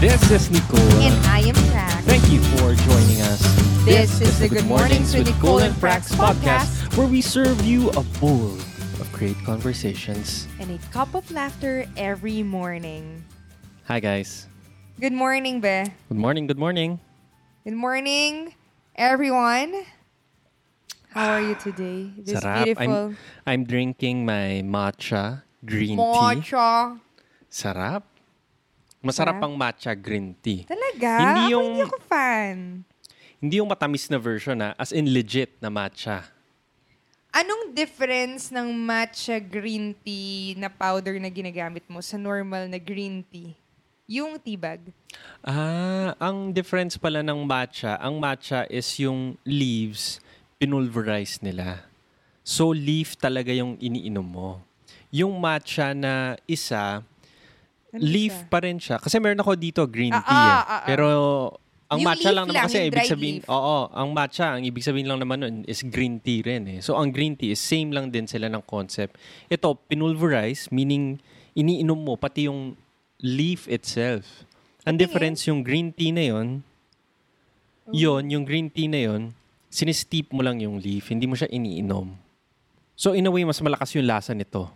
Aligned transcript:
This 0.00 0.30
is 0.30 0.50
Nicole. 0.50 0.80
And 1.04 1.12
I 1.28 1.40
am 1.44 1.52
Prax. 1.68 2.00
Thank 2.08 2.24
you 2.32 2.40
for 2.56 2.72
joining 2.72 3.20
us. 3.20 3.44
This 3.84 4.24
is 4.24 4.40
the 4.40 4.48
Good 4.48 4.64
Mornings 4.64 5.12
with 5.12 5.28
Nicole 5.28 5.60
and 5.60 5.76
Prax 5.76 6.08
podcast, 6.16 6.96
where 6.96 7.06
we 7.06 7.20
serve 7.20 7.60
you 7.60 7.92
a 7.92 8.00
bowl 8.16 8.56
of 8.96 9.04
great 9.12 9.36
conversations. 9.44 10.48
And 10.56 10.72
a 10.72 10.80
cup 10.88 11.12
of 11.12 11.28
laughter 11.30 11.84
every 12.00 12.42
morning. 12.42 13.22
Hi, 13.92 14.00
guys. 14.00 14.48
Good 15.04 15.12
morning, 15.12 15.60
Be. 15.60 15.92
Good 16.08 16.16
morning, 16.16 16.46
good 16.48 16.56
morning. 16.58 16.96
Good 17.68 17.76
morning, 17.76 18.56
everyone. 18.96 19.84
How 21.12 21.36
are 21.36 21.44
you 21.44 21.60
today? 21.60 22.08
This 22.16 22.40
Sarap. 22.40 22.64
beautiful 22.64 23.12
I'm, 23.12 23.16
I'm 23.44 23.62
drinking 23.68 24.24
my 24.24 24.64
matcha 24.64 25.44
green 25.60 26.00
tea. 26.00 26.40
matcha. 26.40 26.96
Sarap. 27.52 28.08
Masarap 29.00 29.40
Sarap. 29.40 29.44
ang 29.48 29.54
matcha 29.56 29.92
green 29.96 30.36
tea. 30.36 30.68
Talaga? 30.68 31.10
Hindi 31.18 31.42
Ako 31.48 31.50
yung- 31.50 31.68
hindi 31.72 31.82
ako 31.82 31.98
fan. 32.04 32.56
Hindi 33.40 33.54
yung 33.56 33.70
matamis 33.72 34.04
na 34.06 34.20
version 34.20 34.52
na, 34.52 34.76
as 34.76 34.92
in 34.92 35.08
legit 35.08 35.56
na 35.56 35.72
matcha. 35.72 36.28
Anong 37.32 37.72
difference 37.72 38.52
ng 38.52 38.68
matcha 38.68 39.40
green 39.40 39.96
tea 40.04 40.52
na 40.58 40.68
powder 40.68 41.16
na 41.16 41.32
ginagamit 41.32 41.86
mo 41.88 42.04
sa 42.04 42.20
normal 42.20 42.68
na 42.68 42.76
green 42.76 43.24
tea? 43.24 43.56
Yung 44.04 44.36
tea 44.36 44.58
bag. 44.58 44.92
Ah, 45.40 46.12
ang 46.18 46.50
difference 46.50 46.98
pala 46.98 47.22
ng 47.22 47.46
matcha, 47.46 47.96
ang 47.96 48.18
matcha 48.18 48.66
is 48.66 48.84
yung 48.98 49.38
leaves, 49.46 50.18
pinulverize 50.58 51.40
nila. 51.40 51.86
So, 52.42 52.74
leaf 52.74 53.14
talaga 53.16 53.54
yung 53.54 53.78
iniinom 53.78 54.26
mo. 54.26 54.60
Yung 55.08 55.38
matcha 55.38 55.94
na 55.94 56.34
isa, 56.44 57.06
Ano 57.90 58.00
leaf 58.00 58.32
siya? 58.32 58.46
pa 58.46 58.58
rin 58.62 58.78
siya. 58.78 58.96
Kasi 58.96 59.18
meron 59.18 59.38
ako 59.38 59.52
dito 59.54 59.82
green 59.84 60.14
Ah, 60.14 60.22
tea. 60.22 60.30
ah, 60.32 60.38
eh. 60.38 60.54
ah, 60.54 60.62
ah. 60.62 60.82
Pero, 60.86 61.06
ang 61.90 61.98
Yung 61.98 62.06
matcha 62.06 62.30
lang 62.30 62.46
naman 62.46 62.54
lang, 62.54 62.66
kasi, 62.70 62.78
ibig 62.86 63.02
sabihin, 63.04 63.36
leaf. 63.42 63.50
oo, 63.50 63.78
ang 63.90 64.08
matcha, 64.14 64.46
ang 64.54 64.62
ibig 64.62 64.80
sabihin 64.80 65.10
lang 65.10 65.18
naman 65.18 65.42
nun 65.42 65.56
is 65.66 65.82
green 65.82 66.22
tea 66.22 66.38
rin 66.40 66.62
eh. 66.66 66.78
So, 66.78 66.94
ang 66.94 67.10
green 67.10 67.34
tea 67.34 67.50
is 67.50 67.58
same 67.58 67.90
lang 67.90 68.08
din 68.08 68.30
sila 68.30 68.46
ng 68.46 68.62
concept. 68.62 69.18
Ito, 69.46 69.74
pinulverize, 69.90 70.70
meaning, 70.70 71.18
iniinom 71.52 71.98
mo 71.98 72.14
pati 72.14 72.46
yung 72.46 72.78
leaf 73.18 73.66
itself. 73.66 74.46
Ang 74.86 74.94
Patingin. 74.94 75.00
difference 75.02 75.40
yung 75.44 75.60
green 75.60 75.90
tea 75.90 76.14
na 76.14 76.24
yon, 76.24 76.48
yon 77.90 78.22
yung 78.30 78.44
green 78.46 78.70
tea 78.70 78.86
na 78.86 79.02
yon, 79.02 79.34
sinistip 79.66 80.30
mo 80.30 80.40
lang 80.40 80.62
yung 80.62 80.78
leaf, 80.78 81.10
hindi 81.10 81.26
mo 81.26 81.34
siya 81.34 81.50
iniinom. 81.50 82.14
So 82.94 83.12
in 83.12 83.26
a 83.26 83.30
way, 83.30 83.42
mas 83.42 83.58
malakas 83.58 83.92
yung 83.94 84.06
lasa 84.06 84.30
nito. 84.30 84.70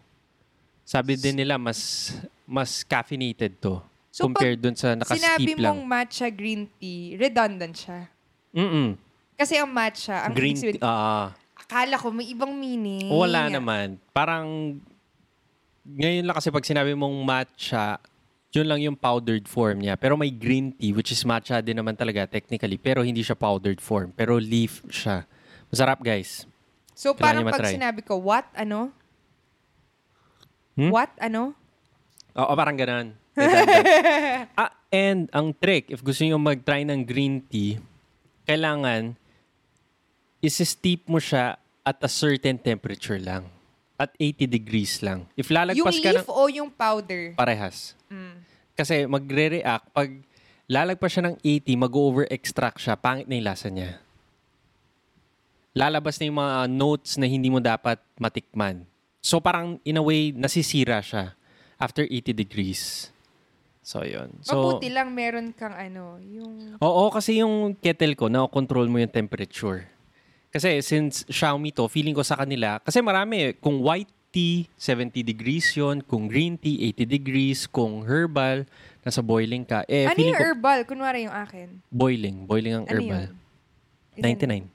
Sabi 0.82 1.14
din 1.14 1.36
nila, 1.36 1.56
mas 1.56 2.10
mas 2.44 2.84
caffeinated 2.84 3.56
to 3.58 3.80
So, 4.14 4.30
compared 4.30 4.62
dun 4.62 4.78
sa 4.78 4.94
Sinabi 4.94 5.02
nakasteep 5.02 5.58
mong 5.58 5.82
lang. 5.82 5.90
matcha 5.90 6.30
green 6.30 6.70
tea, 6.78 7.18
redundant 7.18 7.74
siya. 7.74 8.06
Mm-mm. 8.54 8.94
Kasi 9.34 9.58
ang 9.58 9.66
matcha, 9.66 10.22
ang 10.22 10.30
Green 10.30 10.54
tea. 10.54 10.78
ah, 10.78 11.34
akala 11.58 11.98
ko 11.98 12.14
may 12.14 12.30
ibang 12.30 12.54
meaning. 12.54 13.10
wala 13.10 13.50
naman. 13.50 13.98
Parang, 14.14 14.78
ngayon 15.82 16.22
lang 16.22 16.36
kasi 16.38 16.54
pag 16.54 16.62
sinabi 16.62 16.94
mong 16.94 17.16
matcha, 17.26 17.98
yun 18.54 18.70
lang 18.70 18.78
yung 18.86 18.94
powdered 18.94 19.50
form 19.50 19.82
niya. 19.82 19.98
Pero 19.98 20.14
may 20.14 20.30
green 20.30 20.70
tea, 20.70 20.94
which 20.94 21.10
is 21.10 21.26
matcha 21.26 21.58
din 21.58 21.74
naman 21.74 21.98
talaga 21.98 22.30
technically. 22.30 22.78
Pero 22.78 23.02
hindi 23.02 23.26
siya 23.26 23.34
powdered 23.34 23.82
form. 23.82 24.14
Pero 24.14 24.38
leaf 24.38 24.86
siya. 24.86 25.26
Masarap, 25.74 25.98
guys. 25.98 26.46
So 26.94 27.18
Kailangan 27.18 27.50
parang 27.50 27.66
pag 27.66 27.74
sinabi 27.74 28.00
ko, 28.06 28.14
what, 28.22 28.46
ano? 28.54 28.94
Hmm? 30.78 30.94
What, 30.94 31.10
ano? 31.18 31.58
Oo, 32.34 32.52
parang 32.58 32.76
ganun. 32.78 33.08
Ah, 34.54 34.70
and 34.94 35.26
ang 35.34 35.50
trick, 35.50 35.90
if 35.90 35.98
gusto 35.98 36.22
niyo 36.22 36.38
mag-try 36.38 36.86
ng 36.86 37.02
green 37.02 37.42
tea, 37.42 37.82
kailangan 38.46 39.18
isi-steep 40.38 41.10
mo 41.10 41.18
siya 41.18 41.58
at 41.82 41.98
a 41.98 42.10
certain 42.10 42.54
temperature 42.54 43.18
lang. 43.18 43.50
At 43.98 44.14
80 44.18 44.46
degrees 44.46 45.02
lang. 45.02 45.26
If 45.34 45.50
Yung 45.50 45.58
lalagpas 45.58 45.98
ka 45.98 46.10
leaf 46.14 46.26
ng... 46.26 46.30
o 46.30 46.46
yung 46.50 46.70
powder? 46.70 47.34
Parehas. 47.34 47.98
Mm. 48.06 48.42
Kasi 48.74 49.06
magre-react, 49.06 49.86
pag 49.90 50.10
lalagpas 50.70 51.10
siya 51.10 51.30
ng 51.30 51.36
80, 51.42 51.86
mag-over-extract 51.86 52.78
siya, 52.78 52.94
pangit 52.94 53.26
na 53.26 53.34
yung 53.38 53.48
lasa 53.50 53.66
niya. 53.70 53.98
Lalabas 55.74 56.18
na 56.18 56.30
yung 56.30 56.38
mga 56.38 56.56
notes 56.70 57.18
na 57.18 57.26
hindi 57.26 57.50
mo 57.50 57.58
dapat 57.58 57.98
matikman. 58.18 58.86
So 59.18 59.42
parang 59.42 59.82
in 59.82 59.98
a 59.98 60.04
way, 60.04 60.30
nasisira 60.30 61.02
siya 61.02 61.34
after 61.78 62.06
80 62.06 62.32
degrees. 62.32 63.10
So, 63.84 64.00
yun. 64.00 64.40
So, 64.40 64.56
Mabuti 64.56 64.88
lang 64.88 65.12
meron 65.12 65.52
kang 65.52 65.76
ano, 65.76 66.16
yung... 66.24 66.80
Oo, 66.80 67.12
kasi 67.12 67.44
yung 67.44 67.76
kettle 67.76 68.16
ko, 68.16 68.32
na-control 68.32 68.88
mo 68.88 68.96
yung 68.96 69.12
temperature. 69.12 69.84
Kasi 70.48 70.80
since 70.80 71.28
Xiaomi 71.28 71.68
to, 71.76 71.84
feeling 71.92 72.16
ko 72.16 72.24
sa 72.24 72.40
kanila, 72.40 72.80
kasi 72.80 73.04
marami, 73.04 73.52
kung 73.60 73.84
white 73.84 74.08
tea, 74.32 74.66
70 74.80 75.22
degrees 75.22 75.68
yon 75.76 76.00
kung 76.00 76.26
green 76.26 76.56
tea, 76.58 76.90
80 76.96 77.06
degrees, 77.06 77.68
kung 77.68 78.02
herbal, 78.02 78.64
nasa 79.04 79.20
boiling 79.20 79.62
ka. 79.62 79.84
Eh, 79.86 80.08
ano 80.08 80.16
yung 80.16 80.34
ko, 80.34 80.42
herbal? 80.42 80.80
Kunwari 80.88 81.28
yung 81.28 81.36
akin. 81.36 81.68
boiling, 81.92 82.48
boiling 82.48 82.74
ang 82.82 82.86
Ano 82.88 82.94
herbal. 82.98 83.24
yun? 83.30 83.30
Ilan 84.16 84.66
99. 84.66 84.73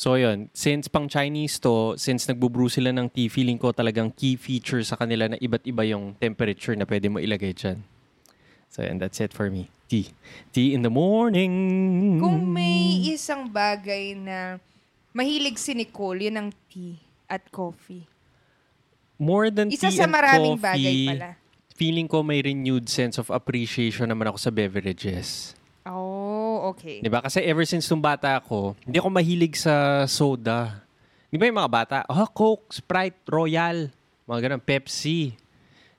So, 0.00 0.16
yun. 0.16 0.48
Since 0.56 0.88
pang 0.88 1.12
Chinese 1.12 1.60
to, 1.60 1.92
since 2.00 2.24
nagbubrew 2.24 2.72
sila 2.72 2.88
ng 2.88 3.12
tea, 3.12 3.28
feeling 3.28 3.60
ko 3.60 3.68
talagang 3.68 4.08
key 4.16 4.40
feature 4.40 4.80
sa 4.80 4.96
kanila 4.96 5.28
na 5.28 5.36
iba't 5.36 5.60
iba 5.68 5.84
yung 5.84 6.16
temperature 6.16 6.72
na 6.72 6.88
pwede 6.88 7.12
mo 7.12 7.20
ilagay 7.20 7.52
dyan. 7.52 7.84
So, 8.72 8.80
yun. 8.80 8.96
That's 8.96 9.20
it 9.20 9.36
for 9.36 9.52
me. 9.52 9.68
Tea. 9.92 10.08
Tea 10.56 10.72
in 10.72 10.80
the 10.80 10.88
morning. 10.88 11.52
Kung 12.16 12.48
may 12.48 13.12
isang 13.12 13.52
bagay 13.52 14.16
na 14.16 14.56
mahilig 15.12 15.60
si 15.60 15.76
Nicole, 15.76 16.32
yun 16.32 16.48
ang 16.48 16.50
tea 16.72 16.96
at 17.28 17.44
coffee. 17.52 18.08
More 19.20 19.52
than 19.52 19.68
Isa 19.68 19.92
tea 19.92 20.00
sa 20.00 20.08
and 20.08 20.16
maraming 20.16 20.56
coffee, 20.56 20.64
bagay 20.64 20.96
pala. 21.12 21.30
feeling 21.76 22.08
ko 22.08 22.24
may 22.24 22.40
renewed 22.40 22.88
sense 22.88 23.20
of 23.20 23.28
appreciation 23.28 24.08
naman 24.08 24.32
ako 24.32 24.48
sa 24.48 24.48
beverages. 24.48 25.52
Oh, 25.84 26.39
okay. 26.70 27.00
'Di 27.00 27.08
ba? 27.08 27.24
Kasi 27.24 27.40
ever 27.40 27.64
since 27.64 27.88
nung 27.88 28.04
bata 28.04 28.36
ako, 28.36 28.76
hindi 28.84 29.00
ako 29.00 29.08
mahilig 29.08 29.56
sa 29.56 30.04
soda. 30.04 30.84
'Di 31.32 31.40
ba 31.40 31.48
yung 31.48 31.58
mga 31.58 31.72
bata, 31.72 31.96
oh, 32.06 32.28
Coke, 32.28 32.68
Sprite, 32.68 33.24
Royal, 33.24 33.88
mga 34.28 34.40
ganun, 34.46 34.62
Pepsi. 34.62 35.32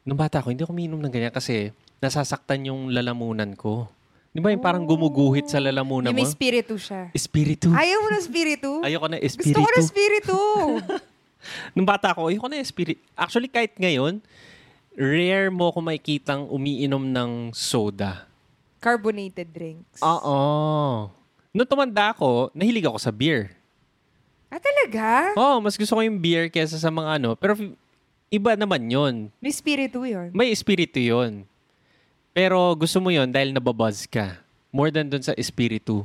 Nung 0.05 0.17
bata 0.17 0.41
ako, 0.41 0.53
hindi 0.53 0.61
ako 0.61 0.73
minom 0.73 1.01
ng 1.01 1.13
ganyan 1.13 1.33
kasi 1.33 1.73
nasasaktan 1.97 2.69
yung 2.69 2.89
lalamunan 2.93 3.53
ko. 3.53 3.89
'Di 4.31 4.39
ba 4.39 4.49
yung 4.49 4.63
parang 4.63 4.87
gumuguhit 4.87 5.51
sa 5.51 5.59
lalamunan 5.59 6.09
Yung 6.09 6.17
mo? 6.17 6.23
may 6.23 6.29
spiritu 6.29 6.79
siya. 6.79 7.11
Espiritu. 7.11 7.67
Ayaw 7.69 7.97
mo 7.99 8.09
na 8.09 8.19
spiritu? 8.23 8.79
Ayoko 8.87 9.07
na 9.11 9.19
Gusto 9.19 9.27
espiritu. 9.27 9.59
ko 9.59 9.69
na 9.69 9.81
spiritu. 9.83 10.37
Nung 11.75 11.87
bata 11.89 12.13
ako, 12.13 12.29
ayoko 12.29 12.47
na 12.47 12.61
espiritu. 12.61 13.01
Actually, 13.17 13.49
kahit 13.49 13.73
ngayon, 13.75 14.21
rare 14.93 15.49
mo 15.49 15.73
ko 15.73 15.81
makikitang 15.81 16.45
umiinom 16.47 17.01
ng 17.01 17.31
soda. 17.51 18.29
Carbonated 18.81 19.47
drinks. 19.47 20.01
Oo. 20.01 20.39
Nung 21.51 21.69
tumanda 21.69 22.09
ako, 22.09 22.49
nahilig 22.51 22.83
ako 22.83 22.97
sa 22.97 23.13
beer. 23.13 23.53
Ah, 24.49 24.57
talaga? 24.57 25.31
Oo, 25.33 25.61
mas 25.61 25.77
gusto 25.77 25.93
ko 25.93 26.01
yung 26.01 26.17
beer 26.17 26.49
kesa 26.49 26.75
sa 26.75 26.89
mga 26.89 27.21
ano. 27.21 27.35
Pero 27.35 27.55
iba 28.27 28.51
naman 28.53 28.81
yon. 28.83 29.15
May 29.37 29.53
spiritu 29.53 30.01
yun. 30.01 30.33
May 30.33 30.49
espiritu 30.49 30.97
yon. 30.97 31.45
Pero 32.31 32.57
gusto 32.73 32.97
mo 32.97 33.07
yon 33.07 33.29
dahil 33.29 33.53
nababuzz 33.53 34.03
ka. 34.05 34.41
More 34.69 34.89
than 34.89 35.07
dun 35.07 35.21
sa 35.21 35.35
espiritu. 35.35 36.03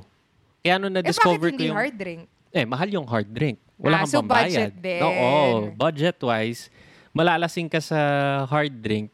Kaya 0.60 0.74
Eh, 0.74 0.78
bakit 0.78 0.92
na-discover 0.92 1.48
ko 1.48 1.54
hindi 1.54 1.70
yung... 1.70 1.78
hard 1.78 1.94
drink? 1.94 2.22
Eh, 2.50 2.66
mahal 2.66 2.88
yung 2.88 3.06
hard 3.06 3.30
drink. 3.30 3.56
Wala 3.76 3.94
Ah, 3.94 4.00
kang 4.02 4.10
so 4.10 4.18
pambayad. 4.20 4.50
budget 4.68 4.72
din. 4.76 5.00
Oo, 5.00 5.34
budget-wise. 5.72 6.68
Malalasing 7.10 7.68
ka 7.68 7.78
sa 7.78 7.98
hard 8.44 8.74
drink, 8.74 9.08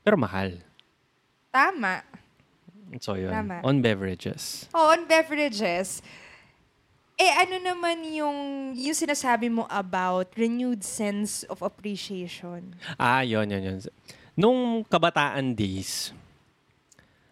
pero 0.00 0.16
mahal. 0.16 0.58
Tama. 1.48 2.02
So, 2.96 3.20
yun. 3.20 3.28
Tama. 3.28 3.60
On 3.60 3.76
beverages. 3.84 4.64
Oh, 4.72 4.88
on 4.96 5.04
beverages, 5.04 6.00
eh 7.18 7.32
ano 7.34 7.60
naman 7.60 8.06
yung, 8.08 8.72
yung 8.72 8.96
sinasabi 8.96 9.52
mo 9.52 9.68
about 9.68 10.32
renewed 10.38 10.80
sense 10.80 11.44
of 11.52 11.60
appreciation? 11.60 12.72
Ah, 12.96 13.20
yun, 13.20 13.50
yun, 13.50 13.60
yun. 13.60 13.78
Nung 14.38 14.86
kabataan 14.86 15.52
days, 15.52 16.14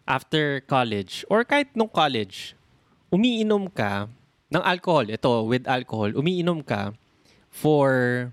after 0.07 0.63
college, 0.67 1.27
or 1.27 1.43
kahit 1.43 1.71
nung 1.75 1.91
college, 1.91 2.55
umiinom 3.11 3.71
ka 3.71 4.07
ng 4.51 4.63
alcohol. 4.63 5.07
Ito, 5.11 5.47
with 5.47 5.67
alcohol, 5.67 6.15
umiinom 6.15 6.63
ka 6.63 6.95
for 7.51 8.31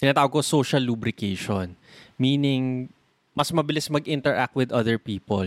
tinatawag 0.00 0.32
ko 0.32 0.40
social 0.40 0.80
lubrication. 0.80 1.76
Meaning, 2.16 2.88
mas 3.36 3.52
mabilis 3.52 3.92
mag-interact 3.92 4.56
with 4.56 4.72
other 4.72 4.96
people. 4.96 5.46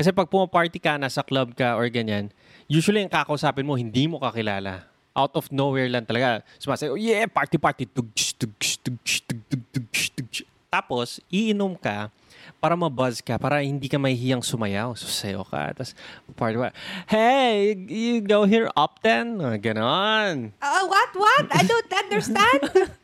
Kasi 0.00 0.16
pag 0.16 0.32
pumaparty 0.32 0.80
ka, 0.80 0.96
nasa 0.96 1.20
club 1.20 1.52
ka 1.52 1.76
or 1.76 1.84
ganyan, 1.92 2.32
usually 2.64 3.04
ang 3.04 3.12
kakausapin 3.12 3.68
mo, 3.68 3.76
hindi 3.76 4.08
mo 4.08 4.16
kakilala. 4.16 4.88
Out 5.12 5.36
of 5.36 5.52
nowhere 5.52 5.92
lang 5.92 6.08
talaga. 6.08 6.40
Sumasayo, 6.56 6.96
yeah, 6.96 7.28
party, 7.28 7.60
party. 7.60 7.84
Tugsh, 7.84 8.32
tugsh, 8.32 8.80
tugsh, 8.80 9.20
tug, 9.28 9.44
tug, 9.44 9.60
tugsh, 9.68 10.08
tugsh. 10.16 10.40
Tapos, 10.72 11.20
iinom 11.28 11.76
ka 11.76 12.08
para 12.64 12.72
mabuzz 12.80 13.20
ka, 13.20 13.36
para 13.36 13.60
hindi 13.60 13.92
ka 13.92 14.00
mahihiyang 14.00 14.40
sumayaw. 14.40 14.96
So, 14.96 15.04
sayo 15.04 15.44
ka. 15.44 15.76
Tapos, 15.76 15.92
part 16.32 16.56
ba, 16.56 16.72
hey, 17.04 17.76
you 17.76 18.24
go 18.24 18.48
here 18.48 18.72
often? 18.72 19.36
Uh, 19.36 19.60
ganon. 19.60 20.56
Uh, 20.64 20.84
what? 20.88 21.12
What? 21.12 21.44
I 21.52 21.60
don't 21.60 21.92
understand. 21.92 22.64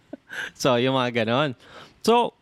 So, 0.52 0.76
yung 0.76 0.92
mga 0.92 1.24
ganon. 1.24 1.56
So, 2.04 2.36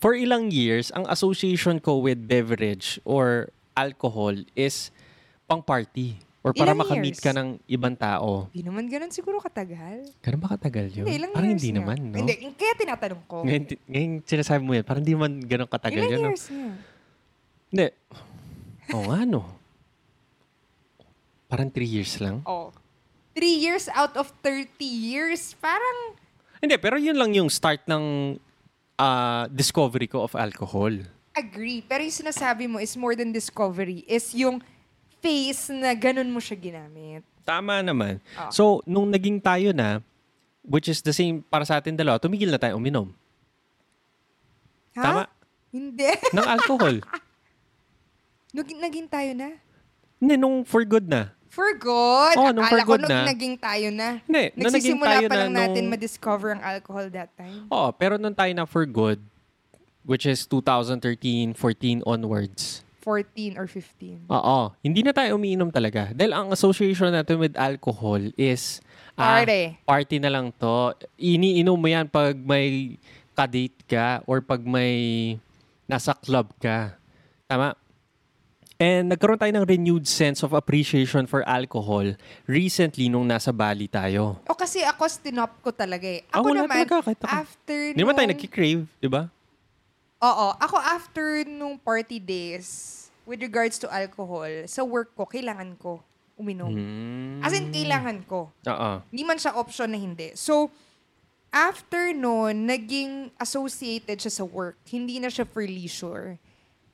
for 0.00 0.16
ilang 0.16 0.48
years, 0.48 0.88
ang 0.94 1.04
association 1.08 1.84
ko 1.84 2.00
with 2.00 2.24
beverage 2.24 2.96
or 3.04 3.52
alcohol 3.76 4.32
is 4.56 4.88
pang 5.44 5.60
party. 5.60 6.16
Or 6.40 6.54
para 6.54 6.70
Ilang 6.70 6.86
makamit 6.86 7.18
years? 7.18 7.20
ka 7.20 7.34
ng 7.34 7.58
ibang 7.66 7.98
tao. 7.98 8.46
Hindi 8.54 8.62
naman 8.62 8.86
ganun 8.86 9.10
siguro 9.10 9.42
katagal. 9.42 10.06
Ganun 10.22 10.38
ba 10.38 10.54
katagal 10.54 10.94
yun? 10.94 11.02
Hindi, 11.02 11.18
ilang 11.18 11.32
Parang 11.34 11.50
years 11.50 11.58
hindi 11.58 11.70
nga. 11.74 11.78
naman, 11.82 11.98
no? 12.06 12.16
Hindi, 12.22 12.34
kaya 12.54 12.72
tinatanong 12.78 13.22
ko. 13.26 13.36
Ngayon, 13.42 13.62
ngayon 13.90 14.10
sinasabi 14.22 14.62
mo 14.62 14.72
yan, 14.72 14.84
parang 14.86 15.02
hindi 15.02 15.18
man 15.18 15.42
ganun 15.42 15.66
katagal 15.66 15.98
ilang 15.98 16.12
yun. 16.14 16.22
no? 16.22 16.30
years 16.30 16.46
nga? 16.46 16.70
Hindi. 17.66 17.86
Oo 18.94 19.04
nga, 19.10 19.20
no? 19.26 19.42
Parang 21.46 21.66
three 21.66 21.90
years 21.90 22.14
lang. 22.18 22.46
Oh. 22.46 22.70
Three 23.34 23.58
years 23.58 23.90
out 23.90 24.14
of 24.14 24.30
30 24.40 24.70
years. 24.80 25.58
Parang, 25.58 26.14
Hindi, 26.56 26.78
pero 26.78 26.94
yun 26.96 27.18
lang 27.18 27.34
yung 27.34 27.50
start 27.50 27.84
ng 27.84 28.38
ah, 28.96 29.50
discovery 29.50 30.06
ko 30.06 30.22
of 30.22 30.38
alcohol. 30.38 30.94
Agree. 31.36 31.84
Pero 31.84 32.00
yung 32.00 32.16
sinasabi 32.16 32.64
mo 32.64 32.80
is 32.80 32.96
more 32.96 33.12
than 33.12 33.30
discovery. 33.30 34.02
Is 34.08 34.32
yung 34.32 34.64
face 35.20 35.68
na 35.68 35.92
ganun 35.92 36.32
mo 36.32 36.40
siya 36.40 36.56
ginamit. 36.56 37.20
Tama 37.44 37.84
naman. 37.84 38.18
Ah. 38.34 38.50
So, 38.50 38.80
nung 38.82 39.12
naging 39.12 39.38
tayo 39.38 39.70
na, 39.70 40.00
which 40.66 40.90
is 40.90 40.98
the 41.04 41.14
same 41.14 41.44
para 41.46 41.62
sa 41.62 41.78
atin 41.78 41.94
dalawa, 41.94 42.18
tumigil 42.18 42.50
na 42.50 42.58
tayo 42.58 42.80
uminom. 42.80 43.12
Ha? 44.98 45.02
Tama. 45.04 45.22
Hindi. 45.70 46.10
Ng 46.36 46.48
alcohol. 46.48 46.96
Naging, 48.56 48.80
naging 48.80 49.06
tayo 49.06 49.30
na. 49.36 49.48
Hindi, 50.16 50.34
nung 50.40 50.64
for 50.64 50.82
good 50.82 51.04
na. 51.04 51.36
For 51.52 51.72
good. 51.76 52.36
Oh, 52.36 52.52
nung 52.52 52.64
Akala 52.64 52.84
for 52.84 52.96
good 52.96 53.02
ko 53.04 53.08
nung 53.08 53.20
na. 53.24 53.28
naging 53.28 53.56
tayo 53.60 53.88
na. 53.92 54.08
Hindi, 54.24 54.44
nung 54.56 54.72
naging 54.72 54.96
Nagsisimula 54.96 55.08
tayo 55.08 55.28
pa 55.28 55.32
na 55.32 55.40
lang 55.44 55.52
natin 55.52 55.82
nung- 55.84 55.92
ma-discover 55.92 56.48
ang 56.56 56.62
alcohol 56.64 57.06
that 57.12 57.30
time. 57.36 57.64
Oo, 57.68 57.88
pero 57.92 58.16
nung 58.16 58.32
tayo 58.36 58.52
na 58.52 58.64
for 58.64 58.84
good, 58.88 59.20
which 60.06 60.24
is 60.24 60.46
2013, 60.46 61.52
14 61.52 62.06
onwards. 62.06 62.86
14 63.02 63.54
or 63.54 63.70
15. 63.70 64.26
Oo, 64.26 64.74
hindi 64.80 65.02
na 65.02 65.14
tayo 65.14 65.38
umiinom 65.38 65.70
talaga. 65.70 66.10
Dahil 66.10 66.34
ang 66.34 66.50
association 66.50 67.14
natin 67.14 67.38
with 67.38 67.54
alcohol 67.54 68.18
is 68.34 68.82
ah, 69.14 69.38
Party. 69.38 69.78
party 69.82 70.16
na 70.18 70.30
lang 70.30 70.50
to. 70.50 70.90
Iniinom 71.14 71.78
mo 71.78 71.86
yan 71.86 72.10
pag 72.10 72.34
may 72.34 72.98
kadate 73.30 73.78
ka 73.86 74.26
or 74.26 74.42
pag 74.42 74.58
may 74.58 75.38
nasa 75.86 76.18
club 76.18 76.50
ka. 76.58 76.98
Tama? 77.46 77.78
And 78.76 79.08
nagkaroon 79.08 79.38
tayo 79.38 79.54
ng 79.54 79.64
renewed 79.64 80.04
sense 80.04 80.42
of 80.42 80.52
appreciation 80.52 81.24
for 81.24 81.46
alcohol 81.46 82.12
recently 82.44 83.06
nung 83.06 83.24
nasa 83.24 83.48
Bali 83.48 83.86
tayo. 83.86 84.42
O 84.44 84.52
kasi 84.52 84.82
ako, 84.82 85.06
stinop 85.06 85.62
ko 85.62 85.70
talaga 85.70 86.04
eh. 86.04 86.26
Ah, 86.28 86.42
Ako 86.42 86.52
naman, 86.52 86.84
talaga, 86.84 87.00
kahit 87.00 87.22
ako. 87.22 87.30
after 87.30 87.78
Hindi 87.94 88.02
naman 88.02 88.14
tayo 88.18 88.26
nung- 88.26 88.34
nagkikrave, 88.36 88.80
di 88.98 89.08
ba? 89.08 89.22
Oo. 90.22 90.46
Ako, 90.56 90.76
after 90.80 91.44
nung 91.44 91.76
party 91.76 92.16
days, 92.16 92.94
with 93.26 93.42
regards 93.42 93.76
to 93.76 93.90
alcohol, 93.90 94.48
sa 94.70 94.86
work 94.86 95.12
ko, 95.12 95.26
kailangan 95.26 95.74
ko 95.76 96.00
uminom. 96.36 96.70
Hmm. 96.70 97.40
As 97.40 97.56
in, 97.56 97.72
kailangan 97.72 98.24
ko. 98.28 98.52
Oo. 98.52 98.90
Hindi 99.08 99.24
man 99.24 99.40
siya 99.40 99.56
option 99.56 99.88
na 99.88 99.98
hindi. 99.98 100.36
So, 100.36 100.68
after 101.50 102.12
noon, 102.12 102.68
naging 102.68 103.32
associated 103.40 104.20
siya 104.20 104.32
sa 104.32 104.44
work. 104.44 104.76
Hindi 104.88 105.16
na 105.16 105.32
siya 105.32 105.48
for 105.48 105.64
leisure. 105.64 106.36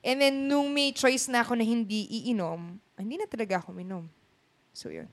And 0.02 0.18
then, 0.18 0.46
nung 0.46 0.70
may 0.70 0.94
choice 0.94 1.26
na 1.30 1.42
ako 1.42 1.58
na 1.58 1.66
hindi 1.66 2.06
iinom, 2.06 2.78
hindi 2.98 3.18
na 3.18 3.26
talaga 3.26 3.62
ako 3.62 3.74
minom. 3.74 4.06
So, 4.74 4.90
yun. 4.90 5.10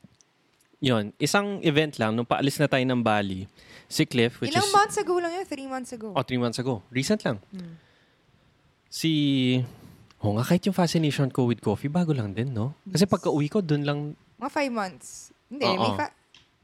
Yun, 0.80 1.12
isang 1.20 1.60
event 1.60 2.00
lang, 2.00 2.16
nung 2.16 2.24
paalis 2.24 2.56
na 2.56 2.70
tayo 2.72 2.86
ng 2.88 3.04
Bali, 3.04 3.44
si 3.92 4.08
Cliff, 4.08 4.40
which 4.40 4.56
Ilang 4.56 4.70
is... 4.70 4.72
months 4.72 4.96
ago 4.96 5.20
lang 5.20 5.36
yun? 5.36 5.44
Three 5.44 5.68
months 5.68 5.92
ago. 5.92 6.16
Oh, 6.16 6.24
three 6.24 6.40
months 6.40 6.56
ago. 6.56 6.80
Recent 6.88 7.20
lang. 7.28 7.44
Hmm. 7.52 7.76
Si... 8.90 9.12
Oo 10.20 10.36
nga, 10.36 10.44
kahit 10.44 10.66
yung 10.66 10.76
fascination 10.76 11.30
ko 11.30 11.48
with 11.48 11.62
coffee, 11.62 11.88
bago 11.88 12.12
lang 12.12 12.34
din, 12.34 12.52
no? 12.52 12.76
Kasi 12.84 13.06
Yes. 13.06 13.12
pagka 13.12 13.30
uwi 13.30 13.48
ko, 13.48 13.62
dun 13.62 13.88
lang... 13.88 14.00
Mga 14.36 14.52
five 14.52 14.74
months. 14.74 15.08
Hindi, 15.48 15.64
Oo. 15.64 15.80
may 15.80 15.92
fa- 15.96 16.16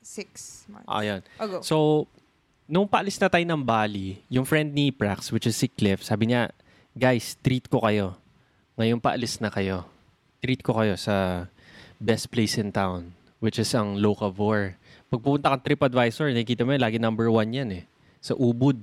six 0.01 0.29
months. 0.67 0.85
Ayan. 0.85 1.21
ago. 1.39 1.61
So, 1.61 2.05
nung 2.65 2.85
paalis 2.85 3.15
na 3.15 3.29
tayo 3.29 3.41
ng 3.41 3.61
Bali, 3.61 4.19
yung 4.27 4.43
friend 4.43 4.69
ni 4.69 4.89
Prax, 4.89 5.31
which 5.31 5.45
is 5.45 5.55
si 5.55 5.65
Cliff, 5.65 6.01
sabi 6.01 6.29
niya, 6.29 6.51
guys, 6.91 7.37
treat 7.39 7.65
ko 7.65 7.79
kayo. 7.79 8.17
Ngayon 8.75 8.99
paalis 8.99 9.39
na 9.39 9.47
kayo. 9.47 9.87
Treat 10.39 10.59
ko 10.59 10.75
kayo 10.75 10.93
sa 10.95 11.47
best 11.95 12.27
place 12.27 12.55
in 12.55 12.69
town, 12.69 13.15
which 13.39 13.55
is 13.55 13.71
ang 13.71 13.95
Locavor. 13.95 14.75
Pag 15.07 15.21
pupunta 15.21 15.47
kang 15.47 15.63
TripAdvisor, 15.63 16.29
nakikita 16.29 16.67
mo 16.67 16.75
yun, 16.75 16.83
lagi 16.83 16.99
number 16.99 17.29
one 17.29 17.49
yan 17.49 17.69
eh. 17.71 17.83
Sa 18.19 18.35
Ubud. 18.35 18.81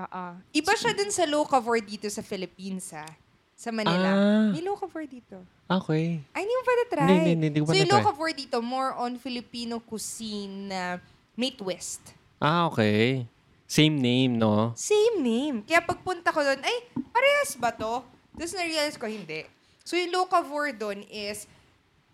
Ah, 0.00 0.08
ah. 0.08 0.32
Iba 0.56 0.72
siya 0.80 0.96
dun 0.96 1.12
sa 1.12 1.28
locavor 1.28 1.76
dito 1.84 2.08
sa 2.08 2.24
Philippines, 2.24 2.96
ha? 2.96 3.04
Sa 3.52 3.68
Manila. 3.68 4.16
Ah. 4.16 4.48
May 4.48 4.64
locavor 4.64 5.04
dito. 5.04 5.44
Okay. 5.68 6.24
Ay, 6.32 6.48
hindi 6.48 6.54
mo 6.56 6.64
pa 6.64 6.72
na-try. 6.72 7.08
Hindi, 7.12 7.30
hindi, 7.36 7.46
hindi 7.52 7.60
ko 7.60 7.64
pa 7.68 7.72
so, 7.72 7.76
yung 7.76 7.92
na-try. 7.92 8.00
locavor 8.00 8.30
dito, 8.32 8.56
more 8.64 8.96
on 8.96 9.20
Filipino 9.20 9.76
cuisine 9.84 10.72
na 10.72 10.96
may 11.36 11.52
twist. 11.52 12.16
Ah, 12.40 12.64
okay. 12.72 13.28
Same 13.68 14.00
name, 14.00 14.40
no? 14.40 14.72
Same 14.72 15.20
name. 15.20 15.56
Kaya 15.68 15.84
pagpunta 15.84 16.32
ko 16.32 16.40
doon, 16.40 16.64
ay, 16.64 16.76
parehas 17.12 17.52
ba 17.60 17.68
to? 17.76 18.00
Tapos 18.34 18.56
na-realize 18.56 18.96
ko, 18.96 19.04
hindi. 19.04 19.44
So, 19.84 20.00
yung 20.00 20.16
locavor 20.16 20.72
doon 20.72 21.04
is 21.12 21.44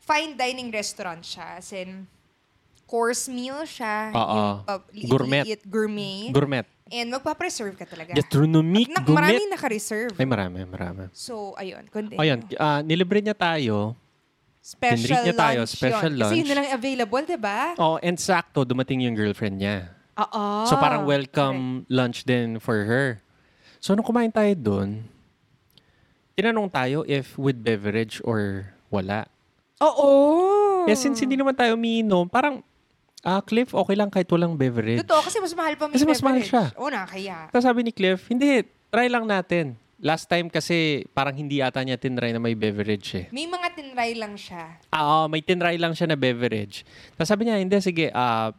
fine 0.03 0.35
dining 0.35 0.75
restaurant 0.75 1.23
siya. 1.23 1.63
As 1.63 1.71
in, 1.71 2.11
course 2.87 3.31
meal 3.31 3.63
siya. 3.63 4.11
Oo. 4.15 4.43
Yung, 4.43 4.51
uh, 4.67 4.81
liit- 4.91 5.11
Gourmet. 5.11 5.43
liit, 5.47 5.63
gourmet. 5.67 6.31
Gourmet. 6.35 6.67
And 6.91 7.07
magpapreserve 7.11 7.75
ka 7.75 7.87
talaga. 7.87 8.15
Gastronomic 8.15 8.89
Na, 8.91 9.03
gourmet. 9.03 9.19
maraming 9.35 9.49
naka-reserve. 9.51 10.15
Ay, 10.15 10.27
marami, 10.27 10.63
marami. 10.63 11.11
So, 11.11 11.55
ayun. 11.59 11.87
Continue. 11.91 12.21
Ayun, 12.21 12.39
ah, 12.57 12.81
nilibre 12.83 13.19
niya 13.19 13.35
tayo. 13.35 13.99
Special 14.67 14.99
Tinreat 14.99 15.25
niya 15.31 15.37
tayo, 15.39 15.61
lunch 15.63 15.75
special 15.79 16.11
yun. 16.11 16.23
Kasi 16.27 16.35
yun 16.35 16.43
lunch. 16.43 16.51
na 16.51 16.55
lang 16.59 16.69
available, 16.75 17.23
di 17.23 17.39
ba? 17.39 17.59
Oh, 17.79 18.03
and 18.03 18.19
sakto, 18.19 18.67
dumating 18.67 19.07
yung 19.07 19.15
girlfriend 19.15 19.63
niya. 19.63 19.95
Oo. 20.17 20.67
So 20.67 20.75
parang 20.81 21.07
welcome 21.07 21.87
lunch 21.87 22.27
din 22.27 22.59
for 22.59 22.83
her. 22.83 23.23
So 23.79 23.95
nung 23.95 24.03
kumain 24.03 24.33
tayo 24.33 24.51
doon, 24.59 25.07
tinanong 26.35 26.67
tayo 26.73 27.07
if 27.07 27.37
with 27.39 27.61
beverage 27.61 28.19
or 28.27 28.73
wala. 28.91 29.29
Oo. 29.79 30.11
Eh 30.89 30.97
since 30.97 31.21
hindi 31.23 31.37
naman 31.39 31.55
tayo 31.55 31.77
umiinom, 31.79 32.27
parang, 32.27 32.65
ah, 33.23 33.41
Cliff, 33.41 33.71
okay 33.71 33.95
lang 33.95 34.09
kahit 34.09 34.27
walang 34.27 34.55
beverage. 34.55 35.01
Totoo, 35.01 35.23
kasi 35.23 35.39
mas 35.39 35.53
mahal 35.53 35.75
pa 35.75 35.87
may 35.87 35.95
Kasi 35.95 36.05
mas 36.05 36.21
mahal 36.21 36.41
beverage. 36.41 36.51
siya. 36.51 36.65
Oo 36.77 36.89
na, 36.89 37.03
kaya. 37.05 37.49
Tapos 37.49 37.65
sabi 37.65 37.81
ni 37.81 37.91
Cliff, 37.91 38.27
hindi, 38.27 38.61
try 38.89 39.07
lang 39.07 39.25
natin. 39.25 39.79
Last 39.97 40.29
time 40.29 40.47
kasi 40.47 41.09
parang 41.11 41.33
hindi 41.33 41.65
ata 41.65 41.81
niya 41.81 41.97
tinry 41.97 42.29
na 42.29 42.37
may 42.37 42.53
beverage 42.53 43.17
eh. 43.17 43.27
May 43.31 43.49
mga 43.49 43.73
tinry 43.73 44.13
lang 44.13 44.37
siya. 44.37 44.77
Ah, 44.93 45.25
oo, 45.25 45.25
may 45.27 45.41
tinry 45.41 45.81
lang 45.81 45.97
siya 45.97 46.05
na 46.07 46.15
beverage. 46.15 46.85
Tapos 47.15 47.33
sabi 47.33 47.49
niya, 47.49 47.57
hindi, 47.57 47.81
sige, 47.81 48.13
ah, 48.13 48.53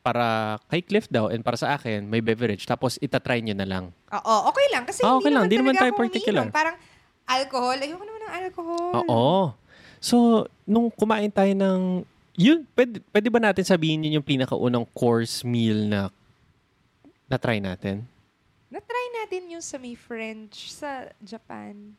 para 0.00 0.58
kay 0.66 0.80
Cliff 0.80 1.06
daw 1.06 1.28
and 1.28 1.40
para 1.40 1.54
sa 1.54 1.76
akin, 1.76 2.02
may 2.02 2.18
beverage. 2.18 2.64
Tapos 2.64 2.98
itatry 2.98 3.40
niyo 3.40 3.54
na 3.54 3.62
lang. 3.62 3.84
Oo, 4.10 4.34
okay 4.48 4.66
lang. 4.68 4.82
Kasi 4.82 5.00
Ah, 5.00 5.14
hindi 5.14 5.22
okay 5.22 5.30
lang. 5.30 5.44
naman 5.44 5.54
naman 5.54 5.70
talaga 5.70 5.80
tayo 5.80 5.92
ako 5.92 6.00
particular. 6.02 6.42
umiinom. 6.42 6.56
Parang 6.56 6.76
alcohol. 7.24 7.76
Ayoko 7.78 8.02
naman 8.02 8.20
ng 8.20 8.32
alcohol. 8.34 8.90
Oo. 8.98 9.30
So, 10.00 10.16
nung 10.64 10.90
kumain 10.90 11.30
tayo 11.30 11.52
ng... 11.52 11.80
Yun, 12.40 12.64
pwede, 12.72 13.04
pwede 13.12 13.28
ba 13.28 13.36
natin 13.36 13.68
sabihin 13.68 14.00
yun 14.08 14.16
yung 14.16 14.24
pinakaunang 14.24 14.88
course 14.96 15.44
meal 15.44 15.76
na 15.84 16.08
na-try 17.28 17.60
natin? 17.60 18.08
Na-try 18.72 19.06
natin 19.20 19.52
yung 19.52 19.60
sa 19.60 19.76
may 19.76 19.92
French 19.92 20.72
sa 20.72 21.12
Japan. 21.20 21.92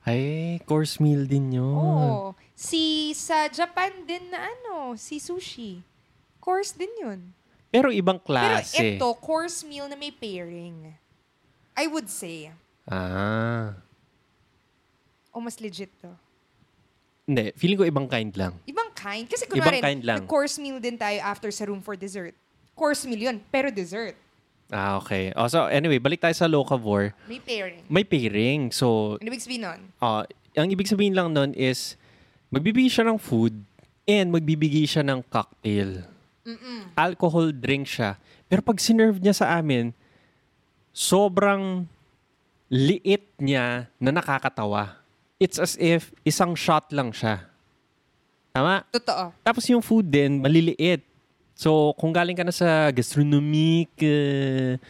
Ay, 0.00 0.62
course 0.64 0.96
meal 0.96 1.28
din 1.28 1.60
yun. 1.60 1.76
Oo. 1.76 2.32
Si 2.56 3.12
sa 3.12 3.52
Japan 3.52 3.92
din 4.08 4.32
na 4.32 4.48
ano, 4.48 4.96
si 4.96 5.20
sushi. 5.20 5.84
Course 6.40 6.72
din 6.72 6.94
yun. 6.96 7.20
Pero 7.68 7.92
ibang 7.92 8.16
Pero 8.16 8.32
klase. 8.32 8.96
ito, 8.96 9.08
course 9.20 9.60
meal 9.66 9.92
na 9.92 9.98
may 9.98 10.14
pairing. 10.14 10.94
I 11.76 11.84
would 11.84 12.08
say. 12.08 12.48
Ah. 12.88 13.76
O 15.34 15.42
mas 15.44 15.60
legit 15.60 15.92
to. 16.00 16.08
Hindi, 17.26 17.50
feeling 17.54 17.74
ko 17.76 17.84
ibang 17.84 18.06
kind 18.06 18.30
lang. 18.32 18.54
Ibang 18.64 18.94
kind. 18.94 19.26
Kasi 19.26 19.44
Ibang 19.44 19.58
kunwari, 19.58 19.78
kind 19.82 20.02
lang. 20.02 20.20
course 20.24 20.56
meal 20.56 20.78
din 20.78 20.94
tayo 20.94 21.18
after 21.20 21.50
sa 21.50 21.66
room 21.66 21.82
for 21.82 21.92
dessert. 21.92 22.32
Course 22.72 23.02
meal 23.02 23.18
yun, 23.20 23.42
pero 23.44 23.68
dessert. 23.68 24.14
Ah, 24.66 24.94
okay. 24.96 25.34
Oh, 25.34 25.46
so 25.46 25.66
anyway, 25.66 25.98
balik 25.98 26.18
tayo 26.18 26.32
sa 26.32 26.46
Locavor. 26.46 27.14
May 27.26 27.38
pairing. 27.38 27.82
May 27.86 28.02
pairing. 28.02 28.70
So, 28.70 29.18
Ano 29.18 29.26
ibig 29.26 29.38
sabihin 29.40 29.62
nun? 29.62 29.80
ah, 29.98 30.22
ang 30.54 30.70
ibig 30.70 30.86
sabihin 30.86 31.14
lang 31.14 31.30
nun 31.30 31.50
is, 31.52 31.94
magbibigay 32.48 32.88
siya 32.88 33.04
ng 33.04 33.18
food 33.18 33.54
and 34.04 34.30
magbibigay 34.30 34.86
siya 34.86 35.02
ng 35.02 35.22
cocktail. 35.26 36.06
Mm-mm. 36.46 36.94
alcohol 36.94 37.50
drink 37.50 37.90
siya. 37.90 38.14
Pero 38.46 38.62
pag 38.62 38.78
sinerve 38.78 39.18
niya 39.18 39.34
sa 39.34 39.58
amin, 39.58 39.90
sobrang 40.94 41.90
liit 42.68 43.26
niya 43.36 43.90
na 43.98 44.10
nakakatawa. 44.10 44.94
It's 45.36 45.60
as 45.60 45.76
if 45.76 46.16
isang 46.24 46.56
shot 46.56 46.88
lang 46.96 47.12
siya. 47.12 47.44
Tama? 48.56 48.88
Totoo. 48.88 49.36
Tapos 49.44 49.68
yung 49.68 49.84
food 49.84 50.08
din, 50.08 50.40
maliliit. 50.40 51.04
So, 51.52 51.92
kung 52.00 52.12
galing 52.12 52.36
ka 52.36 52.44
na 52.44 52.52
sa 52.52 52.88
gastronomic, 52.88 53.92
uh, 54.00 54.80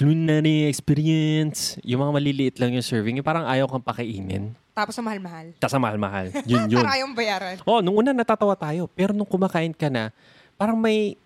culinary 0.00 0.64
experience, 0.72 1.76
yung 1.84 2.00
mga 2.00 2.12
maliliit 2.16 2.56
lang 2.56 2.72
yung 2.72 2.84
serving, 2.84 3.20
yung 3.20 3.28
parang 3.28 3.44
ayaw 3.44 3.68
kang 3.68 3.84
pakainin. 3.84 4.56
Tapos 4.72 4.96
sa 4.96 5.04
mahal-mahal. 5.04 5.52
Tapos 5.60 5.76
mahal-mahal. 5.76 6.32
Yun 6.48 6.72
yun. 6.72 6.80
Para 6.80 6.96
ayong 6.96 7.12
bayaran. 7.12 7.56
Oh, 7.68 7.84
nung 7.84 8.00
una 8.00 8.16
natatawa 8.16 8.56
tayo. 8.56 8.88
Pero 8.96 9.12
nung 9.12 9.28
kumakain 9.28 9.76
ka 9.76 9.92
na, 9.92 10.08
parang 10.56 10.80
may 10.80 11.20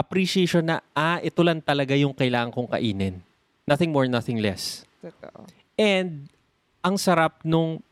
appreciation 0.00 0.64
na, 0.64 0.80
ah, 0.96 1.20
ito 1.20 1.44
lang 1.44 1.60
talaga 1.60 1.92
yung 1.92 2.16
kailangan 2.16 2.48
kong 2.48 2.72
kainin. 2.72 3.20
Nothing 3.68 3.92
more, 3.92 4.08
nothing 4.08 4.40
less. 4.40 4.88
Totoo. 5.04 5.44
And 5.76 6.32
ang 6.80 6.96
sarap 6.96 7.44
nung 7.44 7.84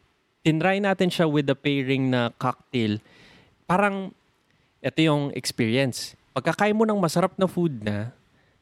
tinry 0.42 0.82
natin 0.82 1.08
siya 1.08 1.30
with 1.30 1.46
the 1.46 1.56
pairing 1.56 2.10
na 2.10 2.34
cocktail, 2.36 2.98
parang 3.64 4.10
ito 4.82 4.98
yung 4.98 5.30
experience. 5.38 6.18
Pagkakain 6.34 6.74
mo 6.74 6.82
ng 6.82 6.98
masarap 6.98 7.38
na 7.38 7.46
food 7.46 7.82
na, 7.82 8.10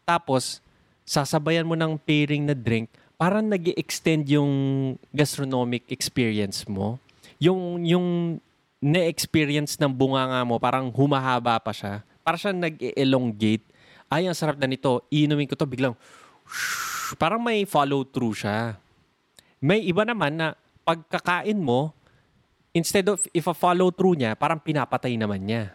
tapos 0.04 0.60
sasabayan 1.08 1.66
mo 1.66 1.74
ng 1.74 1.96
pairing 1.96 2.44
na 2.44 2.54
drink, 2.54 2.92
parang 3.16 3.48
nag 3.48 3.72
extend 3.76 4.28
yung 4.28 4.52
gastronomic 5.10 5.88
experience 5.88 6.68
mo. 6.68 7.00
Yung, 7.40 7.80
yung 7.88 8.38
na-experience 8.80 9.80
ng 9.80 9.92
bunganga 9.92 10.44
mo, 10.44 10.60
parang 10.60 10.92
humahaba 10.92 11.56
pa 11.60 11.72
siya. 11.72 12.04
Para 12.20 12.36
siya 12.36 12.52
nag-elongate. 12.52 13.64
Ay, 14.12 14.28
ang 14.28 14.36
sarap 14.36 14.60
na 14.60 14.68
nito. 14.68 15.04
Iinumin 15.12 15.48
ko 15.48 15.56
to, 15.56 15.68
biglang, 15.68 15.96
parang 17.16 17.40
may 17.40 17.64
follow-through 17.64 18.44
siya. 18.44 18.76
May 19.60 19.84
iba 19.84 20.04
naman 20.04 20.36
na 20.36 20.46
pagkakain 20.90 21.54
mo, 21.54 21.94
instead 22.74 23.06
of 23.06 23.22
if 23.30 23.46
a 23.46 23.54
follow-through 23.54 24.18
niya, 24.18 24.34
parang 24.34 24.58
pinapatay 24.58 25.14
naman 25.14 25.46
niya. 25.46 25.70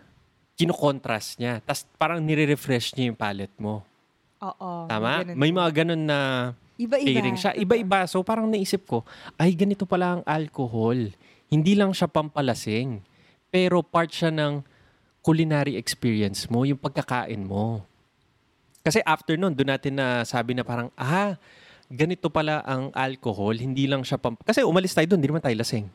Kino-contrast 0.60 1.40
niya. 1.40 1.64
Tapos 1.64 1.88
parang 1.96 2.20
nire-refresh 2.20 2.96
niya 2.96 3.12
yung 3.12 3.20
palate 3.20 3.56
mo. 3.56 3.84
Oo. 4.44 4.88
Tama? 4.92 5.24
ganun 5.24 5.40
May 5.40 5.52
mga 5.56 5.70
ganun 5.84 6.04
na 6.04 6.20
Iba-iba. 6.76 7.08
pairing 7.08 7.40
siya. 7.40 7.52
Iba-iba. 7.56 8.04
So 8.08 8.20
parang 8.24 8.52
naisip 8.52 8.84
ko, 8.84 9.08
ay 9.40 9.56
ganito 9.56 9.88
pala 9.88 10.20
ang 10.20 10.24
alcohol. 10.28 11.12
Hindi 11.48 11.74
lang 11.76 11.96
siya 11.96 12.12
pampalasing. 12.12 13.00
Pero 13.48 13.80
part 13.80 14.12
siya 14.12 14.32
ng 14.32 14.60
culinary 15.24 15.80
experience 15.80 16.52
mo, 16.52 16.68
yung 16.68 16.80
pagkakain 16.80 17.40
mo. 17.40 17.84
Kasi 18.86 19.02
after 19.02 19.34
nun, 19.40 19.56
doon 19.58 19.74
natin 19.74 19.98
na 19.98 20.22
sabi 20.22 20.54
na 20.54 20.62
parang, 20.62 20.94
ah, 20.94 21.40
ganito 21.88 22.28
pala 22.28 22.62
ang 22.62 22.90
alcohol. 22.92 23.54
Hindi 23.54 23.86
lang 23.86 24.02
siya 24.02 24.18
pamp... 24.18 24.42
Kasi 24.42 24.62
umalis 24.62 24.92
tayo 24.92 25.06
doon, 25.06 25.20
hindi 25.20 25.30
naman 25.30 25.44
tayo 25.44 25.56
lasing. 25.56 25.86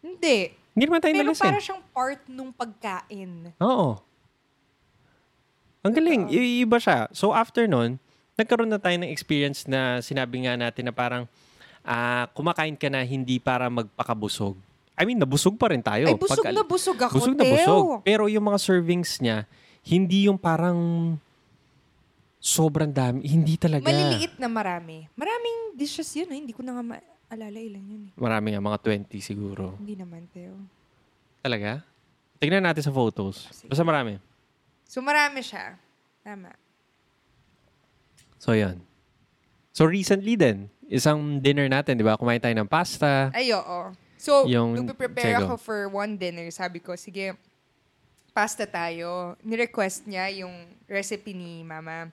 Hindi. 0.00 0.38
Hindi 0.70 0.84
naman 0.84 1.00
tayo 1.00 1.12
Pero 1.12 1.24
nalasing. 1.26 1.46
para 1.48 1.60
siyang 1.60 1.82
part 1.90 2.20
nung 2.26 2.52
pagkain. 2.52 3.52
Oo. 3.58 3.98
Ang 5.80 5.92
galing. 5.92 6.22
I- 6.28 6.62
Iba 6.62 6.76
siya. 6.76 7.08
So 7.10 7.32
after 7.32 7.64
nun, 7.64 7.96
nagkaroon 8.36 8.68
na 8.68 8.80
tayo 8.80 8.96
ng 8.96 9.08
experience 9.08 9.64
na 9.64 10.00
sinabi 10.00 10.44
nga 10.44 10.56
natin 10.56 10.88
na 10.88 10.94
parang 10.94 11.24
ah, 11.80 12.28
kumakain 12.32 12.76
ka 12.76 12.92
na 12.92 13.00
hindi 13.00 13.40
para 13.40 13.68
magpakabusog. 13.68 14.56
I 15.00 15.08
mean, 15.08 15.16
nabusog 15.16 15.56
pa 15.56 15.72
rin 15.72 15.80
tayo. 15.80 16.04
Ay, 16.04 16.12
busog 16.12 16.44
Pag- 16.44 16.52
na 16.52 16.60
busog 16.60 16.98
ako, 17.00 17.14
Busog 17.16 17.32
na 17.32 17.44
busog. 17.48 18.04
Pero 18.04 18.28
yung 18.28 18.44
mga 18.44 18.60
servings 18.60 19.16
niya, 19.16 19.48
hindi 19.80 20.28
yung 20.28 20.36
parang 20.36 20.76
sobrang 22.40 22.88
dami. 22.88 23.22
Hindi 23.22 23.54
talaga. 23.54 23.84
Maliliit 23.84 24.40
na 24.40 24.48
marami. 24.48 25.04
Maraming 25.12 25.76
dishes 25.76 26.08
yun. 26.16 26.32
eh. 26.32 26.38
Hindi 26.40 26.56
ko 26.56 26.64
na 26.64 26.72
nga 26.72 26.82
maalala 26.82 27.58
ilan 27.60 27.84
yun. 27.84 28.02
Eh. 28.08 28.12
Marami 28.16 28.46
nga, 28.50 28.60
mga 28.60 28.78
20 29.06 29.20
siguro. 29.20 29.76
Hindi 29.76 29.94
naman, 29.94 30.24
Teo. 30.32 30.56
Talaga? 31.38 31.84
Tignan 32.40 32.64
natin 32.64 32.80
sa 32.80 32.90
photos. 32.90 33.44
Sige. 33.52 33.68
Basta 33.68 33.84
marami. 33.84 34.16
So, 34.88 35.04
marami 35.04 35.44
siya. 35.44 35.76
Tama. 36.24 36.56
So, 38.40 38.56
yan. 38.56 38.80
So, 39.70 39.84
recently 39.84 40.34
din, 40.34 40.66
isang 40.88 41.38
dinner 41.38 41.68
natin, 41.68 41.94
di 41.94 42.02
ba? 42.02 42.16
Kumain 42.16 42.40
tayo 42.40 42.56
ng 42.56 42.66
pasta. 42.66 43.28
Ay, 43.30 43.52
oo. 43.52 43.92
So, 44.16 44.48
Yung- 44.48 44.76
nagpe-prepare 44.76 45.38
ako 45.38 45.56
for 45.56 45.88
one 45.88 46.16
dinner. 46.16 46.48
Sabi 46.50 46.80
ko, 46.80 46.96
sige, 46.96 47.36
pasta 48.32 48.64
tayo. 48.64 49.36
Ni-request 49.40 50.04
niya 50.04 50.28
yung 50.34 50.52
recipe 50.84 51.32
ni 51.32 51.60
mama. 51.60 52.08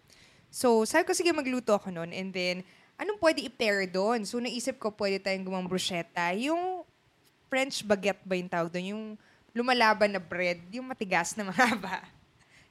So, 0.52 0.84
sabi 0.88 1.06
ko, 1.06 1.14
sige, 1.14 1.30
magluto 1.36 1.76
ako 1.76 1.92
noon. 1.92 2.12
And 2.16 2.32
then, 2.32 2.64
anong 2.98 3.20
pwede 3.22 3.46
i-pair 3.46 3.86
doon? 3.86 4.24
So, 4.24 4.42
naisip 4.42 4.80
ko, 4.82 4.90
pwede 4.96 5.22
tayong 5.22 5.46
gumang 5.46 5.68
bruschetta. 5.68 6.34
Yung 6.38 6.84
French 7.48 7.84
baguette 7.84 8.24
ba 8.24 8.36
yung 8.36 8.52
tawag 8.52 8.72
doon? 8.72 8.88
Yung 8.92 9.04
lumalaban 9.56 10.14
na 10.14 10.22
bread, 10.22 10.62
yung 10.70 10.86
matigas 10.86 11.34
na 11.34 11.48
mahaba. 11.50 12.04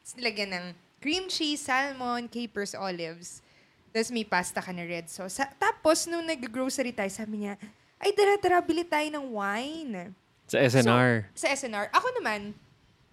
Tapos 0.02 0.12
nilagyan 0.14 0.50
ng 0.54 0.66
cream 1.02 1.26
cheese, 1.26 1.66
salmon, 1.66 2.30
capers, 2.30 2.78
olives. 2.78 3.42
Tapos 3.90 4.12
may 4.12 4.22
pasta 4.22 4.60
ka 4.62 4.70
na 4.70 4.86
red 4.86 5.08
sauce. 5.10 5.40
Sa- 5.40 5.50
tapos, 5.58 6.06
nung 6.06 6.22
nag-grocery 6.22 6.94
tayo, 6.94 7.10
sabi 7.10 7.46
niya, 7.46 7.58
ay, 7.96 8.12
dara-dara, 8.12 8.60
bili 8.60 8.84
tayo 8.84 9.08
ng 9.08 9.26
wine. 9.32 10.12
Sa 10.46 10.60
SNR. 10.60 11.26
Sa 11.32 11.48
SNR. 11.48 11.90
Ako 11.90 12.06
naman, 12.20 12.52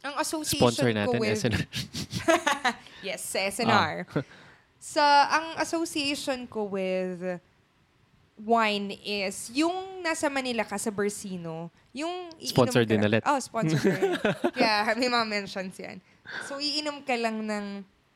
ang 0.04 0.14
association 0.20 0.60
Sponsor 0.60 0.92
ko 0.92 1.00
natin, 1.00 1.18
with... 1.24 1.40
SNR. 1.40 1.64
yes, 3.08 3.24
sa 3.24 3.40
SNR. 3.48 4.06
Ah. 4.06 4.22
sa, 4.84 5.32
ang 5.32 5.46
association 5.64 6.44
ko 6.44 6.68
with 6.68 7.40
wine 8.36 9.00
is, 9.00 9.48
yung 9.56 10.04
nasa 10.04 10.28
Manila 10.28 10.68
ka, 10.68 10.76
sa 10.76 10.92
Bersino, 10.92 11.72
yung 11.96 12.28
Sponsor 12.44 12.84
din 12.84 13.00
lang- 13.00 13.08
ulit. 13.08 13.24
Oh, 13.24 13.40
sponsor 13.40 13.80
yeah, 14.60 14.92
may 15.00 15.08
mga 15.08 15.24
mentions 15.24 15.80
yan. 15.80 16.04
So, 16.44 16.60
iinom 16.60 17.00
ka 17.08 17.16
lang 17.16 17.48
ng 17.48 17.66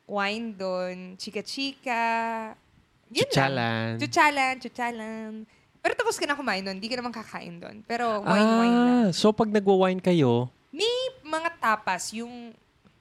wine 0.03 0.51
doon, 0.51 1.15
chika-chika, 1.15 2.03
yun 3.07 3.23
lang. 3.23 3.31
Chichalan. 3.31 3.91
Chuchalan, 3.95 4.53
chuchalan. 4.59 5.31
Pero 5.79 5.93
tapos 5.95 6.19
ka 6.19 6.27
na 6.27 6.35
kumain 6.35 6.59
doon, 6.59 6.75
hindi 6.75 6.91
ka 6.91 6.99
naman 6.99 7.15
kakain 7.15 7.63
doon. 7.63 7.79
Pero 7.87 8.19
wine-wine 8.19 8.75
lang. 8.75 8.91
Ah, 9.07 9.09
so 9.15 9.31
pag 9.31 9.47
nagwa-wine 9.47 10.03
kayo, 10.03 10.51
May 10.67 10.91
mga 11.23 11.49
tapas, 11.57 12.11
yung 12.11 12.51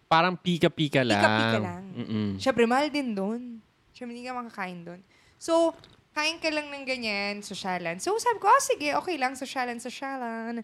parang 0.06 0.38
pika-pika 0.38 1.02
lang. 1.02 1.18
Pika-pika 1.18 1.58
lang. 1.58 1.82
Mm-mm. 1.98 2.28
Siyempre, 2.38 2.62
mahal 2.62 2.86
din 2.86 3.10
doon. 3.10 3.55
Siyempre, 3.96 4.12
hindi 4.12 4.28
ka 4.28 4.36
makakain 4.36 4.84
doon. 4.84 5.00
So, 5.40 5.72
kain 6.12 6.36
ka 6.36 6.52
lang 6.52 6.68
ng 6.68 6.84
ganyan, 6.84 7.40
sosyalan. 7.40 7.96
So, 7.96 8.12
sabi 8.20 8.36
ko, 8.36 8.52
oh, 8.52 8.60
sige, 8.60 8.92
okay 8.92 9.16
lang, 9.16 9.32
sosyalan, 9.32 9.80
sosyalan. 9.80 10.60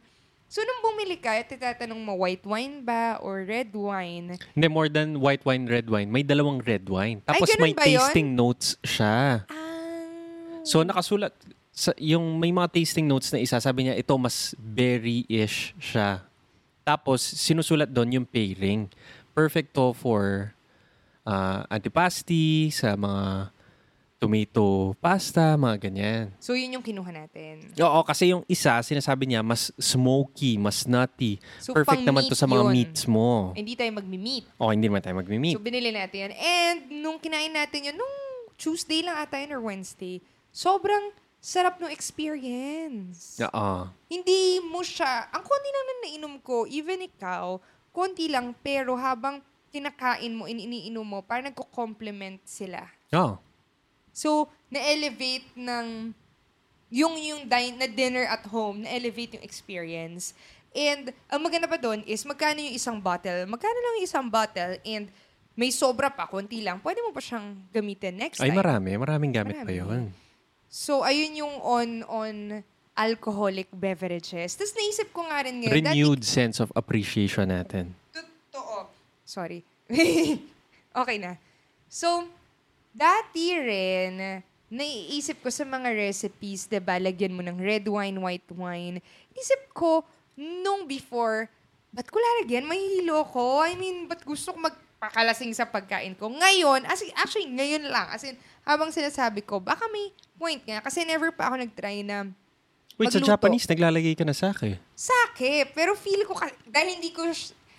So, 0.52 0.60
nung 0.60 0.84
bumili 0.84 1.16
ka, 1.16 1.32
at 1.32 1.48
titatanong 1.48 1.96
mo, 1.96 2.12
white 2.12 2.44
wine 2.44 2.84
ba 2.84 3.16
or 3.24 3.40
red 3.48 3.72
wine? 3.72 4.36
Hindi, 4.52 4.68
more 4.68 4.92
than 4.92 5.16
white 5.16 5.48
wine, 5.48 5.64
red 5.64 5.88
wine. 5.88 6.12
May 6.12 6.20
dalawang 6.20 6.60
red 6.60 6.84
wine. 6.92 7.24
Tapos 7.24 7.48
ganun 7.48 7.64
may 7.64 7.72
ba 7.72 7.88
yun? 7.88 8.04
tasting 8.04 8.36
notes 8.36 8.76
siya. 8.84 9.48
Ah. 9.48 10.60
So 10.60 10.84
nakasulat, 10.84 11.32
sa, 11.72 11.96
yung 11.96 12.36
may 12.36 12.52
mga 12.52 12.68
tasting 12.68 13.08
notes 13.08 13.32
na 13.32 13.40
isa, 13.40 13.56
sabi 13.64 13.88
niya, 13.88 13.96
ito 13.96 14.12
mas 14.20 14.52
berry-ish 14.60 15.72
siya. 15.80 16.20
Tapos, 16.84 17.24
sinusulat 17.24 17.88
doon 17.88 18.20
yung 18.20 18.26
pairing. 18.28 18.92
Perfect 19.32 19.72
to 19.72 19.96
for 19.96 20.52
uh, 21.26 21.66
antipasti, 21.66 22.70
sa 22.70 22.94
mga 22.94 23.52
tomato 24.22 24.94
pasta, 25.02 25.58
mga 25.58 25.76
ganyan. 25.82 26.22
So, 26.38 26.54
yun 26.54 26.78
yung 26.78 26.86
kinuha 26.86 27.10
natin. 27.10 27.74
Oo, 27.74 28.06
kasi 28.06 28.30
yung 28.30 28.46
isa, 28.46 28.78
sinasabi 28.78 29.26
niya, 29.26 29.42
mas 29.42 29.74
smoky, 29.74 30.62
mas 30.62 30.86
nutty. 30.86 31.42
So, 31.58 31.74
Perfect 31.74 32.06
naman 32.06 32.30
to 32.30 32.38
sa 32.38 32.46
mga 32.46 32.70
yun. 32.70 32.70
meats 32.70 33.02
mo. 33.10 33.50
Hindi 33.50 33.74
tayo 33.74 33.90
magmi-meat. 33.98 34.46
O, 34.62 34.70
hindi 34.70 34.86
naman 34.86 35.02
tayo 35.02 35.18
magmi-meat. 35.18 35.58
So, 35.58 35.64
binili 35.66 35.90
natin 35.90 36.30
yan. 36.30 36.32
And, 36.38 36.78
nung 37.02 37.18
kinain 37.18 37.50
natin 37.50 37.90
yun, 37.90 37.98
nung 37.98 38.14
Tuesday 38.54 39.02
lang 39.02 39.18
ata 39.18 39.42
yun 39.42 39.58
or 39.58 39.62
Wednesday, 39.66 40.22
sobrang 40.54 41.10
sarap 41.42 41.82
ng 41.82 41.90
experience. 41.90 43.42
Oo. 43.42 43.90
Hindi 44.06 44.62
mo 44.62 44.86
siya, 44.86 45.34
ang 45.34 45.42
konti 45.42 45.70
lang 45.74 45.84
na 45.90 45.94
nainom 46.06 46.34
ko, 46.46 46.62
even 46.70 47.02
ikaw, 47.02 47.58
konti 47.90 48.30
lang, 48.30 48.54
pero 48.62 48.94
habang 48.94 49.42
kinakain 49.72 50.36
mo, 50.36 50.44
ini- 50.44 50.68
iniinom 50.68 51.02
mo, 51.02 51.18
parang 51.24 51.48
nagko-complement 51.48 52.44
sila. 52.44 52.84
Oo. 53.16 53.40
So, 54.12 54.52
na-elevate 54.68 55.56
ng, 55.56 56.12
yung, 56.92 57.16
yung 57.16 57.48
din- 57.48 57.80
na 57.80 57.88
dinner 57.88 58.28
at 58.28 58.44
home, 58.44 58.84
na-elevate 58.84 59.40
yung 59.40 59.44
experience. 59.44 60.36
And, 60.76 61.16
ang 61.32 61.40
maganda 61.40 61.64
pa 61.64 61.80
doon 61.80 62.04
is, 62.04 62.20
magkano 62.28 62.60
yung 62.60 62.76
isang 62.76 63.00
bottle? 63.00 63.48
Magkano 63.48 63.78
lang 63.80 63.94
yung 63.96 64.06
isang 64.06 64.28
bottle? 64.28 64.76
And, 64.84 65.08
may 65.52 65.72
sobra 65.72 66.08
pa, 66.12 66.28
konti 66.28 66.60
lang. 66.60 66.80
Pwede 66.80 67.00
mo 67.00 67.12
pa 67.12 67.20
siyang 67.20 67.56
gamitin 67.72 68.16
next 68.16 68.40
Ay, 68.40 68.52
time. 68.52 68.60
marami. 68.60 68.96
Maraming 68.96 69.32
gamit 69.32 69.56
pa 69.60 69.68
Marami. 69.68 69.80
yun. 69.80 70.02
So, 70.72 71.04
ayun 71.04 71.44
yung 71.44 71.54
on-on 71.60 72.64
alcoholic 72.92 73.68
beverages. 73.72 74.56
Tapos 74.56 74.72
naisip 74.76 75.12
ko 75.12 75.24
nga 75.24 75.44
rin 75.44 75.64
ngayon, 75.64 75.76
Renewed 75.80 76.22
sense 76.24 76.60
of 76.60 76.68
appreciation 76.76 77.48
natin. 77.48 77.96
Sorry. 79.32 79.64
okay 81.00 81.16
na. 81.16 81.40
So, 81.88 82.28
dati 82.92 83.56
rin, 83.56 84.44
naiisip 84.68 85.40
ko 85.40 85.48
sa 85.48 85.64
mga 85.64 85.88
recipes, 85.96 86.68
diba, 86.68 87.00
lagyan 87.00 87.32
mo 87.32 87.40
ng 87.40 87.56
red 87.56 87.88
wine, 87.88 88.20
white 88.20 88.52
wine. 88.52 89.00
Isip 89.32 89.72
ko, 89.72 90.04
nung 90.36 90.84
before, 90.84 91.48
ba't 91.88 92.12
ko 92.12 92.20
lalagyan? 92.20 92.68
Mahihilo 92.68 93.24
ko. 93.32 93.64
I 93.64 93.72
mean, 93.72 94.04
ba't 94.04 94.20
gusto 94.20 94.52
ko 94.52 94.68
magpakalasing 94.68 95.56
sa 95.56 95.64
pagkain 95.64 96.12
ko? 96.12 96.28
Ngayon, 96.28 96.84
as 96.84 97.00
in- 97.00 97.16
actually, 97.16 97.48
ngayon 97.48 97.88
lang. 97.88 98.12
As 98.12 98.24
in, 98.28 98.36
habang 98.68 98.92
sinasabi 98.92 99.40
ko, 99.48 99.64
baka 99.64 99.88
may 99.88 100.12
point 100.36 100.60
nga. 100.68 100.84
Kasi 100.84 101.08
never 101.08 101.32
pa 101.32 101.48
ako 101.48 101.56
nag-try 101.56 102.04
na 102.04 102.28
Wait, 103.00 103.08
sa 103.08 103.16
Magluto. 103.16 103.32
Japanese, 103.32 103.64
naglalagay 103.64 104.12
ka 104.12 104.24
na 104.28 104.36
sake. 104.36 104.76
sake. 104.92 105.72
Pero 105.72 105.96
feel 105.96 106.28
ko, 106.28 106.36
dahil 106.68 107.00
hindi 107.00 107.08
ko 107.08 107.24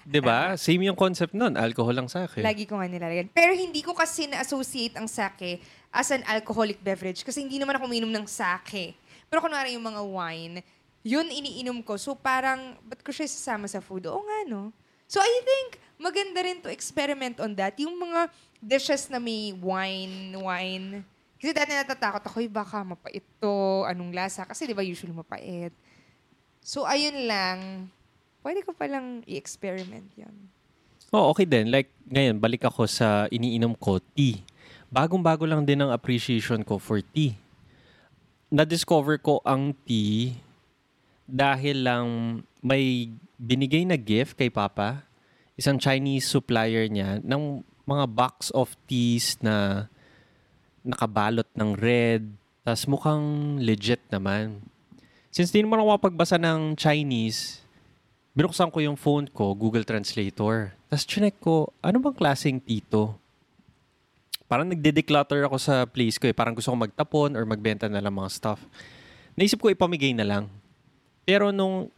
'Di 0.04 0.20
ba? 0.20 0.54
Same 0.60 0.88
yung 0.92 1.00
concept 1.00 1.32
nun. 1.32 1.56
Alcohol 1.56 1.96
lang 1.96 2.10
sake. 2.12 2.44
Lagi 2.44 2.68
ko 2.68 2.80
nga 2.80 2.88
nilalagyan. 2.88 3.32
Pero 3.32 3.56
hindi 3.56 3.80
ko 3.80 3.96
kasi 3.96 4.28
na-associate 4.28 5.00
ang 5.00 5.08
sake 5.08 5.64
as 5.94 6.12
an 6.12 6.24
alcoholic 6.28 6.80
beverage 6.84 7.24
kasi 7.24 7.44
hindi 7.44 7.58
naman 7.58 7.80
ako 7.80 7.88
uminom 7.88 8.12
ng 8.12 8.28
sake. 8.28 8.96
Pero 9.32 9.40
kunwari 9.40 9.74
yung 9.74 9.86
mga 9.88 10.02
wine, 10.04 10.56
yun 11.02 11.28
iniinom 11.28 11.82
ko. 11.82 11.98
So 11.98 12.14
parang, 12.14 12.78
ba't 12.86 13.02
ko 13.02 13.12
siya 13.12 13.28
sasama 13.28 13.66
sa 13.66 13.82
food? 13.82 14.06
Oo 14.08 14.22
nga, 14.22 14.40
no? 14.48 14.70
So 15.08 15.20
I 15.20 15.34
think, 15.44 15.82
maganda 16.00 16.40
rin 16.44 16.60
to 16.64 16.70
experiment 16.72 17.40
on 17.40 17.56
that. 17.58 17.76
Yung 17.80 17.96
mga 17.96 18.32
dishes 18.60 19.08
na 19.12 19.20
may 19.20 19.52
wine, 19.56 20.36
wine. 20.38 21.04
Kasi 21.40 21.52
dati 21.52 21.76
natatakot 21.76 22.24
ako, 22.24 22.40
"Uy, 22.40 22.48
baka 22.48 22.84
mapait 22.88 23.24
to, 23.40 23.84
anong 23.84 24.16
lasa. 24.16 24.48
Kasi 24.48 24.64
di 24.64 24.72
ba 24.72 24.80
usually 24.80 25.12
mapait. 25.12 25.76
So 26.64 26.88
ayun 26.88 27.28
lang, 27.28 27.92
pwede 28.44 28.60
ko 28.62 28.76
palang 28.76 29.24
i-experiment 29.26 30.12
yun. 30.20 30.36
Oh, 31.10 31.32
okay 31.32 31.48
din. 31.48 31.72
Like, 31.72 31.90
ngayon, 32.12 32.38
balik 32.38 32.68
ako 32.68 32.86
sa 32.86 33.26
iniinom 33.32 33.74
ko, 33.80 34.04
tea. 34.14 34.44
Bagong-bago 34.94 35.48
lang 35.48 35.66
din 35.66 35.82
ang 35.82 35.90
appreciation 35.90 36.62
ko 36.62 36.78
for 36.78 37.02
tea. 37.02 37.40
Na-discover 38.54 39.18
ko 39.18 39.42
ang 39.42 39.74
tea 39.88 40.38
dahil 41.26 41.88
lang 41.88 42.08
may 42.62 43.10
binigay 43.40 43.88
na 43.88 43.98
gift 43.98 44.38
kay 44.38 44.52
Papa. 44.52 45.08
Isang 45.58 45.82
Chinese 45.82 46.28
supplier 46.28 46.86
niya 46.86 47.24
ng 47.24 47.64
mga 47.88 48.06
box 48.10 48.52
of 48.54 48.74
teas 48.86 49.40
na 49.42 49.88
nakabalot 50.84 51.48
ng 51.56 51.74
red. 51.80 52.28
Tapos 52.62 52.86
mukhang 52.86 53.58
legit 53.64 54.04
naman. 54.12 54.62
Since 55.34 55.50
di 55.50 55.66
naman 55.66 55.82
ako 55.82 55.98
mapagbasa 55.98 56.38
ng 56.38 56.78
Chinese, 56.78 57.63
binuksan 58.34 58.74
ko 58.74 58.82
yung 58.82 58.98
phone 58.98 59.30
ko, 59.30 59.54
Google 59.54 59.86
Translator. 59.86 60.74
Tapos 60.90 61.06
chinek 61.06 61.38
ko, 61.38 61.70
ano 61.82 62.02
bang 62.02 62.18
klaseng 62.18 62.58
tito? 62.62 63.18
Parang 64.50 64.70
nagde-declutter 64.70 65.46
ako 65.46 65.58
sa 65.58 65.86
place 65.86 66.22
ko 66.22 66.30
eh. 66.30 66.36
Parang 66.36 66.54
gusto 66.54 66.70
ko 66.70 66.78
magtapon 66.78 67.34
or 67.34 67.46
magbenta 67.46 67.90
na 67.90 68.02
lang 68.02 68.14
mga 68.14 68.30
stuff. 68.30 68.62
Naisip 69.34 69.58
ko 69.58 69.74
ipamigay 69.74 70.14
na 70.14 70.26
lang. 70.26 70.44
Pero 71.26 71.50
nung 71.50 71.90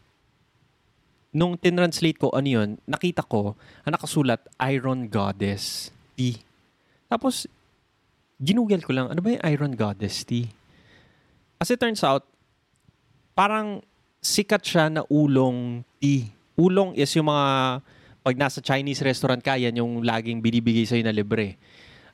nung 1.36 1.60
tinranslate 1.60 2.15
ko 2.15 2.32
ano 2.32 2.48
yun, 2.48 2.70
nakita 2.88 3.20
ko, 3.27 3.60
ang 3.84 3.92
nakasulat, 3.92 4.39
Iron 4.72 5.12
Goddess 5.12 5.92
tea. 6.15 6.39
Tapos, 7.12 7.44
ginugel 8.39 8.80
ko 8.88 8.96
lang, 8.96 9.12
ano 9.12 9.20
ba 9.20 9.36
yung 9.36 9.44
Iron 9.44 9.74
Goddess 9.75 10.24
tea? 10.24 10.48
As 11.60 11.68
it 11.68 11.84
turns 11.84 12.08
out, 12.08 12.24
parang 13.36 13.84
sikat 14.25 14.65
siya 14.65 14.89
na 14.89 15.05
ulong 15.05 15.86
tea. 16.01 16.34
Ulong 16.58 16.98
is 16.98 17.13
yung 17.13 17.29
mga, 17.29 17.46
pag 18.25 18.34
nasa 18.34 18.58
Chinese 18.58 19.05
restaurant 19.05 19.38
ka, 19.38 19.53
yan 19.53 19.77
yung 19.77 20.01
laging 20.01 20.41
binibigay 20.41 20.89
sa'yo 20.89 21.05
na 21.05 21.13
libre. 21.13 21.62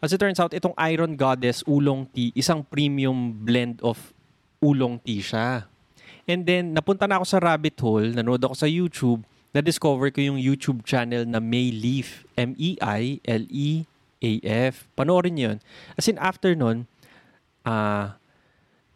As 0.04 0.12
it 0.12 0.20
turns 0.20 0.44
out, 0.44 0.52
itong 0.52 0.76
Iron 0.76 1.16
Goddess 1.16 1.64
Ulong 1.64 2.10
Tea, 2.12 2.36
isang 2.36 2.68
premium 2.68 3.32
blend 3.32 3.80
of 3.86 4.12
ulong 4.60 5.00
tea 5.00 5.22
siya. 5.24 5.70
And 6.28 6.44
then, 6.44 6.74
napunta 6.76 7.08
na 7.08 7.22
ako 7.22 7.26
sa 7.30 7.40
rabbit 7.40 7.78
hole, 7.80 8.12
nanood 8.12 8.44
ako 8.44 8.56
sa 8.58 8.68
YouTube, 8.68 9.24
na-discover 9.54 10.12
ko 10.12 10.20
yung 10.26 10.42
YouTube 10.42 10.84
channel 10.84 11.24
na 11.24 11.40
May 11.40 11.72
Leaf. 11.72 12.26
M-E-I-L-E-A-F. 12.34 13.14
Panoorin 14.98 15.38
yun. 15.38 15.62
As 15.94 16.08
in, 16.10 16.18
after 16.18 16.56
nun, 16.58 16.88
ah, 17.62 18.18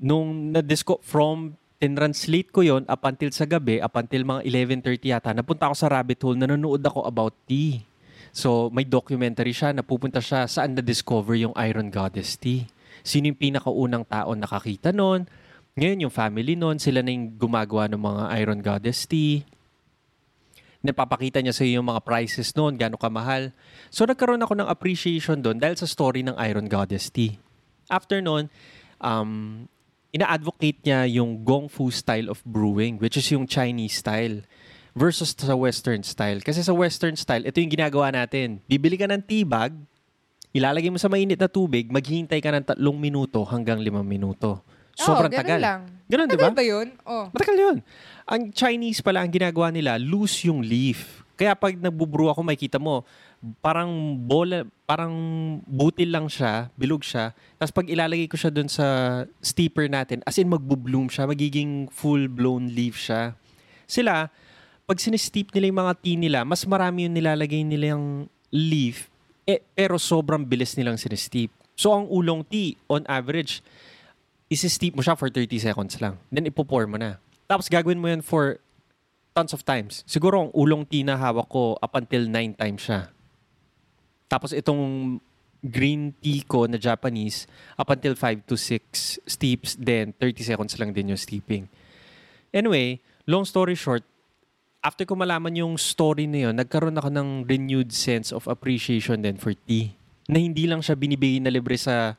nung 0.02 0.52
na-disco, 0.52 1.00
from 1.06 1.60
tinranslate 1.86 2.50
ko 2.50 2.66
yon 2.66 2.82
up 2.90 3.06
until 3.06 3.30
sa 3.30 3.46
gabi, 3.46 3.78
up 3.78 3.94
until 3.94 4.26
mga 4.26 4.42
11.30 4.82 5.14
yata, 5.14 5.30
napunta 5.38 5.70
ako 5.70 5.76
sa 5.78 5.94
rabbit 5.94 6.18
hole, 6.26 6.42
nanonood 6.42 6.82
ako 6.82 7.06
about 7.06 7.38
tea. 7.46 7.86
So, 8.34 8.74
may 8.74 8.90
documentary 8.90 9.54
siya, 9.54 9.70
napupunta 9.70 10.18
siya 10.18 10.50
saan 10.50 10.74
na-discover 10.74 11.38
yung 11.38 11.54
Iron 11.62 11.94
Goddess 11.94 12.42
tea. 12.42 12.66
Sino 13.06 13.30
yung 13.30 13.38
pinakaunang 13.38 14.02
tao 14.10 14.34
nakakita 14.34 14.90
nun? 14.90 15.30
Ngayon, 15.78 16.10
yung 16.10 16.14
family 16.14 16.58
nun, 16.58 16.82
sila 16.82 17.06
na 17.06 17.14
yung 17.14 17.38
gumagawa 17.38 17.86
ng 17.94 18.02
mga 18.02 18.24
Iron 18.42 18.60
Goddess 18.66 19.06
tea. 19.06 19.46
Napapakita 20.82 21.40
niya 21.40 21.54
sa 21.54 21.64
iyo 21.64 21.80
yung 21.80 21.90
mga 21.94 22.02
prices 22.02 22.50
noon, 22.58 22.82
gano'ng 22.82 23.00
kamahal. 23.00 23.54
So, 23.94 24.10
nagkaroon 24.10 24.42
ako 24.42 24.58
ng 24.58 24.68
appreciation 24.68 25.40
doon 25.40 25.62
dahil 25.62 25.78
sa 25.78 25.86
story 25.86 26.26
ng 26.26 26.36
Iron 26.50 26.66
Goddess 26.66 27.14
tea. 27.14 27.38
After 27.88 28.20
noon, 28.20 28.50
um, 29.00 29.66
ina-advocate 30.16 30.80
niya 30.88 31.04
yung 31.20 31.44
Gong 31.44 31.68
Fu 31.68 31.92
style 31.92 32.32
of 32.32 32.40
brewing, 32.48 32.96
which 33.04 33.20
is 33.20 33.28
yung 33.36 33.44
Chinese 33.44 34.00
style 34.00 34.48
versus 34.96 35.36
sa 35.36 35.52
Western 35.60 36.08
style. 36.08 36.40
Kasi 36.40 36.64
sa 36.64 36.72
Western 36.72 37.20
style, 37.20 37.44
ito 37.44 37.60
yung 37.60 37.68
ginagawa 37.68 38.16
natin. 38.16 38.64
Bibili 38.64 38.96
ka 38.96 39.12
ng 39.12 39.20
tea 39.20 39.44
bag, 39.44 39.76
ilalagay 40.56 40.88
mo 40.88 40.96
sa 40.96 41.12
mainit 41.12 41.36
na 41.36 41.52
tubig, 41.52 41.92
maghihintay 41.92 42.40
ka 42.40 42.48
ng 42.56 42.64
tatlong 42.64 42.96
minuto 42.96 43.44
hanggang 43.44 43.84
limang 43.84 44.08
minuto. 44.08 44.64
Sobrang 44.96 45.28
oh, 45.28 45.36
ganun 45.36 45.44
tagal. 45.44 45.60
lang. 45.60 45.82
Ganun, 46.08 46.28
di 46.32 46.38
ba? 46.40 46.48
ba 46.56 46.64
yun? 46.64 46.88
Oh. 47.04 47.28
Matagal 47.36 47.58
yun. 47.60 47.78
Ang 48.24 48.42
Chinese 48.56 49.04
pala, 49.04 49.20
ang 49.20 49.32
ginagawa 49.36 49.68
nila, 49.68 50.00
loose 50.00 50.48
yung 50.48 50.64
leaf. 50.64 51.28
Kaya 51.36 51.52
pag 51.52 51.76
nagbubrew 51.76 52.32
ako, 52.32 52.48
makikita 52.48 52.80
mo, 52.80 53.04
parang 53.62 54.18
bola, 54.26 54.66
parang 54.86 55.14
butil 55.66 56.10
lang 56.14 56.28
siya, 56.30 56.70
bilog 56.78 57.02
siya. 57.02 57.34
Tapos 57.58 57.74
pag 57.74 57.88
ilalagay 57.90 58.30
ko 58.30 58.38
siya 58.38 58.54
dun 58.54 58.70
sa 58.70 59.22
steeper 59.42 59.90
natin, 59.90 60.22
as 60.26 60.38
in 60.38 60.50
magbubloom 60.50 61.10
siya, 61.10 61.30
magiging 61.30 61.90
full-blown 61.90 62.74
leaf 62.74 62.98
siya. 62.98 63.34
Sila, 63.86 64.30
pag 64.86 64.98
sinesteep 65.02 65.50
nila 65.54 65.66
yung 65.70 65.82
mga 65.82 65.96
tea 66.02 66.18
nila, 66.18 66.40
mas 66.46 66.62
marami 66.70 67.10
yung 67.10 67.16
nilalagay 67.18 67.66
nila 67.66 67.98
yung 67.98 68.30
leaf, 68.54 69.10
eh, 69.50 69.62
pero 69.74 69.98
sobrang 69.98 70.46
bilis 70.46 70.78
nilang 70.78 70.98
sinesteep. 70.98 71.50
So 71.76 71.92
ang 71.92 72.08
ulong 72.08 72.46
tea, 72.48 72.78
on 72.88 73.04
average, 73.10 73.60
isi-steep 74.48 74.96
mo 74.96 75.02
siya 75.02 75.18
for 75.18 75.28
30 75.28 75.58
seconds 75.58 75.98
lang. 76.00 76.22
Then 76.30 76.48
ipo-pour 76.48 76.86
mo 76.86 77.02
na. 77.02 77.18
Tapos 77.50 77.70
gagawin 77.70 78.00
mo 78.00 78.10
yun 78.10 78.22
for 78.22 78.62
tons 79.36 79.52
of 79.52 79.68
times. 79.68 80.06
Siguro 80.08 80.48
ang 80.48 80.52
ulong 80.56 80.88
tea 80.88 81.04
na 81.04 81.20
hawak 81.20 81.52
ko 81.52 81.76
up 81.82 81.94
until 81.98 82.24
9 82.24 82.56
times 82.56 82.88
siya. 82.88 83.12
Tapos 84.26 84.52
itong 84.52 85.18
green 85.66 86.14
tea 86.22 86.46
ko 86.46 86.70
na 86.70 86.78
Japanese, 86.78 87.50
up 87.78 87.90
until 87.90 88.14
5 88.14 88.46
to 88.46 88.56
6 88.58 89.26
steeps, 89.26 89.74
then 89.82 90.14
30 90.22 90.46
seconds 90.46 90.78
lang 90.78 90.94
din 90.94 91.14
yung 91.14 91.20
steeping. 91.20 91.66
Anyway, 92.54 93.02
long 93.26 93.44
story 93.44 93.74
short, 93.74 94.06
after 94.86 95.04
ko 95.04 95.18
malaman 95.18 95.58
yung 95.58 95.74
story 95.82 96.30
na 96.30 96.50
yun, 96.50 96.54
nagkaroon 96.54 96.94
ako 96.94 97.10
ng 97.10 97.30
renewed 97.50 97.90
sense 97.90 98.30
of 98.30 98.46
appreciation 98.46 99.26
din 99.26 99.36
for 99.42 99.58
tea. 99.66 99.98
Na 100.30 100.38
hindi 100.38 100.70
lang 100.70 100.86
siya 100.86 100.94
binibigay 100.94 101.42
na 101.42 101.50
libre 101.50 101.78
sa 101.78 102.14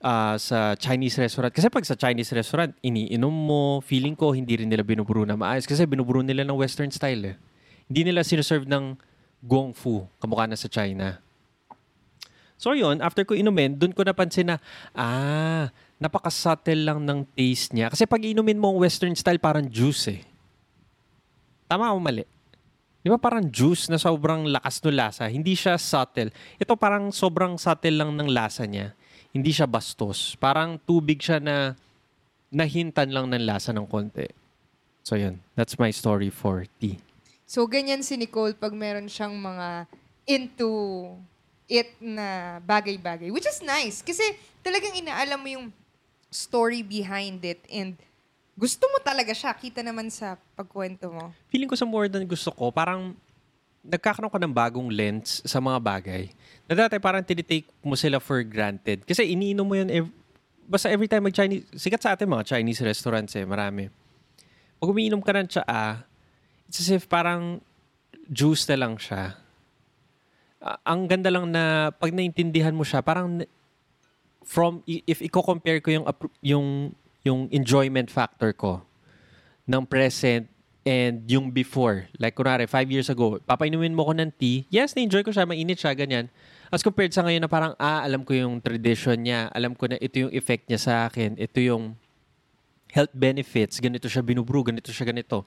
ah, 0.00 0.36
sa 0.40 0.72
Chinese 0.80 1.20
restaurant. 1.20 1.52
Kasi 1.52 1.68
pag 1.68 1.84
sa 1.84 1.96
Chinese 1.98 2.32
restaurant, 2.32 2.72
iniinom 2.80 3.32
mo, 3.32 3.84
feeling 3.84 4.16
ko 4.16 4.32
hindi 4.32 4.56
rin 4.58 4.68
nila 4.70 4.84
binuburo 4.84 5.28
na 5.28 5.36
maayos. 5.36 5.68
Kasi 5.68 5.84
binuburo 5.84 6.24
nila 6.24 6.44
ng 6.48 6.56
Western 6.56 6.88
style 6.88 7.34
eh. 7.34 7.36
Hindi 7.88 8.12
nila 8.12 8.24
sinaserve 8.24 8.68
ng 8.68 8.96
gong 9.42 9.74
fu, 9.74 10.06
kamukha 10.18 10.46
na 10.46 10.58
sa 10.58 10.66
China. 10.66 11.18
So 12.58 12.74
yun, 12.74 12.98
after 12.98 13.22
ko 13.22 13.38
inumin, 13.38 13.78
dun 13.78 13.94
ko 13.94 14.02
napansin 14.02 14.50
na, 14.50 14.56
ah, 14.90 15.70
napaka-subtle 16.02 16.82
lang 16.82 17.06
ng 17.06 17.22
taste 17.34 17.70
niya. 17.70 17.86
Kasi 17.90 18.02
pag 18.06 18.18
inumin 18.18 18.58
mo 18.58 18.74
ang 18.74 18.82
Western 18.82 19.14
style, 19.14 19.38
parang 19.38 19.66
juice 19.70 20.10
eh. 20.10 20.20
Tama 21.70 21.94
o 21.94 22.02
mali? 22.02 22.26
Di 22.98 23.06
ba 23.06 23.18
parang 23.18 23.46
juice 23.46 23.86
na 23.86 23.98
sobrang 23.98 24.50
lakas 24.50 24.82
no 24.82 24.90
lasa? 24.90 25.30
Hindi 25.30 25.54
siya 25.54 25.78
subtle. 25.78 26.34
Ito 26.58 26.74
parang 26.74 27.14
sobrang 27.14 27.54
subtle 27.54 27.94
lang 27.94 28.10
ng 28.18 28.26
lasa 28.26 28.66
niya. 28.66 28.90
Hindi 29.30 29.54
siya 29.54 29.70
bastos. 29.70 30.34
Parang 30.42 30.82
tubig 30.82 31.22
siya 31.22 31.38
na 31.38 31.78
nahintan 32.50 33.14
lang 33.14 33.30
ng 33.30 33.46
lasa 33.46 33.70
ng 33.70 33.86
konti. 33.86 34.26
So 35.06 35.14
yun, 35.14 35.38
that's 35.54 35.78
my 35.78 35.94
story 35.94 36.28
for 36.28 36.66
tea. 36.82 36.98
So, 37.48 37.64
ganyan 37.64 38.04
si 38.04 38.20
Nicole 38.20 38.52
pag 38.52 38.76
meron 38.76 39.08
siyang 39.08 39.32
mga 39.32 39.88
into 40.28 40.68
it 41.64 41.96
na 41.96 42.60
bagay-bagay. 42.60 43.32
Which 43.32 43.48
is 43.48 43.64
nice. 43.64 44.04
Kasi 44.04 44.20
talagang 44.60 44.92
inaalam 45.00 45.40
mo 45.40 45.48
yung 45.48 45.66
story 46.28 46.84
behind 46.84 47.40
it 47.40 47.64
and 47.72 47.96
gusto 48.52 48.84
mo 48.92 49.00
talaga 49.00 49.32
siya. 49.32 49.56
Kita 49.56 49.80
naman 49.80 50.12
sa 50.12 50.36
pagkwento 50.52 51.08
mo. 51.08 51.32
Feeling 51.48 51.72
ko 51.72 51.78
sa 51.78 51.88
more 51.88 52.10
than 52.12 52.28
gusto 52.28 52.52
ko, 52.52 52.68
parang 52.68 53.16
nagkakaroon 53.80 54.28
ka 54.28 54.40
ng 54.42 54.52
bagong 54.52 54.90
lens 54.92 55.40
sa 55.46 55.62
mga 55.62 55.78
bagay. 55.80 56.28
Na 56.68 56.74
dati 56.84 57.00
parang 57.00 57.24
tinitake 57.24 57.70
mo 57.80 57.96
sila 57.96 58.20
for 58.20 58.44
granted. 58.44 59.06
Kasi 59.08 59.24
iniinom 59.24 59.64
mo 59.64 59.72
yun 59.78 59.88
ev- 59.88 60.12
basta 60.68 60.92
every 60.92 61.08
time 61.08 61.24
mag-Chinese, 61.24 61.64
sikat 61.72 62.02
sa 62.02 62.12
atin 62.12 62.28
mga 62.28 62.44
Chinese 62.44 62.84
restaurants 62.84 63.32
eh, 63.38 63.46
marami. 63.48 63.88
Pag 64.76 64.90
umiinom 64.90 65.22
ka 65.24 65.32
ng 65.32 65.48
tsaa, 65.48 66.04
it's 66.68 66.84
as 66.84 66.92
if 66.92 67.08
parang 67.08 67.64
juice 68.28 68.68
na 68.68 68.76
lang 68.76 69.00
siya. 69.00 69.34
Ah, 70.60 70.78
ang 70.84 71.08
ganda 71.08 71.32
lang 71.32 71.48
na 71.48 71.90
pag 71.96 72.12
naintindihan 72.12 72.76
mo 72.76 72.84
siya, 72.84 73.00
parang 73.00 73.42
from 74.44 74.84
if 74.86 75.24
i-compare 75.24 75.80
ko 75.80 75.88
yung 75.92 76.04
yung 76.44 76.66
yung 77.24 77.40
enjoyment 77.50 78.12
factor 78.12 78.52
ko 78.52 78.84
ng 79.68 79.84
present 79.88 80.48
and 80.88 81.28
yung 81.28 81.52
before. 81.52 82.08
Like, 82.16 82.32
kunwari, 82.32 82.64
five 82.64 82.88
years 82.88 83.12
ago, 83.12 83.36
papainumin 83.44 83.92
mo 83.92 84.08
ko 84.08 84.16
ng 84.16 84.32
tea. 84.32 84.64
Yes, 84.72 84.96
na-enjoy 84.96 85.20
ko 85.20 85.28
siya, 85.28 85.44
mainit 85.44 85.76
siya, 85.76 85.92
ganyan. 85.92 86.32
As 86.72 86.80
compared 86.80 87.12
sa 87.12 87.20
ngayon 87.20 87.44
na 87.44 87.50
parang, 87.52 87.76
ah, 87.76 88.00
alam 88.00 88.24
ko 88.24 88.32
yung 88.32 88.56
tradition 88.64 89.20
niya. 89.20 89.52
Alam 89.52 89.76
ko 89.76 89.84
na 89.84 90.00
ito 90.00 90.24
yung 90.24 90.32
effect 90.32 90.64
niya 90.72 90.80
sa 90.80 90.92
akin. 91.04 91.36
Ito 91.36 91.60
yung 91.60 91.92
health 92.88 93.12
benefits. 93.12 93.76
Ganito 93.84 94.08
siya 94.08 94.24
binubrew, 94.24 94.64
ganito 94.64 94.88
siya 94.88 95.12
ganito. 95.12 95.44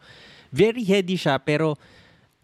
Very 0.51 0.83
heady 0.83 1.15
siya, 1.15 1.39
pero 1.39 1.79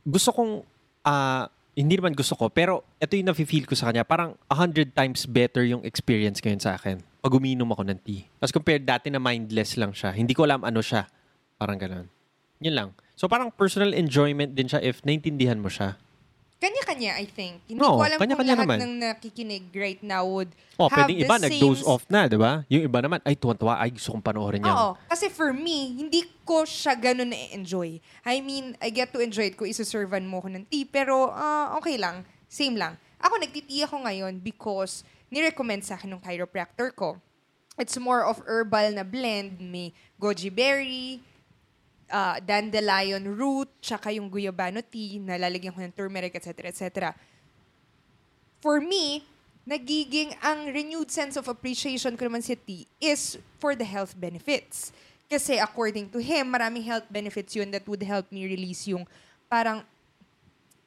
gusto 0.07 0.31
kong, 0.31 0.63
ah, 1.03 1.51
hindi 1.77 1.93
naman 1.93 2.17
gusto 2.17 2.33
ko, 2.33 2.49
pero 2.49 2.81
ito 2.97 3.13
yung 3.13 3.29
nafe-feel 3.29 3.69
ko 3.69 3.77
sa 3.77 3.93
kanya. 3.93 4.01
Parang 4.01 4.33
a 4.49 4.55
hundred 4.57 4.97
times 4.97 5.29
better 5.29 5.61
yung 5.61 5.85
experience 5.85 6.41
ngayon 6.41 6.63
sa 6.63 6.73
akin 6.73 7.03
pag 7.27 7.35
uminom 7.35 7.67
ako 7.75 7.83
ng 7.91 7.99
tea. 8.07 8.23
As 8.39 8.55
compared 8.55 8.87
dati 8.87 9.11
na 9.11 9.19
mindless 9.19 9.75
lang 9.75 9.91
siya. 9.91 10.15
Hindi 10.15 10.31
ko 10.31 10.47
alam 10.47 10.63
ano 10.63 10.79
siya. 10.79 11.11
Parang 11.59 11.75
ganun. 11.75 12.07
Yun 12.63 12.71
lang. 12.71 12.89
So 13.19 13.27
parang 13.27 13.51
personal 13.51 13.91
enjoyment 13.91 14.55
din 14.55 14.71
siya 14.71 14.79
if 14.79 15.03
naintindihan 15.03 15.59
mo 15.59 15.67
siya. 15.67 15.99
Kanya-kanya, 16.57 17.21
I 17.21 17.29
think. 17.29 17.61
Hindi 17.69 17.85
Oo, 17.85 18.01
ko 18.01 18.01
alam 18.01 18.17
kung 18.17 18.25
kanya-kanya 18.25 18.55
lahat 18.57 18.65
naman. 18.65 18.77
ng 18.81 18.93
nakikinig 18.97 19.69
right 19.77 20.01
now 20.01 20.25
would 20.25 20.49
Oh, 20.81 20.89
have 20.89 21.05
pwedeng 21.05 21.21
the 21.21 21.25
iba, 21.29 21.35
same 21.37 21.45
nag-dose 21.53 21.85
off 21.85 22.01
na, 22.09 22.25
di 22.25 22.33
ba? 22.33 22.65
Yung 22.65 22.81
iba 22.81 22.97
naman, 22.97 23.21
ay, 23.21 23.37
tuwan-tuwa, 23.37 23.77
ay, 23.77 23.93
gusto 23.93 24.09
kong 24.09 24.25
panoorin 24.25 24.65
yan. 24.65 24.73
Oo. 24.73 24.97
Kasi 25.05 25.29
for 25.29 25.53
me, 25.53 26.01
hindi 26.01 26.25
ko 26.41 26.65
siya 26.65 26.97
ganun 26.97 27.29
na-enjoy. 27.29 28.01
I 28.25 28.41
mean, 28.41 28.73
I 28.81 28.89
get 28.89 29.13
to 29.13 29.21
enjoy 29.21 29.53
it 29.53 29.55
kung 29.55 29.69
isuservan 29.69 30.25
mo 30.25 30.41
ko 30.41 30.49
ng 30.49 30.65
tea, 30.65 30.89
pero 30.89 31.29
ah, 31.29 31.77
okay 31.77 31.93
lang. 31.93 32.25
Same 32.49 32.73
lang. 32.73 32.97
Ako, 33.21 33.37
nagtiti 33.37 33.85
ako 33.85 34.01
ngayon 34.01 34.41
because 34.41 35.05
nirecommend 35.29 35.85
sa 35.85 35.93
akin 35.93 36.17
ng 36.17 36.21
chiropractor 36.25 36.89
ko. 36.89 37.21
It's 37.77 37.93
more 38.01 38.25
of 38.25 38.41
herbal 38.49 38.97
na 38.97 39.05
blend. 39.05 39.61
May 39.61 39.93
goji 40.17 40.49
berry, 40.49 41.21
ah, 42.11 42.39
dandelion 42.39 43.23
root, 43.23 43.69
tsaka 43.79 44.11
yung 44.15 44.31
guyabano 44.31 44.83
tea 44.83 45.19
na 45.19 45.35
lalagyan 45.35 45.73
ko 45.75 45.81
ng 45.83 45.95
turmeric, 45.95 46.35
etc. 46.35 46.71
etc. 46.71 46.83
For 48.63 48.81
me, 48.81 49.23
nagiging 49.67 50.31
ang 50.39 50.71
renewed 50.71 51.11
sense 51.11 51.35
of 51.35 51.51
appreciation 51.51 52.15
ko 52.15 52.23
naman 52.25 52.39
sa 52.39 52.55
tea 52.55 52.87
is 53.03 53.35
for 53.59 53.75
the 53.75 53.83
health 53.85 54.15
benefits. 54.15 54.95
Kasi 55.27 55.59
according 55.59 56.07
to 56.07 56.23
him, 56.23 56.55
maraming 56.55 56.87
health 56.87 57.03
benefits 57.11 57.51
yun 57.51 57.67
that 57.75 57.83
would 57.83 57.99
help 57.99 58.31
me 58.31 58.47
release 58.47 58.87
yung 58.87 59.03
parang 59.51 59.83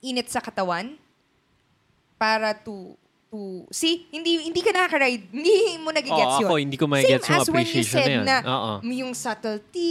init 0.00 0.33
sa 0.33 0.40
katawan 0.40 0.96
para 2.16 2.56
to 2.56 2.96
to 3.31 3.62
see 3.71 4.11
hindi 4.11 4.43
hindi 4.43 4.59
ka 4.59 4.75
nakaka-ride 4.75 5.31
hindi 5.31 5.79
mo 5.79 5.95
nagigets 5.95 6.35
Oo, 6.35 6.40
yun 6.43 6.49
ako, 6.51 6.55
hindi 6.59 6.77
ko 6.77 6.87
magigets 6.90 7.27
yung 7.31 7.43
appreciation 7.47 8.03
na 8.03 8.11
yun. 8.11 8.25
na 8.27 8.38
Oo. 8.43 8.73
yung 8.83 9.12
subtlety 9.14 9.90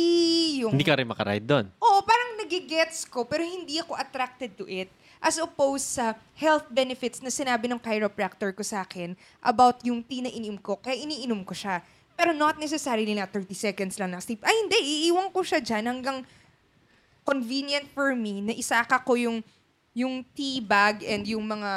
yung 0.59 0.75
Hindi 0.75 0.83
ka 0.83 0.99
rin 0.99 1.07
makaride 1.07 1.47
doon. 1.47 1.65
Oo, 1.79 2.03
parang 2.03 2.35
nagigets 2.35 3.07
ko, 3.07 3.23
pero 3.23 3.41
hindi 3.41 3.79
ako 3.79 3.95
attracted 3.95 4.59
to 4.59 4.67
it. 4.67 4.91
As 5.19 5.35
opposed 5.35 5.99
sa 5.99 6.15
health 6.35 6.67
benefits 6.71 7.19
na 7.19 7.31
sinabi 7.31 7.67
ng 7.67 7.79
chiropractor 7.79 8.51
ko 8.51 8.63
sa 8.63 8.83
akin 8.83 9.15
about 9.39 9.79
yung 9.83 10.03
tea 10.03 10.23
na 10.23 10.31
ininom 10.31 10.59
ko, 10.59 10.79
kaya 10.79 10.95
iniinom 10.95 11.43
ko 11.43 11.55
siya. 11.55 11.79
Pero 12.15 12.35
not 12.35 12.59
necessarily 12.59 13.15
na 13.15 13.23
30 13.23 13.47
seconds 13.51 13.95
lang 13.95 14.11
na 14.11 14.19
sleep. 14.19 14.43
Ay, 14.43 14.51
hindi, 14.59 14.75
iiwan 15.07 15.31
ko 15.31 15.39
siya 15.39 15.63
dyan 15.63 15.87
hanggang 15.87 16.23
convenient 17.23 17.87
for 17.91 18.11
me 18.15 18.43
na 18.43 18.51
isaka 18.51 18.99
ko 18.99 19.15
yung 19.15 19.39
yung 19.93 20.21
tea 20.37 20.61
bag 20.61 21.01
and 21.01 21.25
yung 21.25 21.43
mga 21.43 21.71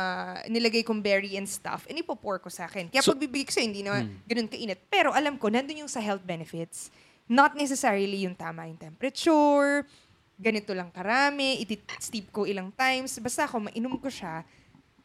nilagay 0.47 0.85
kong 0.85 1.01
berry 1.01 1.35
and 1.35 1.49
stuff, 1.49 1.89
and 1.89 1.97
ipopour 1.97 2.39
ko 2.39 2.53
sa 2.53 2.69
akin. 2.69 2.93
Kaya 2.93 3.01
So- 3.01 3.17
pagbibigay 3.17 3.49
ko 3.49 3.53
sa'yo, 3.57 3.67
hindi 3.67 3.83
na 3.83 4.05
ganun 4.29 4.49
kainit. 4.49 4.81
Pero 4.93 5.11
alam 5.17 5.41
ko, 5.41 5.49
nandun 5.49 5.87
yung 5.87 5.91
sa 5.91 5.99
health 5.99 6.23
benefits. 6.23 6.93
Not 7.25 7.57
necessarily 7.57 8.29
yung 8.29 8.37
tama 8.37 8.69
yung 8.69 8.77
temperature, 8.77 9.89
ganito 10.37 10.75
lang 10.77 10.91
karami, 10.93 11.63
iti-steep 11.65 12.35
ko 12.35 12.45
ilang 12.45 12.75
times. 12.75 13.17
Basta 13.23 13.49
ako, 13.49 13.71
mainom 13.71 13.97
ko 13.97 14.11
siya, 14.11 14.45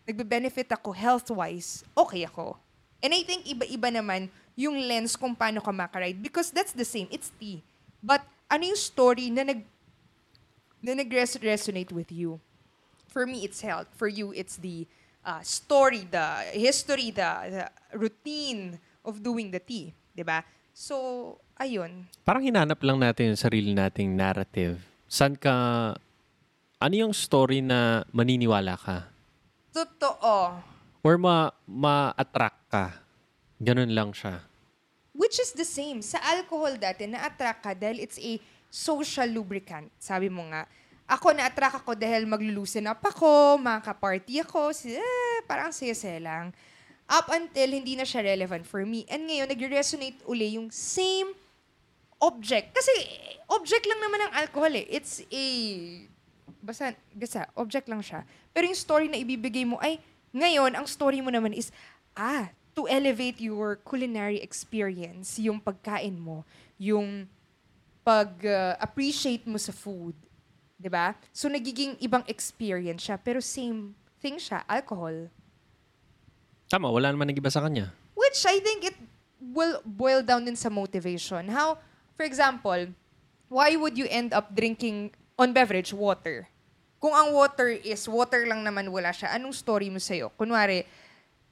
nagbe-benefit 0.03 0.71
ako 0.73 0.91
health-wise, 0.91 1.87
okay 1.95 2.25
ako. 2.27 2.57
And 2.99 3.13
I 3.13 3.21
think 3.21 3.45
iba-iba 3.45 3.93
naman 3.93 4.27
yung 4.57 4.73
lens 4.81 5.13
kung 5.13 5.37
paano 5.37 5.61
ka 5.61 5.69
makaride 5.69 6.17
because 6.17 6.49
that's 6.49 6.73
the 6.73 6.87
same, 6.87 7.05
it's 7.13 7.29
tea. 7.37 7.61
But 8.01 8.25
ano 8.49 8.65
yung 8.65 8.79
story 8.79 9.29
na 9.29 9.45
nag 9.45 9.61
na 10.81 10.93
nag-resonate 10.97 11.93
with 11.93 12.09
you? 12.09 12.41
For 13.17 13.25
me, 13.25 13.41
it's 13.41 13.65
health. 13.65 13.89
For 13.97 14.05
you, 14.05 14.29
it's 14.37 14.61
the 14.61 14.85
uh, 15.25 15.41
story, 15.41 16.05
the 16.05 16.53
history, 16.53 17.09
the, 17.09 17.25
the 17.49 17.65
routine 17.97 18.77
of 19.01 19.25
doing 19.25 19.49
the 19.49 19.57
tea. 19.57 19.89
'di 20.13 20.21
ba? 20.21 20.45
So, 20.69 21.33
ayun. 21.57 22.05
Parang 22.21 22.45
hinanap 22.45 22.77
lang 22.85 23.01
natin 23.01 23.33
yung 23.33 23.41
sarili 23.41 23.73
nating 23.73 24.13
narrative. 24.13 24.77
San 25.09 25.33
ka, 25.33 25.97
ano 26.77 26.93
yung 26.93 27.09
story 27.09 27.65
na 27.65 28.05
maniniwala 28.13 28.77
ka? 28.77 29.09
Totoo. 29.73 30.61
Or 31.01 31.17
ma, 31.17 31.49
ma-attract 31.65 32.61
ka? 32.69 33.01
Ganun 33.57 33.97
lang 33.97 34.13
siya. 34.13 34.45
Which 35.17 35.41
is 35.41 35.57
the 35.57 35.65
same. 35.65 36.05
Sa 36.05 36.21
alcohol 36.21 36.77
dati, 36.77 37.09
na-attract 37.09 37.65
ka 37.65 37.73
dahil 37.73 37.97
it's 37.97 38.21
a 38.21 38.37
social 38.69 39.25
lubricant. 39.25 39.89
Sabi 39.97 40.29
mo 40.29 40.45
nga, 40.53 40.69
ako 41.07 41.31
na-attract 41.31 41.79
ako 41.79 41.95
dahil 41.95 42.27
maglulusen 42.27 42.83
up 42.83 42.99
ako, 42.99 43.55
makaka-party 43.63 44.43
ako, 44.43 44.75
eh, 44.91 45.39
parang 45.47 45.71
saya-saya 45.71 46.19
lang. 46.19 46.45
Up 47.07 47.31
until 47.31 47.71
hindi 47.71 47.95
na 47.95 48.03
siya 48.03 48.27
relevant 48.35 48.67
for 48.67 48.83
me. 48.83 49.07
And 49.07 49.23
ngayon, 49.23 49.47
nag-resonate 49.47 50.19
uli 50.27 50.59
yung 50.59 50.67
same 50.67 51.31
object. 52.19 52.75
Kasi 52.75 52.91
object 53.47 53.87
lang 53.87 54.03
naman 54.03 54.27
ng 54.27 54.33
alcohol 54.35 54.75
eh. 54.75 54.83
It's 54.91 55.23
a... 55.23 55.45
Basta, 56.59 56.91
basta, 57.15 57.47
object 57.55 57.87
lang 57.87 58.03
siya. 58.03 58.27
Pero 58.51 58.67
yung 58.67 58.75
story 58.75 59.07
na 59.07 59.15
ibibigay 59.15 59.63
mo 59.63 59.79
ay, 59.79 60.03
ngayon, 60.35 60.75
ang 60.75 60.83
story 60.83 61.23
mo 61.23 61.31
naman 61.31 61.55
is, 61.55 61.71
ah, 62.11 62.51
to 62.75 62.83
elevate 62.91 63.39
your 63.39 63.79
culinary 63.87 64.43
experience, 64.43 65.39
yung 65.39 65.63
pagkain 65.63 66.19
mo, 66.19 66.43
yung 66.75 67.23
pag-appreciate 68.03 69.47
mo 69.47 69.55
sa 69.55 69.71
food. 69.71 70.13
'Di 70.77 70.89
ba? 70.89 71.17
So, 71.33 71.49
nagiging 71.49 71.97
ibang 71.99 72.23
experience 72.29 73.09
siya, 73.09 73.17
pero 73.17 73.41
same 73.41 73.97
thing 74.21 74.37
siya, 74.37 74.61
alcohol. 74.69 75.29
Tama, 76.69 76.87
wala 76.89 77.11
naman 77.11 77.29
nag-iba 77.29 77.49
sa 77.49 77.65
kanya. 77.65 77.91
Which 78.13 78.45
I 78.45 78.61
think 78.61 78.93
it 78.93 78.97
will 79.39 79.81
boil 79.85 80.21
down 80.21 80.45
din 80.45 80.57
sa 80.57 80.69
motivation. 80.69 81.49
How, 81.49 81.79
for 82.17 82.25
example, 82.25 82.93
why 83.47 83.73
would 83.77 83.97
you 83.97 84.05
end 84.09 84.33
up 84.33 84.53
drinking 84.53 85.13
on 85.37 85.53
beverage 85.53 85.93
water? 85.93 86.45
Kung 86.97 87.13
ang 87.13 87.29
water 87.29 87.69
is 87.69 88.09
water 88.09 88.43
lang 88.49 88.65
naman 88.65 88.89
wala 88.89 89.13
siya, 89.13 89.37
anong 89.37 89.53
story 89.53 89.87
mo 89.87 90.01
sa'yo? 90.01 90.33
Kunwari, 90.33 90.81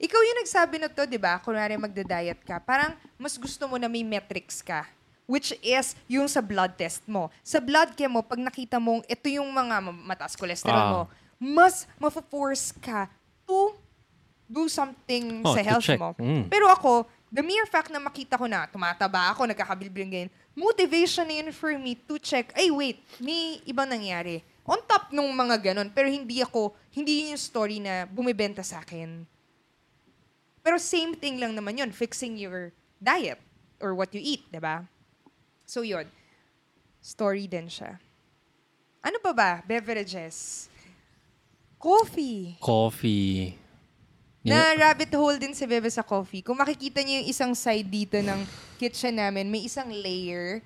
ikaw 0.02 0.20
yung 0.20 0.42
nagsabi 0.42 0.76
na 0.82 0.90
to, 0.90 1.06
di 1.06 1.22
ba? 1.22 1.38
Kunwari 1.40 1.78
magda-diet 1.78 2.42
ka. 2.44 2.60
Parang 2.60 2.98
mas 3.16 3.38
gusto 3.38 3.70
mo 3.70 3.78
na 3.78 3.88
may 3.88 4.04
metrics 4.04 4.60
ka. 4.60 4.90
Which 5.26 5.58
is 5.60 5.98
yung 6.06 6.26
sa 6.26 6.38
blood 6.38 6.76
test 6.76 7.02
mo. 7.06 7.34
Sa 7.42 7.58
blood 7.58 7.94
chem 7.94 8.08
mo, 8.08 8.22
pag 8.22 8.38
nakita 8.38 8.78
mong 8.78 9.02
ito 9.06 9.26
yung 9.28 9.50
mga 9.50 9.82
ma- 9.82 10.14
mataas 10.14 10.34
cholesterol 10.34 10.78
Ah. 10.78 10.92
mo, 10.92 11.02
mas 11.36 11.90
mafo-force 11.98 12.72
ka 12.76 13.10
to 13.44 13.74
do 14.46 14.66
something 14.66 15.42
Oh, 15.42 15.52
sa 15.52 15.62
health 15.62 15.82
check. 15.84 15.98
mo. 15.98 16.14
Mm. 16.16 16.46
Pero 16.46 16.70
ako, 16.70 17.10
the 17.28 17.42
mere 17.42 17.66
fact 17.66 17.90
na 17.90 17.98
makita 17.98 18.38
ko 18.38 18.46
na 18.46 18.66
tumataba 18.66 19.34
ako, 19.34 19.44
nagkakabilbil 19.44 20.06
ganyan, 20.06 20.30
motivation 20.54 21.26
na 21.26 21.42
yun 21.42 21.50
for 21.50 21.74
me 21.74 21.98
to 21.98 22.16
check, 22.16 22.54
ay 22.54 22.70
wait, 22.70 23.02
may 23.18 23.58
ibang 23.66 23.90
nangyari. 23.90 24.46
On 24.62 24.78
top 24.80 25.10
nung 25.10 25.30
mga 25.30 25.58
ganon, 25.64 25.90
pero 25.90 26.06
hindi 26.06 26.38
ako, 26.40 26.70
hindi 26.92 27.26
yun 27.26 27.34
yung 27.34 27.42
story 27.44 27.78
na 27.78 28.06
bumibenta 28.06 28.62
sa 28.62 28.80
akin. 28.80 29.26
Pero 30.62 30.78
same 30.78 31.14
thing 31.14 31.38
lang 31.38 31.54
naman 31.54 31.76
yun, 31.76 31.90
fixing 31.90 32.38
your 32.38 32.70
diet 32.98 33.38
or 33.78 33.94
what 33.94 34.10
you 34.10 34.22
eat, 34.24 34.46
'di 34.48 34.58
ba? 34.58 34.86
So 35.66 35.82
yun, 35.82 36.06
story 37.02 37.46
din 37.46 37.66
siya. 37.66 37.98
Ano 39.02 39.18
pa 39.20 39.34
ba? 39.34 39.52
Beverages. 39.62 40.70
Coffee. 41.78 42.58
Coffee. 42.58 43.54
Na 44.42 44.78
rabbit 44.78 45.10
hole 45.14 45.42
din 45.42 45.58
si 45.58 45.66
Bebe 45.66 45.90
sa 45.90 46.06
coffee. 46.06 46.42
Kung 46.42 46.58
makikita 46.58 47.02
niyo 47.02 47.22
yung 47.22 47.30
isang 47.30 47.54
side 47.54 47.86
dito 47.86 48.18
ng 48.18 48.46
kitchen 48.78 49.18
namin, 49.18 49.50
may 49.50 49.66
isang 49.66 49.90
layer 49.90 50.62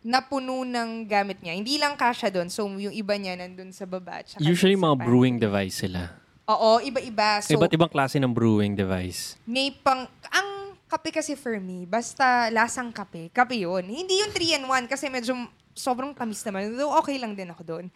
na 0.00 0.24
puno 0.24 0.64
ng 0.64 1.04
gamit 1.04 1.40
niya. 1.40 1.52
Hindi 1.52 1.76
lang 1.76 1.94
kasha 1.94 2.32
doon. 2.32 2.48
So, 2.48 2.66
yung 2.66 2.92
iba 2.92 3.14
niya 3.16 3.36
nandun 3.36 3.70
sa 3.70 3.84
baba. 3.84 4.24
tsaka 4.24 4.40
Usually 4.40 4.74
sa 4.74 4.88
mga 4.88 4.94
pantry. 4.96 5.04
brewing 5.06 5.36
device 5.38 5.76
sila. 5.78 6.16
Oo, 6.48 6.80
iba-iba. 6.82 7.38
So, 7.44 7.54
Iba't 7.54 7.70
ibang 7.70 7.92
klase 7.92 8.16
ng 8.18 8.32
brewing 8.32 8.74
device. 8.74 9.36
may 9.46 9.70
pang... 9.70 10.08
Ang 10.32 10.48
kape 10.92 11.08
kasi 11.08 11.32
for 11.32 11.56
me, 11.56 11.88
basta 11.88 12.52
lasang 12.52 12.92
kape, 12.92 13.32
kape 13.32 13.56
yun. 13.56 13.80
Hindi 13.88 14.20
yung 14.20 14.28
3 14.28 14.56
and 14.60 14.66
1 14.68 14.92
kasi 14.92 15.08
medyo 15.08 15.32
sobrang 15.72 16.12
tamis 16.12 16.44
naman. 16.44 16.76
Though 16.76 16.92
okay 17.00 17.16
lang 17.16 17.32
din 17.32 17.48
ako 17.48 17.64
doon. 17.64 17.86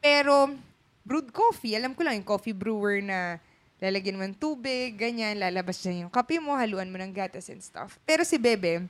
Pero, 0.00 0.56
brewed 1.04 1.28
coffee, 1.36 1.76
alam 1.76 1.92
ko 1.92 2.00
lang 2.00 2.16
yung 2.16 2.24
coffee 2.24 2.56
brewer 2.56 3.04
na 3.04 3.36
lalagyan 3.76 4.16
mo 4.16 4.24
ng 4.24 4.40
tubig, 4.40 4.96
ganyan, 4.96 5.36
lalabas 5.36 5.84
dyan 5.84 6.08
yung 6.08 6.12
kape 6.12 6.40
mo, 6.40 6.56
haluan 6.56 6.88
mo 6.88 6.96
ng 6.96 7.12
gatas 7.12 7.52
and 7.52 7.60
stuff. 7.60 8.00
Pero 8.08 8.24
si 8.24 8.40
Bebe, 8.40 8.88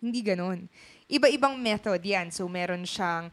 hindi 0.00 0.20
ganun. 0.24 0.64
Iba-ibang 1.12 1.60
method 1.60 2.00
yan. 2.00 2.32
So, 2.32 2.48
meron 2.48 2.88
siyang 2.88 3.28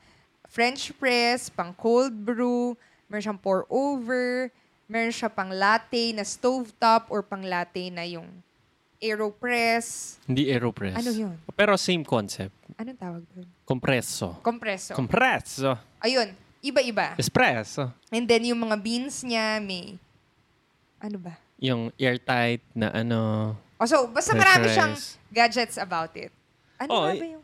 French 0.52 0.92
press, 1.00 1.48
pang 1.48 1.72
cold 1.72 2.12
brew, 2.12 2.76
meron 3.08 3.24
siyang 3.24 3.40
pour 3.40 3.64
over, 3.72 4.52
meron 4.92 5.16
siya 5.16 5.32
pang 5.32 5.50
latte 5.50 6.12
na 6.12 6.28
stovetop 6.28 7.08
or 7.08 7.24
pang 7.24 7.42
latte 7.42 7.88
na 7.88 8.04
yung 8.04 8.28
aeropress. 9.02 10.18
Hindi 10.28 10.50
aeropress. 10.50 10.96
Ano 10.96 11.12
yun? 11.12 11.36
Pero 11.56 11.76
same 11.76 12.04
concept. 12.04 12.54
Anong 12.76 13.00
tawag 13.00 13.24
doon? 13.34 13.48
Compresso. 13.66 14.40
Compresso. 14.42 14.94
Compresso. 14.94 15.76
Ayun, 16.04 16.32
iba-iba. 16.62 17.16
Espresso. 17.18 17.90
And 18.12 18.26
then 18.26 18.46
yung 18.46 18.62
mga 18.62 18.78
beans 18.82 19.24
niya 19.24 19.60
may 19.60 19.98
ano 21.00 21.18
ba? 21.22 21.34
Yung 21.62 21.94
airtight 21.96 22.64
na 22.74 22.92
ano. 22.92 23.54
Oh, 23.78 23.88
so, 23.88 24.08
basta 24.08 24.34
marami 24.34 24.72
siyang 24.72 24.96
gadgets 25.30 25.76
about 25.78 26.12
it. 26.16 26.32
Ano 26.80 26.90
Oh, 26.92 27.06
ba 27.08 27.16
yung... 27.16 27.44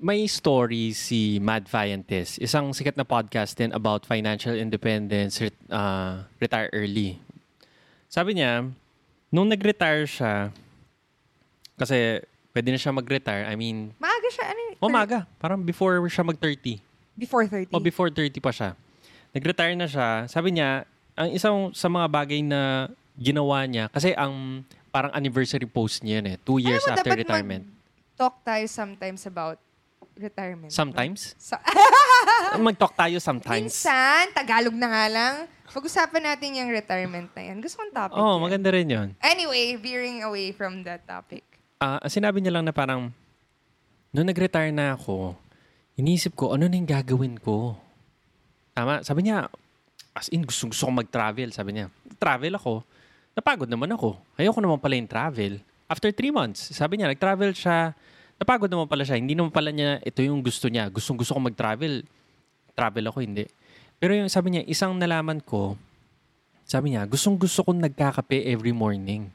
May 0.00 0.24
story 0.24 0.96
si 0.96 1.36
Mad 1.36 1.68
Viantes, 1.68 2.40
isang 2.40 2.72
sikat 2.72 2.96
na 2.96 3.04
podcast 3.04 3.52
din 3.52 3.68
about 3.76 4.08
financial 4.08 4.56
independence, 4.56 5.36
uh, 5.68 6.24
retire 6.40 6.72
early. 6.72 7.20
Sabi 8.08 8.40
niya, 8.40 8.64
nung 9.30 9.46
nag-retire 9.46 10.04
siya, 10.04 10.50
kasi 11.78 12.20
pwede 12.50 12.68
na 12.74 12.78
siya 12.78 12.92
mag-retire, 12.92 13.46
I 13.46 13.54
mean, 13.54 13.94
Maaga 13.96 14.28
siya. 14.28 14.44
Ano, 14.50 14.60
yun? 14.60 14.74
umaga, 14.82 15.18
parang 15.38 15.62
before 15.62 16.02
siya 16.10 16.26
mag-30. 16.26 16.82
Before 17.14 17.46
30. 17.46 17.70
O 17.70 17.78
before 17.78 18.10
30 18.10 18.42
pa 18.42 18.50
siya. 18.50 18.70
Nag-retire 19.30 19.78
na 19.78 19.86
siya. 19.86 20.26
Sabi 20.26 20.58
niya, 20.58 20.82
ang 21.14 21.30
isang 21.30 21.70
sa 21.70 21.86
mga 21.86 22.06
bagay 22.10 22.40
na 22.42 22.90
ginawa 23.14 23.62
niya, 23.64 23.86
kasi 23.88 24.10
ang 24.12 24.66
parang 24.90 25.14
anniversary 25.14 25.68
post 25.70 26.02
niya 26.02 26.18
yun 26.18 26.26
eh, 26.34 26.36
two 26.42 26.58
years 26.58 26.82
Alam 26.82 26.90
mo, 26.90 26.96
after 26.98 27.10
dapat 27.14 27.22
retirement. 27.22 27.64
Talk 28.18 28.34
tayo 28.42 28.64
sometimes 28.66 29.22
about 29.24 29.56
retirement. 30.18 30.72
Sometimes? 30.74 31.38
Sa- 31.38 31.62
Mag-talk 32.58 32.92
tayo 32.98 33.16
sometimes. 33.22 33.70
Minsan, 33.70 34.34
Tagalog 34.34 34.74
na 34.74 34.88
nga 34.90 35.04
lang. 35.06 35.34
Pag-usapan 35.70 36.34
natin 36.34 36.58
yung 36.58 36.70
retirement 36.74 37.30
na 37.30 37.42
yan. 37.46 37.62
Gusto 37.62 37.78
kong 37.78 37.94
topic 37.94 38.18
Oo, 38.18 38.26
oh, 38.26 38.36
yan. 38.36 38.42
maganda 38.42 38.68
rin 38.74 38.88
yun. 38.90 39.08
Anyway, 39.22 39.78
veering 39.78 40.26
away 40.26 40.50
from 40.50 40.82
that 40.82 41.06
topic. 41.06 41.46
Ah, 41.78 42.02
ang 42.02 42.10
sinabi 42.10 42.42
niya 42.42 42.58
lang 42.58 42.66
na 42.66 42.74
parang, 42.74 43.14
nung 44.10 44.26
nag-retire 44.26 44.74
na 44.74 44.98
ako, 44.98 45.38
iniisip 45.94 46.34
ko, 46.34 46.58
ano 46.58 46.66
na 46.66 46.74
yung 46.74 46.90
gagawin 46.90 47.38
ko? 47.38 47.78
Tama, 48.74 49.06
sabi 49.06 49.30
niya, 49.30 49.46
as 50.10 50.26
in, 50.34 50.42
gusto, 50.42 50.66
gusto 50.66 50.90
ko 50.90 50.92
mag-travel. 50.92 51.54
Sabi 51.54 51.78
niya, 51.78 51.86
travel 52.18 52.58
ako. 52.58 52.82
Napagod 53.38 53.70
naman 53.70 53.94
ako. 53.94 54.18
Ayoko 54.34 54.58
naman 54.58 54.82
pala 54.82 54.98
yung 54.98 55.06
travel. 55.06 55.62
After 55.86 56.10
three 56.10 56.34
months, 56.34 56.74
sabi 56.74 56.98
niya, 56.98 57.14
nag-travel 57.14 57.54
siya. 57.54 57.94
Napagod 58.42 58.66
naman 58.66 58.90
pala 58.90 59.06
siya. 59.06 59.22
Hindi 59.22 59.38
naman 59.38 59.54
pala 59.54 59.70
niya, 59.70 60.02
ito 60.02 60.18
yung 60.18 60.42
gusto 60.42 60.66
niya. 60.66 60.90
Gustong 60.90 61.14
gusto 61.14 61.38
ko 61.38 61.40
mag-travel. 61.40 62.02
Travel 62.74 63.04
ako, 63.06 63.22
hindi. 63.22 63.46
Pero 64.00 64.16
yung 64.16 64.32
sabi 64.32 64.56
niya, 64.56 64.64
isang 64.64 64.96
nalaman 64.96 65.44
ko, 65.44 65.76
sabi 66.64 66.96
niya, 66.96 67.04
gustong 67.04 67.36
gusto 67.36 67.60
kong 67.60 67.84
nagkakape 67.84 68.48
every 68.48 68.72
morning. 68.72 69.28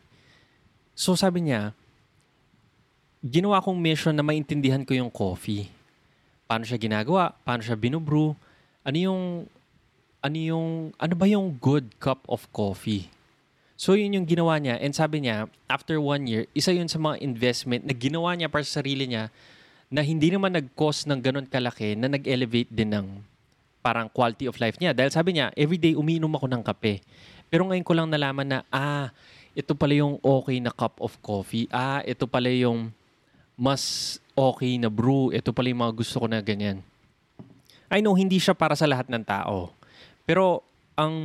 So 0.98 1.14
sabi 1.14 1.46
niya, 1.46 1.78
ginawa 3.22 3.62
kong 3.62 3.78
mission 3.78 4.18
na 4.18 4.26
maintindihan 4.26 4.82
ko 4.82 4.98
yung 4.98 5.14
coffee. 5.14 5.70
Paano 6.50 6.66
siya 6.66 6.82
ginagawa? 6.82 7.38
Paano 7.46 7.62
siya 7.62 7.78
binubrew? 7.78 8.34
Ano 8.82 8.98
yung 8.98 9.22
ano 10.26 10.38
yung 10.42 10.90
ano 10.98 11.14
ba 11.14 11.30
yung 11.30 11.54
good 11.62 11.86
cup 12.02 12.26
of 12.26 12.50
coffee? 12.50 13.06
So 13.78 13.94
yun 13.94 14.18
yung 14.18 14.26
ginawa 14.26 14.58
niya 14.58 14.82
and 14.82 14.98
sabi 14.98 15.22
niya 15.22 15.46
after 15.70 16.02
one 16.02 16.26
year, 16.26 16.50
isa 16.58 16.74
yun 16.74 16.90
sa 16.90 16.98
mga 16.98 17.22
investment 17.22 17.86
na 17.86 17.94
ginawa 17.94 18.34
niya 18.34 18.50
para 18.50 18.66
sa 18.66 18.82
sarili 18.82 19.06
niya 19.06 19.30
na 19.94 20.02
hindi 20.02 20.34
naman 20.34 20.58
nag-cost 20.58 21.06
ng 21.06 21.22
ganun 21.22 21.46
kalaki 21.46 21.94
na 21.94 22.10
nag-elevate 22.10 22.74
din 22.74 22.90
ng 22.90 23.35
parang 23.86 24.10
quality 24.10 24.50
of 24.50 24.58
life 24.58 24.82
niya. 24.82 24.98
Dahil 24.98 25.14
sabi 25.14 25.38
niya, 25.38 25.54
everyday 25.54 25.94
umiinom 25.94 26.34
ako 26.34 26.50
ng 26.50 26.66
kape. 26.66 27.06
Pero 27.54 27.70
ngayon 27.70 27.86
ko 27.86 27.94
lang 27.94 28.10
nalaman 28.10 28.50
na, 28.50 28.60
ah, 28.74 29.14
ito 29.54 29.78
pala 29.78 29.94
yung 29.94 30.18
okay 30.26 30.58
na 30.58 30.74
cup 30.74 30.98
of 30.98 31.14
coffee. 31.22 31.70
Ah, 31.70 32.02
ito 32.02 32.26
pala 32.26 32.50
yung 32.50 32.90
mas 33.54 34.18
okay 34.34 34.82
na 34.82 34.90
brew. 34.90 35.30
Ito 35.30 35.54
pala 35.54 35.70
yung 35.70 35.86
mga 35.86 35.94
gusto 36.02 36.18
ko 36.18 36.26
na 36.26 36.42
ganyan. 36.42 36.82
I 37.94 38.02
know, 38.02 38.18
hindi 38.18 38.42
siya 38.42 38.58
para 38.58 38.74
sa 38.74 38.90
lahat 38.90 39.06
ng 39.06 39.22
tao. 39.22 39.70
Pero, 40.26 40.66
ang 40.98 41.16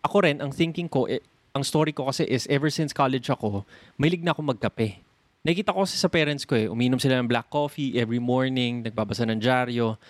ako 0.00 0.16
rin, 0.24 0.40
ang 0.40 0.48
thinking 0.48 0.88
ko, 0.88 1.04
eh, 1.04 1.20
ang 1.52 1.60
story 1.60 1.92
ko 1.92 2.08
kasi 2.08 2.24
is, 2.24 2.48
ever 2.48 2.72
since 2.72 2.96
college 2.96 3.28
ako, 3.28 3.68
mahilig 4.00 4.24
na 4.24 4.32
ako 4.32 4.56
magkape. 4.56 5.04
Nakita 5.44 5.76
ko 5.76 5.84
kasi 5.84 6.00
sa 6.00 6.08
parents 6.08 6.48
ko 6.48 6.56
eh, 6.56 6.66
uminom 6.66 6.98
sila 6.98 7.20
ng 7.20 7.28
black 7.28 7.52
coffee 7.52 7.94
every 8.00 8.18
morning, 8.18 8.82
nagbabasa 8.82 9.28
ng 9.28 9.38
dyaryo, 9.38 10.00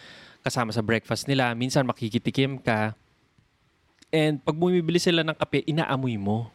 kasama 0.45 0.71
sa 0.73 0.85
breakfast 0.85 1.27
nila. 1.27 1.53
Minsan 1.55 1.87
makikitikim 1.89 2.61
ka. 2.63 2.95
And 4.09 4.41
pag 4.41 4.57
bumibili 4.57 4.97
sila 4.97 5.21
ng 5.25 5.37
kape, 5.37 5.65
inaamoy 5.69 6.17
mo. 6.17 6.49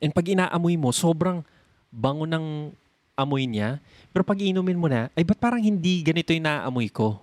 And 0.00 0.12
pag 0.12 0.24
inaamoy 0.28 0.76
mo, 0.80 0.92
sobrang 0.92 1.44
bango 1.92 2.24
ng 2.24 2.72
amoy 3.14 3.46
niya. 3.46 3.78
Pero 4.10 4.26
pag 4.26 4.38
inumin 4.38 4.78
mo 4.78 4.90
na, 4.90 5.08
ay 5.14 5.22
ba't 5.22 5.38
parang 5.38 5.62
hindi 5.62 6.02
ganito 6.02 6.34
yung 6.34 6.46
naaamoy 6.46 6.90
ko? 6.90 7.22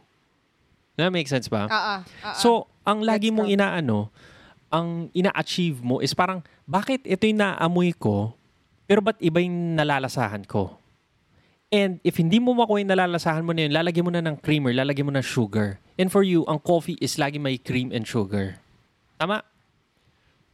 Na 0.95 1.11
make 1.11 1.27
sense 1.27 1.47
ba? 1.47 1.67
Ah, 1.67 1.75
ah, 1.75 1.99
ah, 2.23 2.35
So, 2.35 2.67
ang 2.87 3.03
lagi 3.03 3.29
Let's 3.29 3.37
mong 3.37 3.49
go. 3.51 3.53
inaano, 3.53 3.97
ang 4.71 5.11
ina-achieve 5.11 5.83
mo 5.83 5.99
is 5.99 6.15
parang, 6.15 6.39
bakit 6.63 7.03
ito 7.03 7.27
yung 7.27 7.43
naamoy 7.43 7.91
ko, 7.91 8.31
pero 8.87 9.03
ba't 9.03 9.19
iba 9.19 9.43
yung 9.43 9.75
nalalasahan 9.75 10.47
ko? 10.47 10.80
And 11.71 12.03
if 12.03 12.19
hindi 12.19 12.35
mo 12.43 12.51
makuha 12.51 12.83
yung 12.83 12.91
nalalasahan 12.91 13.47
mo 13.47 13.55
na 13.55 13.63
yun, 13.63 13.71
lalagyan 13.71 14.03
mo 14.03 14.11
na 14.11 14.19
ng 14.19 14.35
creamer, 14.43 14.75
lalagyan 14.75 15.07
mo 15.07 15.15
ng 15.15 15.23
sugar. 15.23 15.79
And 15.95 16.11
for 16.11 16.19
you, 16.19 16.43
ang 16.51 16.59
coffee 16.59 16.99
is 16.99 17.15
lagi 17.15 17.39
may 17.39 17.55
cream 17.55 17.95
and 17.95 18.03
sugar. 18.03 18.59
Tama? 19.15 19.39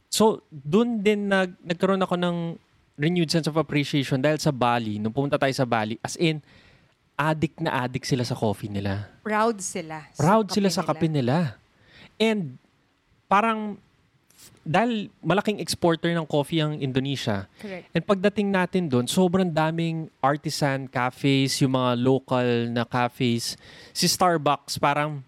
So, 0.06 0.46
dun 0.48 1.02
din 1.02 1.26
nag, 1.26 1.58
nagkaroon 1.58 2.06
ako 2.06 2.14
ng 2.14 2.36
renewed 2.94 3.34
sense 3.34 3.50
of 3.50 3.58
appreciation 3.58 4.22
dahil 4.22 4.38
sa 4.38 4.54
Bali, 4.54 5.02
nung 5.02 5.10
pumunta 5.10 5.42
tayo 5.42 5.50
sa 5.50 5.66
Bali, 5.66 5.98
as 6.06 6.14
in, 6.22 6.38
addict 7.18 7.58
na 7.58 7.82
addict 7.82 8.06
sila 8.06 8.22
sa 8.22 8.38
coffee 8.38 8.70
nila. 8.70 9.10
proud 9.26 9.58
sila. 9.58 10.06
Proud 10.14 10.54
sila 10.54 10.70
sa 10.70 10.86
kape 10.86 11.10
nila. 11.10 11.58
And 12.14 12.62
parang 13.26 13.82
dahil 14.62 15.08
malaking 15.24 15.58
exporter 15.58 16.12
ng 16.12 16.28
coffee 16.28 16.60
ang 16.62 16.78
Indonesia. 16.78 17.48
Correct. 17.58 17.88
And 17.90 18.02
pagdating 18.04 18.48
natin 18.52 18.82
doon, 18.86 19.06
sobrang 19.08 19.48
daming 19.48 20.12
artisan 20.22 20.86
cafes, 20.86 21.58
yung 21.64 21.74
mga 21.74 21.98
local 21.98 22.48
na 22.70 22.84
cafes. 22.84 23.58
Si 23.90 24.06
Starbucks 24.06 24.78
parang 24.78 25.24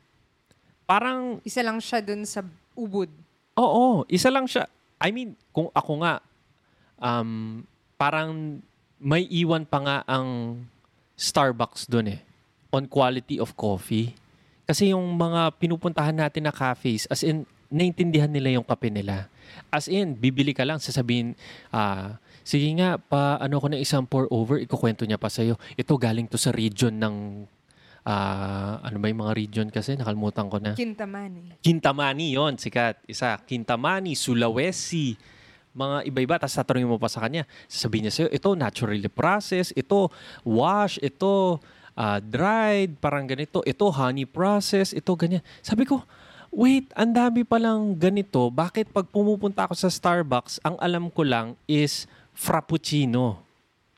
parang 0.85 1.41
Isa 1.43 1.65
lang 1.65 1.81
siya 1.81 2.05
dun 2.05 2.23
sa 2.29 2.45
ubod. 2.77 3.11
Oo, 3.59 4.07
isa 4.09 4.31
lang 4.33 4.47
siya. 4.49 4.65
I 5.01 5.13
mean, 5.13 5.37
kung 5.53 5.69
ako 5.75 6.01
nga, 6.01 6.25
um, 7.01 7.61
parang 8.01 8.61
may 9.01 9.25
iwan 9.29 9.65
pa 9.65 9.79
nga 9.81 9.97
ang 10.05 10.61
Starbucks 11.17 11.85
doon 11.89 12.17
eh, 12.17 12.21
on 12.73 12.89
quality 12.89 13.37
of 13.37 13.53
coffee. 13.53 14.17
Kasi 14.65 14.93
yung 14.95 15.05
mga 15.17 15.53
pinupuntahan 15.61 16.17
natin 16.17 16.49
na 16.49 16.55
cafes, 16.55 17.05
as 17.11 17.21
in, 17.21 17.45
naintindihan 17.71 18.29
nila 18.29 18.59
yung 18.59 18.67
kape 18.67 18.91
nila. 18.91 19.31
As 19.71 19.87
in, 19.87 20.19
bibili 20.19 20.51
ka 20.51 20.67
lang, 20.67 20.83
sasabihin, 20.83 21.39
ah, 21.71 22.19
sige 22.43 22.67
nga, 22.75 22.99
pa 22.99 23.39
ano 23.39 23.63
ko 23.63 23.71
na 23.71 23.79
isang 23.79 24.05
pour 24.05 24.27
over, 24.35 24.59
ikukwento 24.59 25.07
niya 25.07 25.19
pa 25.19 25.31
sa'yo. 25.31 25.55
Ito 25.79 25.95
galing 25.95 26.27
to 26.27 26.35
sa 26.35 26.51
region 26.51 26.99
ng, 26.99 27.47
ah, 28.03 28.83
ano 28.83 28.99
ba 28.99 29.07
yung 29.07 29.23
mga 29.23 29.35
region 29.39 29.67
kasi, 29.71 29.95
nakalimutan 29.95 30.51
ko 30.51 30.59
na. 30.59 30.75
Kintamani. 30.75 31.63
Kintamani 31.63 32.35
yon 32.35 32.59
sikat. 32.59 33.07
Isa, 33.07 33.39
Kintamani, 33.47 34.19
Sulawesi, 34.19 35.15
mga 35.71 36.11
iba-iba. 36.11 36.35
Tapos 36.43 36.59
tatanungin 36.59 36.91
mo 36.91 36.99
pa 36.99 37.07
sa 37.07 37.23
kanya. 37.23 37.47
Sasabihin 37.71 38.11
niya 38.11 38.15
sa'yo, 38.15 38.29
ito 38.35 38.51
naturally 38.59 39.07
processed, 39.07 39.71
ito 39.79 40.11
wash, 40.43 40.99
ito 40.99 41.63
ah, 41.95 42.19
dried, 42.19 42.99
parang 42.99 43.31
ganito. 43.31 43.63
Ito 43.63 43.95
honey 43.95 44.27
process, 44.27 44.91
ito 44.91 45.15
ganyan. 45.15 45.43
Sabi 45.63 45.87
ko, 45.87 46.03
wait, 46.51 46.91
ang 46.99 47.15
dami 47.15 47.47
palang 47.47 47.95
ganito. 47.97 48.51
Bakit 48.51 48.91
pag 48.91 49.07
pumupunta 49.09 49.67
ako 49.67 49.75
sa 49.79 49.89
Starbucks, 49.91 50.59
ang 50.67 50.77
alam 50.83 51.09
ko 51.09 51.23
lang 51.23 51.55
is 51.71 52.11
frappuccino. 52.35 53.43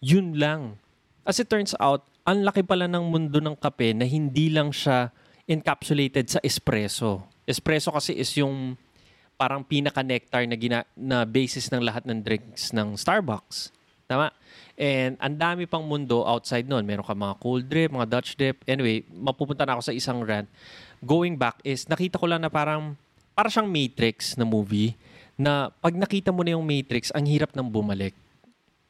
Yun 0.04 0.36
lang. 0.36 0.76
As 1.24 1.40
it 1.40 1.48
turns 1.48 1.72
out, 1.80 2.04
ang 2.22 2.46
laki 2.46 2.62
pala 2.62 2.86
ng 2.86 3.02
mundo 3.08 3.42
ng 3.42 3.58
kape 3.58 3.96
na 3.96 4.06
hindi 4.06 4.52
lang 4.52 4.70
siya 4.70 5.10
encapsulated 5.48 6.30
sa 6.30 6.38
espresso. 6.44 7.26
Espresso 7.42 7.90
kasi 7.90 8.14
is 8.14 8.30
yung 8.38 8.78
parang 9.34 9.66
pinaka-nectar 9.66 10.46
na, 10.46 10.54
gina- 10.54 10.88
na 10.94 11.26
basis 11.26 11.66
ng 11.74 11.82
lahat 11.82 12.06
ng 12.06 12.22
drinks 12.22 12.70
ng 12.70 12.94
Starbucks. 12.94 13.74
Tama? 14.06 14.30
And 14.78 15.18
ang 15.18 15.34
dami 15.34 15.66
pang 15.66 15.82
mundo 15.82 16.22
outside 16.22 16.68
nun. 16.68 16.86
Meron 16.86 17.02
ka 17.02 17.14
mga 17.16 17.36
cold 17.42 17.64
drip, 17.66 17.90
mga 17.90 18.06
Dutch 18.06 18.38
drip. 18.38 18.62
Anyway, 18.70 19.02
mapupunta 19.10 19.66
na 19.66 19.78
ako 19.78 19.82
sa 19.90 19.94
isang 19.94 20.22
rant. 20.22 20.46
Going 21.02 21.34
back 21.34 21.58
is, 21.66 21.90
nakita 21.90 22.14
ko 22.14 22.30
lang 22.30 22.46
na 22.46 22.50
parang, 22.50 22.94
para 23.34 23.50
siyang 23.50 23.66
Matrix 23.66 24.38
na 24.38 24.46
movie, 24.46 24.94
na 25.34 25.74
pag 25.82 25.98
nakita 25.98 26.30
mo 26.30 26.46
na 26.46 26.54
yung 26.54 26.62
Matrix, 26.62 27.10
ang 27.10 27.26
hirap 27.26 27.50
ng 27.58 27.66
bumalik. 27.66 28.14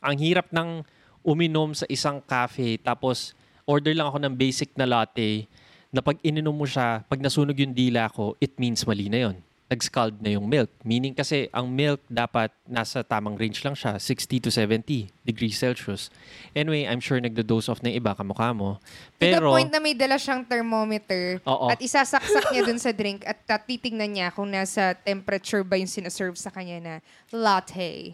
Ang 0.05 0.21
hirap 0.21 0.53
ng 0.53 0.85
uminom 1.25 1.73
sa 1.73 1.89
isang 1.89 2.21
cafe, 2.21 2.77
tapos 2.77 3.33
order 3.65 3.97
lang 3.97 4.13
ako 4.13 4.19
ng 4.21 4.35
basic 4.37 4.77
na 4.77 4.85
latte, 4.85 5.49
na 5.89 6.05
pag 6.05 6.21
ininom 6.21 6.53
mo 6.53 6.69
siya, 6.69 7.01
pag 7.09 7.21
nasunog 7.21 7.57
yung 7.57 7.73
dila 7.73 8.13
ko, 8.13 8.37
it 8.45 8.57
means 8.61 8.85
mali 8.85 9.09
na 9.09 9.29
yon 9.29 9.37
nag-scald 9.73 10.21
na 10.21 10.37
yung 10.37 10.45
milk. 10.45 10.69
Meaning 10.85 11.17
kasi 11.17 11.49
ang 11.49 11.73
milk 11.73 12.05
dapat 12.05 12.53
nasa 12.69 13.01
tamang 13.01 13.41
range 13.41 13.65
lang 13.65 13.73
siya, 13.73 13.97
60 13.97 14.45
to 14.45 14.51
70 14.53 15.09
degrees 15.25 15.57
Celsius. 15.57 16.13
Anyway, 16.53 16.85
I'm 16.85 17.01
sure 17.01 17.17
nagdo-dose 17.17 17.73
off 17.73 17.81
ng 17.81 17.97
iba 17.97 18.13
kamukha 18.13 18.53
mo. 18.53 18.77
to 19.17 19.25
the 19.25 19.41
Pero, 19.41 19.49
point 19.49 19.73
na 19.73 19.81
may 19.81 19.97
dala 19.97 20.21
siyang 20.21 20.45
thermometer 20.45 21.41
Oo. 21.49 21.73
at 21.73 21.81
isasaksak 21.81 22.53
niya 22.53 22.69
dun 22.69 22.77
sa 22.77 22.93
drink 22.93 23.25
at 23.25 23.41
at 23.49 23.65
titignan 23.65 24.13
niya 24.13 24.29
kung 24.29 24.53
nasa 24.53 24.93
temperature 24.93 25.65
ba 25.65 25.81
yung 25.81 25.89
sinaserve 25.89 26.37
sa 26.37 26.53
kanya 26.53 26.79
na 26.79 26.95
latte. 27.33 28.13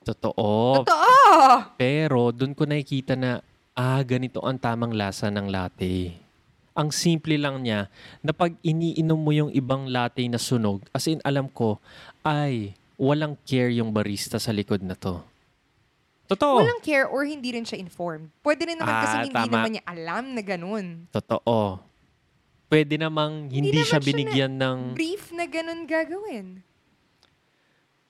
totoo. 0.00 0.80
Totoo! 0.84 1.76
Pero, 1.76 2.32
dun 2.32 2.52
ko 2.52 2.64
nakikita 2.64 3.16
na, 3.16 3.40
ah, 3.76 4.00
ganito 4.04 4.40
ang 4.40 4.56
tamang 4.56 4.92
lasa 4.92 5.28
ng 5.28 5.48
latte. 5.48 6.12
Ang 6.72 6.94
simple 6.94 7.34
lang 7.34 7.60
niya 7.60 7.90
na 8.22 8.30
pag 8.30 8.54
iniinom 8.62 9.18
mo 9.18 9.34
yung 9.34 9.50
ibang 9.50 9.90
latte 9.90 10.22
na 10.30 10.38
sunog, 10.38 10.86
as 10.94 11.06
in 11.06 11.18
alam 11.22 11.50
ko, 11.50 11.82
ay, 12.22 12.72
walang 12.94 13.34
care 13.42 13.72
yung 13.72 13.90
barista 13.90 14.38
sa 14.38 14.54
likod 14.54 14.80
na 14.80 14.94
to. 14.94 15.18
Totoo. 16.30 16.62
Walang 16.62 16.78
care 16.78 17.10
or 17.10 17.26
hindi 17.26 17.50
rin 17.50 17.66
siya 17.66 17.74
informed. 17.82 18.30
Pwede 18.38 18.62
rin 18.70 18.78
naman 18.78 18.94
kasi 19.02 19.16
Ah, 19.18 19.22
hindi 19.26 19.34
tama. 19.34 19.50
naman 19.50 19.70
niya 19.74 19.84
alam 19.84 20.24
na 20.30 20.42
ganun. 20.46 20.86
Totoo. 21.10 21.82
Pwede 22.70 22.94
namang 22.94 23.50
hindi, 23.50 23.74
Hindi 23.74 23.82
siya 23.82 23.98
naman 23.98 24.06
siya 24.06 24.08
binigyan 24.14 24.52
ng... 24.54 24.78
Brief 24.94 25.34
na 25.34 25.44
ganun 25.50 25.90
gagawin. 25.90 26.62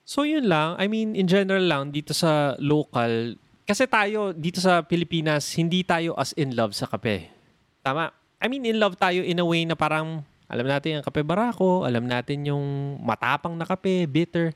So 0.05 0.21
yun 0.21 0.45
lang. 0.45 0.77
I 0.77 0.85
mean, 0.85 1.17
in 1.17 1.25
general 1.25 1.65
lang, 1.65 1.89
dito 1.89 2.13
sa 2.13 2.53
local, 2.61 3.41
kasi 3.65 3.87
tayo, 3.87 4.35
dito 4.35 4.59
sa 4.59 4.83
Pilipinas, 4.83 5.47
hindi 5.55 5.81
tayo 5.81 6.11
as 6.13 6.35
in 6.35 6.53
love 6.53 6.75
sa 6.75 6.85
kape. 6.85 7.31
Tama? 7.79 8.11
I 8.41 8.49
mean, 8.49 8.65
in 8.65 8.81
love 8.81 8.97
tayo 8.97 9.21
in 9.21 9.37
a 9.37 9.45
way 9.45 9.61
na 9.69 9.77
parang, 9.77 10.25
alam 10.49 10.65
natin 10.65 10.97
yung 10.97 11.05
kape 11.05 11.21
barako, 11.21 11.85
alam 11.85 12.09
natin 12.09 12.41
yung 12.49 12.97
matapang 13.05 13.53
na 13.53 13.69
kape, 13.69 14.09
bitter. 14.09 14.49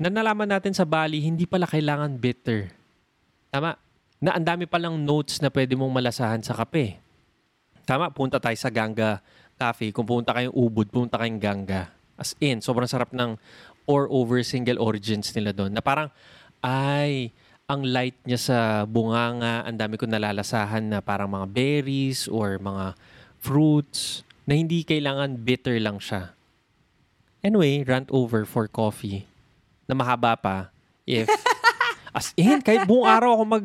Na 0.00 0.08
nalaman 0.08 0.48
natin 0.48 0.72
sa 0.72 0.88
Bali, 0.88 1.20
hindi 1.20 1.44
pala 1.44 1.68
kailangan 1.68 2.16
bitter. 2.16 2.72
Tama? 3.52 3.76
Na 4.24 4.40
ang 4.40 4.44
dami 4.48 4.64
palang 4.64 4.96
notes 4.96 5.44
na 5.44 5.52
pwede 5.52 5.76
mong 5.76 5.92
malasahan 5.92 6.40
sa 6.40 6.56
kape. 6.56 6.96
Tama, 7.84 8.08
punta 8.08 8.40
tayo 8.40 8.56
sa 8.56 8.72
Ganga 8.72 9.20
Cafe. 9.60 9.92
Kung 9.92 10.08
punta 10.08 10.32
kayong 10.32 10.56
Ubud, 10.56 10.88
punta 10.88 11.20
kayong 11.20 11.38
Ganga. 11.38 11.92
As 12.16 12.32
in, 12.40 12.64
sobrang 12.64 12.88
sarap 12.88 13.12
ng 13.12 13.36
or 13.84 14.08
over 14.08 14.40
single 14.40 14.80
origins 14.80 15.30
nila 15.36 15.52
doon. 15.52 15.76
Na 15.76 15.84
parang, 15.84 16.08
ay, 16.64 17.30
ang 17.68 17.84
light 17.84 18.16
niya 18.24 18.40
sa 18.40 18.58
bunganga, 18.88 19.62
ang 19.68 19.76
dami 19.76 20.00
ko 20.00 20.08
nalalasahan 20.08 20.82
na 20.86 20.98
parang 21.04 21.28
mga 21.28 21.46
berries 21.52 22.26
or 22.26 22.56
mga 22.56 22.96
fruits 23.38 24.22
na 24.44 24.54
hindi 24.54 24.82
kailangan 24.82 25.38
bitter 25.38 25.76
lang 25.76 25.98
siya. 25.98 26.32
Anyway, 27.40 27.82
rant 27.82 28.10
over 28.10 28.42
for 28.42 28.66
coffee 28.66 29.26
na 29.86 29.94
mahaba 29.94 30.34
pa 30.34 30.56
if 31.06 31.30
as 32.16 32.34
in 32.34 32.58
kahit 32.58 32.82
buong 32.84 33.06
araw 33.06 33.38
ako 33.38 33.44
mag 33.46 33.64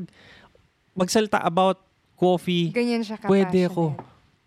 magsalita 0.94 1.42
about 1.42 1.82
coffee 2.14 2.70
Ganyan 2.70 3.02
siya 3.02 3.18
pwede 3.26 3.66
ako 3.66 3.98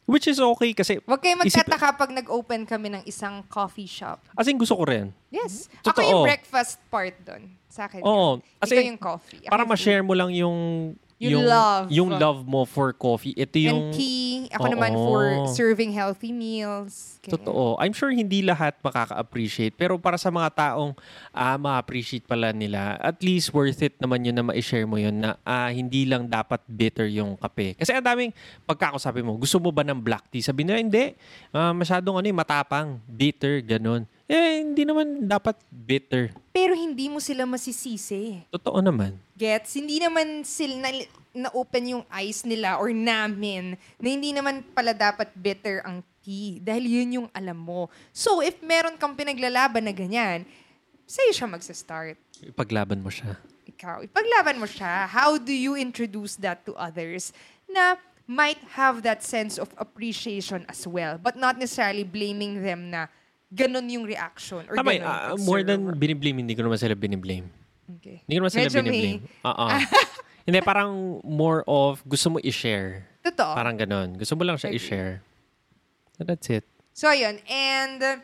which 0.07 0.31
is 0.31 0.39
okay 0.39 0.71
kasi 0.71 1.03
Huwag 1.03 1.19
kayo 1.19 1.35
Isip- 1.43 1.67
magtataka 1.67 1.99
pag 1.99 2.11
nag-open 2.13 2.63
kami 2.63 2.95
ng 2.95 3.03
isang 3.03 3.43
coffee 3.45 3.89
shop. 3.89 4.23
as 4.39 4.47
in 4.47 4.55
gusto 4.55 4.79
ko 4.79 4.87
rin 4.87 5.11
Yes. 5.35 5.67
Ako 5.83 5.99
Totoo. 5.99 6.07
yung 6.07 6.23
breakfast 6.23 6.79
part 6.87 7.19
doon. 7.27 7.51
Sa 7.67 7.91
akin. 7.91 8.07
Oo. 8.07 8.39
yan. 8.39 8.63
Kasi 8.63 8.75
Ikaw 8.79 8.87
yung 8.87 9.01
coffee. 9.03 9.43
Ako 9.43 9.51
para 9.51 9.65
ma-share 9.67 10.05
mo 10.07 10.15
lang 10.15 10.31
yung 10.31 10.59
Yung 11.23 11.47
love. 11.47 11.87
yung 11.95 12.11
love 12.11 12.43
mo 12.43 12.67
for 12.67 12.91
coffee 12.91 13.33
ito 13.39 13.57
yung 13.57 13.91
And 13.91 13.95
tea. 13.95 14.35
Ako 14.55 14.67
Oo. 14.71 14.75
naman 14.77 14.93
for 14.95 15.25
serving 15.51 15.91
healthy 15.95 16.31
meals. 16.31 17.19
Ganyan. 17.23 17.35
Totoo. 17.41 17.75
I'm 17.81 17.95
sure 17.97 18.13
hindi 18.13 18.45
lahat 18.45 18.79
makaka-appreciate. 18.85 19.75
Pero 19.75 19.99
para 19.99 20.15
sa 20.21 20.29
mga 20.31 20.51
taong 20.55 20.93
ah, 21.35 21.57
ma-appreciate 21.59 22.23
pala 22.23 22.55
nila, 22.55 22.95
at 23.01 23.19
least 23.25 23.51
worth 23.51 23.83
it 23.83 23.99
naman 23.99 24.23
yun 24.23 24.37
na 24.37 24.45
ma-share 24.45 24.87
mo 24.87 25.01
yun 25.01 25.17
na 25.19 25.35
ah, 25.43 25.71
hindi 25.73 26.07
lang 26.07 26.31
dapat 26.31 26.63
bitter 26.71 27.11
yung 27.11 27.35
kape. 27.41 27.75
Kasi 27.79 27.91
ang 27.95 28.05
daming 28.05 28.31
pagkakasabi 28.69 29.25
mo, 29.25 29.35
gusto 29.35 29.59
mo 29.59 29.75
ba 29.75 29.83
ng 29.83 29.99
black 29.99 30.29
tea? 30.31 30.45
Sabi 30.45 30.63
nila, 30.63 30.79
hindi. 30.79 31.15
Ah, 31.51 31.75
masyadong 31.75 32.21
ano, 32.21 32.27
eh, 32.29 32.37
matapang, 32.37 33.01
bitter, 33.09 33.59
ganun. 33.65 34.07
Eh, 34.25 34.65
hindi 34.65 34.89
naman 34.89 35.29
dapat 35.29 35.61
bitter. 35.69 36.33
Pero 36.49 36.73
hindi 36.73 37.13
mo 37.13 37.21
sila 37.21 37.45
masisisi. 37.45 38.41
Totoo 38.49 38.81
naman. 38.81 39.21
Gets? 39.37 39.77
Hindi 39.77 40.01
naman 40.01 40.41
sila 40.49 40.81
na, 40.81 40.91
na-open 41.35 41.99
yung 41.99 42.05
eyes 42.09 42.41
nila 42.49 42.81
or 42.81 42.89
namin 42.89 43.77
na 44.01 44.07
hindi 44.09 44.33
naman 44.33 44.65
pala 44.73 44.97
dapat 44.97 45.29
bitter 45.37 45.85
ang 45.85 46.01
tea 46.25 46.57
dahil 46.57 46.89
yun 46.89 47.09
yung 47.21 47.29
alam 47.37 47.59
mo. 47.61 47.93
So, 48.17 48.41
if 48.41 48.57
meron 48.65 48.97
kang 48.97 49.13
pinaglalaban 49.13 49.85
na 49.85 49.93
ganyan, 49.93 50.49
sa'yo 51.05 51.37
siya 51.37 51.49
magsa-start. 51.51 52.17
Ipaglaban 52.41 53.05
mo 53.05 53.13
siya. 53.13 53.37
Ikaw, 53.69 54.09
ipaglaban 54.09 54.57
mo 54.57 54.65
siya. 54.65 55.05
How 55.05 55.37
do 55.37 55.53
you 55.53 55.77
introduce 55.77 56.41
that 56.41 56.65
to 56.65 56.73
others 56.81 57.37
na 57.69 58.01
might 58.25 58.61
have 58.73 59.05
that 59.05 59.21
sense 59.21 59.61
of 59.61 59.69
appreciation 59.77 60.65
as 60.65 60.89
well 60.89 61.21
but 61.21 61.37
not 61.37 61.61
necessarily 61.61 62.09
blaming 62.09 62.65
them 62.65 62.89
na 62.89 63.05
ganun 63.55 63.87
yung 63.87 64.05
reaction 64.05 64.67
or 64.67 64.75
Tama, 64.75 64.99
ganun 64.99 65.07
ah, 65.07 65.33
yung 65.39 65.47
more 65.47 65.63
than 65.63 65.87
biniblame, 65.95 66.43
hindi 66.43 66.59
ko 66.59 66.67
naman 66.67 66.79
sila 66.79 66.99
biniblame. 66.99 67.47
Okay. 68.01 68.27
Hindi 68.27 68.33
ko 68.35 68.41
naman 68.43 68.53
sila 68.53 68.63
Medyo 68.67 68.81
may- 68.83 68.91
biniblame. 68.91 69.23
Oo. 69.47 69.67
hindi, 70.47 70.59
parang 70.67 70.93
more 71.23 71.63
of 71.71 72.03
gusto 72.03 72.35
mo 72.35 72.39
i-share. 72.43 73.07
Totoo. 73.23 73.55
Parang 73.55 73.79
ganun. 73.79 74.19
Gusto 74.19 74.35
mo 74.35 74.43
lang 74.43 74.59
siya 74.59 74.75
Agree. 74.75 74.83
i-share. 74.83 75.13
So 76.19 76.27
that's 76.27 76.51
it. 76.51 76.67
So, 76.95 77.11
ayun. 77.11 77.43
And 77.51 77.99
uh, 78.03 78.17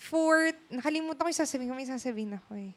for, 0.00 0.52
nakalimutan 0.72 1.20
ko 1.20 1.28
yung 1.28 1.40
sasabihin 1.40 1.68
ko. 1.68 1.74
May 1.76 1.88
sasabihin 1.88 2.32
ako 2.36 2.50
eh. 2.56 2.72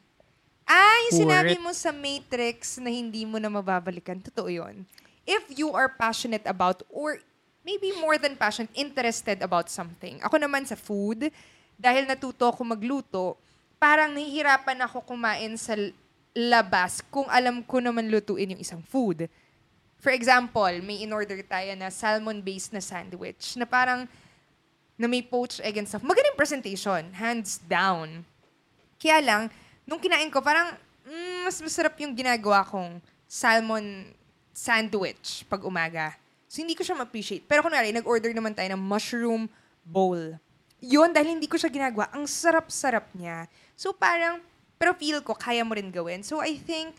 Ah, 0.64 0.96
yung 1.08 1.28
sinabi 1.28 1.56
mo 1.60 1.72
sa 1.76 1.92
Matrix 1.92 2.80
na 2.80 2.88
hindi 2.88 3.28
mo 3.28 3.36
na 3.36 3.52
mababalikan. 3.52 4.20
Totoo 4.20 4.48
yun. 4.48 4.88
If 5.24 5.48
you 5.52 5.72
are 5.72 5.88
passionate 5.92 6.44
about 6.44 6.84
or 6.92 7.20
maybe 7.64 7.92
more 7.96 8.20
than 8.20 8.36
passionate, 8.36 8.72
interested 8.76 9.40
about 9.40 9.72
something. 9.72 10.20
Ako 10.20 10.36
naman 10.36 10.68
sa 10.68 10.76
food, 10.76 11.32
dahil 11.78 12.06
natuto 12.08 12.48
ako 12.48 12.62
magluto, 12.62 13.36
parang 13.76 14.14
nahihirapan 14.14 14.86
ako 14.88 15.04
kumain 15.04 15.54
sa 15.60 15.76
labas 16.34 17.04
kung 17.12 17.28
alam 17.30 17.62
ko 17.62 17.78
naman 17.78 18.10
lutuin 18.10 18.56
yung 18.56 18.62
isang 18.62 18.82
food. 18.82 19.30
For 20.02 20.12
example, 20.12 20.72
may 20.84 21.00
in-order 21.06 21.40
tayo 21.46 21.72
na 21.78 21.88
salmon-based 21.88 22.76
na 22.76 22.82
sandwich 22.82 23.56
na 23.56 23.64
parang 23.64 24.04
na 24.94 25.06
may 25.10 25.22
poached 25.22 25.58
egg 25.62 25.78
and 25.78 25.88
stuff. 25.88 26.04
Magaling 26.06 26.38
presentation, 26.38 27.10
hands 27.14 27.58
down. 27.66 28.22
Kaya 28.98 29.18
lang, 29.22 29.42
nung 29.82 29.98
kinain 29.98 30.30
ko, 30.30 30.38
parang 30.38 30.74
mm, 31.06 31.48
mas 31.48 31.58
masarap 31.58 31.98
yung 31.98 32.14
ginagawa 32.14 32.62
kong 32.62 33.02
salmon 33.26 34.12
sandwich 34.54 35.42
pag 35.50 35.62
umaga. 35.66 36.14
So, 36.46 36.62
hindi 36.62 36.78
ko 36.78 36.86
siya 36.86 36.94
ma-appreciate. 36.94 37.42
Pero 37.50 37.66
kunwari, 37.66 37.90
nag-order 37.90 38.30
naman 38.30 38.54
tayo 38.54 38.70
ng 38.70 38.82
mushroom 38.82 39.50
bowl. 39.82 40.38
Yun, 40.84 41.16
dahil 41.16 41.40
hindi 41.40 41.48
ko 41.48 41.56
siya 41.56 41.72
ginagawa, 41.72 42.12
ang 42.12 42.28
sarap-sarap 42.28 43.08
niya. 43.16 43.48
So, 43.72 43.96
parang, 43.96 44.44
pero 44.76 44.92
feel 44.92 45.24
ko, 45.24 45.32
kaya 45.32 45.64
mo 45.64 45.72
rin 45.72 45.88
gawin. 45.88 46.20
So, 46.20 46.44
I 46.44 46.60
think, 46.60 46.92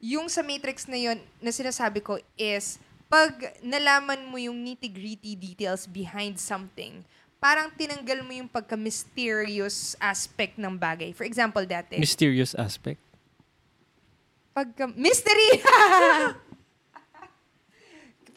yung 0.00 0.32
sa 0.32 0.40
Matrix 0.40 0.88
na 0.88 0.96
yun, 0.96 1.20
na 1.44 1.52
sinasabi 1.52 2.00
ko 2.00 2.16
is, 2.40 2.80
pag 3.12 3.36
nalaman 3.60 4.24
mo 4.24 4.40
yung 4.40 4.56
nitty-gritty 4.64 5.36
details 5.36 5.84
behind 5.84 6.40
something, 6.40 7.04
parang 7.36 7.68
tinanggal 7.76 8.24
mo 8.24 8.32
yung 8.32 8.48
pagka-mysterious 8.48 9.92
aspect 10.00 10.56
ng 10.56 10.72
bagay. 10.74 11.12
For 11.12 11.28
example, 11.28 11.64
dati, 11.68 12.00
Mysterious 12.00 12.56
aspect. 12.56 13.00
pagka... 14.56 14.90
Mystery! 14.96 15.60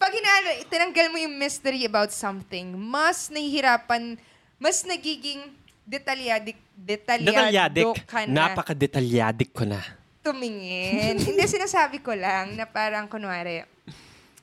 pag 0.01 0.11
hinalo, 0.17 0.49
tinanggal 0.65 1.07
mo 1.13 1.17
yung 1.21 1.37
mystery 1.37 1.85
about 1.85 2.09
something, 2.09 2.73
mas 2.73 3.29
nahihirapan, 3.29 4.17
mas 4.61 4.85
nagiging 4.85 5.41
detalyadik, 5.81 6.55
detalyado 6.71 7.33
Detalyadik. 7.33 7.87
ka 8.05 8.29
na 8.29 8.53
Napaka-detalyadik 8.53 9.49
ko 9.51 9.65
na. 9.65 9.81
tumingin. 10.21 11.17
Hindi, 11.17 11.43
sinasabi 11.49 11.97
ko 11.97 12.13
lang 12.13 12.53
na 12.53 12.69
parang, 12.69 13.09
kunwari, 13.09 13.65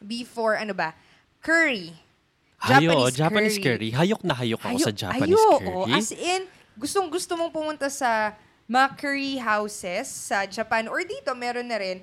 before, 0.03 0.59
ano 0.59 0.75
ba, 0.75 0.91
curry. 1.39 1.95
Hayo, 2.59 3.07
Japanese 3.15 3.63
curry. 3.63 3.95
Hayok 3.95 4.27
na 4.27 4.35
hayok 4.35 4.59
ako 4.59 4.79
sa 4.83 4.91
Japanese 4.91 5.39
ayo, 5.39 5.63
curry. 5.63 5.71
oh. 5.71 5.87
As 5.87 6.11
in, 6.11 6.43
gustong 6.75 7.07
gusto 7.07 7.39
mong 7.39 7.55
pumunta 7.55 7.87
sa 7.87 8.35
mga 8.67 8.99
curry 8.99 9.39
houses 9.39 10.11
sa 10.11 10.43
Japan 10.45 10.91
or 10.91 11.07
dito, 11.07 11.31
meron 11.39 11.71
na 11.71 11.79
rin. 11.79 12.03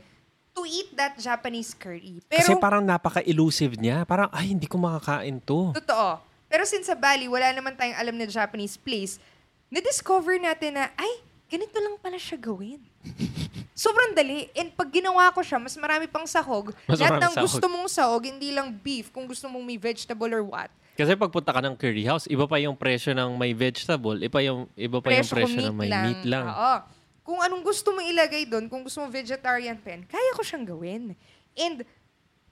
to 0.55 0.63
eat 0.63 0.95
that 0.95 1.20
Japanese 1.20 1.76
curry. 1.76 2.24
Kasi 2.32 2.55
Pero, 2.55 2.63
parang 2.63 2.80
napaka-elusive 2.80 3.76
niya. 3.76 4.07
Parang, 4.07 4.32
ay, 4.32 4.55
hindi 4.55 4.72
ko 4.72 4.80
makakain 4.80 5.43
to. 5.43 5.76
totoo. 5.76 6.24
Pero 6.56 6.64
since 6.64 6.88
sa 6.88 6.95
Bali, 6.95 7.28
wala 7.28 7.51
naman 7.51 7.76
tayong 7.76 7.99
alam 7.99 8.16
na 8.16 8.24
Japanese 8.24 8.80
place, 8.80 9.20
na-discover 9.68 10.39
natin 10.39 10.80
na, 10.80 10.88
ay, 10.95 11.20
ganito 11.51 11.76
lang 11.84 11.99
pala 11.99 12.16
siya 12.16 12.39
gawin. 12.39 12.80
Sobrang 13.76 14.16
dali. 14.16 14.47
And 14.56 14.72
pag 14.72 14.88
ginawa 14.88 15.36
ko 15.36 15.43
siya, 15.43 15.60
mas 15.60 15.76
marami 15.76 16.08
pang 16.08 16.24
sahog. 16.24 16.72
Mas 16.88 17.03
Lahat 17.03 17.20
ng 17.20 17.36
sahog. 17.36 17.43
gusto 17.43 17.66
mong 17.68 17.91
sahog, 17.91 18.24
hindi 18.24 18.56
lang 18.56 18.72
beef, 18.72 19.12
kung 19.12 19.28
gusto 19.28 19.51
mong 19.51 19.68
may 19.68 19.76
vegetable 19.76 20.32
or 20.32 20.47
what. 20.47 20.72
Kasi 20.95 21.12
pagpunta 21.20 21.51
ka 21.51 21.60
ng 21.60 21.76
curry 21.76 22.08
house, 22.08 22.24
iba 22.32 22.47
pa 22.47 22.56
yung 22.56 22.80
presyo 22.80 23.12
ng 23.12 23.36
may 23.36 23.51
vegetable, 23.51 24.16
iba 24.16 24.39
yung 24.39 24.72
iba 24.80 25.03
pa 25.03 25.12
yung 25.12 25.28
Presyo 25.28 25.36
presyo 25.36 25.60
kung 25.60 25.76
ng 25.76 25.76
may 25.76 25.91
meat 25.91 26.24
lang. 26.24 26.47
Oo. 26.47 26.76
Kung 27.20 27.43
anong 27.43 27.68
gusto 27.68 27.91
mo 27.91 27.99
ilagay 27.99 28.47
doon, 28.47 28.72
kung 28.72 28.80
gusto 28.80 29.03
mo 29.03 29.12
vegetarian 29.12 29.76
pen, 29.76 30.08
kaya 30.08 30.32
ko 30.32 30.39
siyang 30.39 30.64
gawin. 30.64 31.20
And 31.51 31.84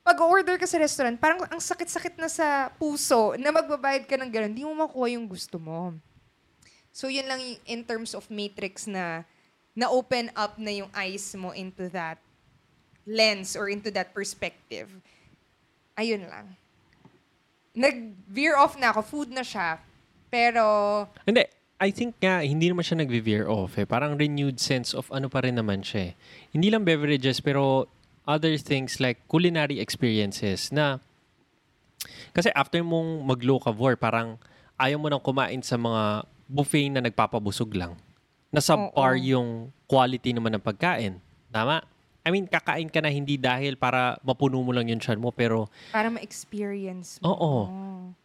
pag 0.03 0.19
order 0.19 0.59
ka 0.59 0.67
sa 0.67 0.83
restaurant, 0.83 1.15
parang 1.15 1.47
ang 1.47 1.63
sakit-sakit 1.63 2.19
na 2.19 2.27
sa 2.27 2.67
puso 2.75 3.39
na 3.39 3.55
magbabayad 3.55 4.03
ka 4.03 4.19
ng 4.19 4.27
gano'n, 4.27 4.51
hindi 4.51 4.67
mo 4.67 4.75
makuha 4.75 5.15
yung 5.15 5.23
gusto 5.25 5.55
mo. 5.55 5.95
So 6.91 7.07
yun 7.07 7.25
lang 7.25 7.39
in 7.63 7.81
terms 7.87 8.11
of 8.11 8.27
matrix 8.27 8.85
na 8.85 9.23
na-open 9.73 10.29
up 10.35 10.59
na 10.59 10.69
yung 10.69 10.91
eyes 10.93 11.33
mo 11.33 11.55
into 11.55 11.89
that 11.89 12.19
lens 13.07 13.55
or 13.55 13.71
into 13.71 13.89
that 13.95 14.11
perspective. 14.13 14.91
Ayun 15.95 16.27
lang. 16.27 16.53
Nag-veer 17.73 18.59
off 18.59 18.77
na 18.77 18.93
ako. 18.93 19.01
Food 19.01 19.29
na 19.33 19.41
siya. 19.41 19.81
Pero 20.29 20.63
Hindi, 21.25 21.47
I 21.81 21.89
think 21.89 22.19
nga, 22.21 22.45
hindi 22.45 22.69
naman 22.69 22.85
siya 22.85 23.01
nag-veer 23.01 23.49
off 23.49 23.79
eh. 23.79 23.87
Parang 23.87 24.19
renewed 24.19 24.61
sense 24.61 24.93
of 24.93 25.09
ano 25.09 25.31
pa 25.31 25.41
rin 25.41 25.57
naman 25.57 25.81
siya 25.81 26.11
eh. 26.11 26.19
Hindi 26.53 26.69
lang 26.69 26.85
beverages, 26.85 27.41
pero 27.41 27.89
other 28.23 28.55
things 28.55 28.99
like 28.99 29.23
culinary 29.27 29.79
experiences 29.79 30.71
na 30.71 30.99
kasi 32.35 32.49
after 32.57 32.81
mong 32.83 33.23
mag-locavore, 33.23 33.95
parang 33.95 34.35
ayaw 34.75 34.97
mo 34.99 35.07
nang 35.07 35.23
kumain 35.23 35.61
sa 35.63 35.77
mga 35.79 36.27
buffet 36.49 36.91
na 36.91 37.01
nagpapabusog 37.03 37.71
lang. 37.77 37.95
Na 38.53 38.61
subpar 38.61 39.17
Oo. 39.17 39.23
yung 39.23 39.49
quality 39.87 40.35
naman 40.35 40.57
ng 40.57 40.63
pagkain. 40.63 41.17
Tama? 41.49 41.81
I 42.23 42.29
mean, 42.31 42.47
kakain 42.47 42.87
ka 42.87 43.03
na 43.03 43.11
hindi 43.11 43.35
dahil 43.35 43.75
para 43.75 44.15
mapuno 44.23 44.61
mo 44.63 44.71
lang 44.71 44.87
yung 44.87 45.01
tiyan 45.01 45.19
mo, 45.19 45.29
pero, 45.29 45.67
Para 45.91 46.07
ma-experience 46.07 47.19
mo. 47.19 47.35
Oo. 47.35 47.53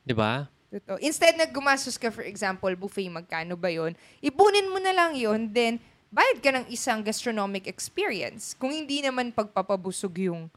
di 0.07 0.15
ba? 0.15 0.47
Totoo. 0.69 1.01
Instead 1.01 1.35
na 1.35 1.49
gumastos 1.49 1.97
ka, 1.97 2.13
for 2.13 2.23
example, 2.23 2.71
buffet, 2.77 3.09
magkano 3.09 3.57
ba 3.57 3.73
yon? 3.73 3.97
Ipunin 4.21 4.69
mo 4.69 4.79
na 4.79 4.93
lang 4.93 5.17
yon 5.17 5.49
then 5.51 5.81
bayad 6.09 6.39
ka 6.41 6.51
ng 6.53 6.67
isang 6.73 7.01
gastronomic 7.05 7.69
experience. 7.69 8.57
Kung 8.57 8.73
hindi 8.73 9.05
naman 9.05 9.33
pagpapabusog 9.33 10.15
yung, 10.29 10.49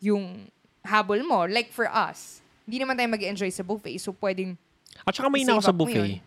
yung 0.00 0.48
habol 0.84 1.22
mo. 1.24 1.46
Like 1.48 1.72
for 1.72 1.88
us, 1.88 2.42
hindi 2.66 2.82
naman 2.82 2.98
tayo 2.98 3.08
mag 3.08 3.22
enjoy 3.22 3.50
sa 3.50 3.64
buffet. 3.64 3.98
So, 3.98 4.14
pwedeng, 4.18 4.58
At 5.06 5.16
saka 5.16 5.32
may 5.32 5.42
ako 5.46 5.62
sa 5.62 5.74
buffet. 5.74 6.20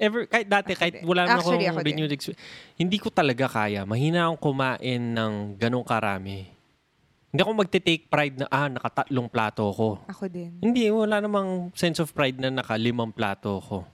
Ever, 0.00 0.24
kahit 0.24 0.48
dati, 0.48 0.72
Ako 0.72 0.80
kahit 0.80 0.94
din. 0.96 1.04
wala 1.04 1.28
naman 1.28 1.44
akong 1.44 1.60
ako 1.60 1.84
renewed 1.84 2.12
experience, 2.16 2.40
hindi 2.80 2.96
ko 2.96 3.12
talaga 3.12 3.44
kaya. 3.52 3.84
Mahina 3.84 4.32
akong 4.32 4.40
kumain 4.40 5.02
ng 5.12 5.60
ganong 5.60 5.84
karami. 5.84 6.48
Hindi 7.30 7.40
ako 7.44 7.52
magte-take 7.52 8.08
pride 8.08 8.40
na, 8.40 8.46
ah, 8.48 8.66
nakatatlong 8.66 9.28
plato 9.28 9.68
ko. 9.70 10.00
ako 10.08 10.24
din. 10.26 10.56
Hindi, 10.64 10.88
wala 10.88 11.20
namang 11.20 11.70
sense 11.76 12.00
of 12.00 12.10
pride 12.16 12.40
na 12.40 12.48
nakalimang 12.48 13.12
plato 13.12 13.60
ko. 13.60 13.84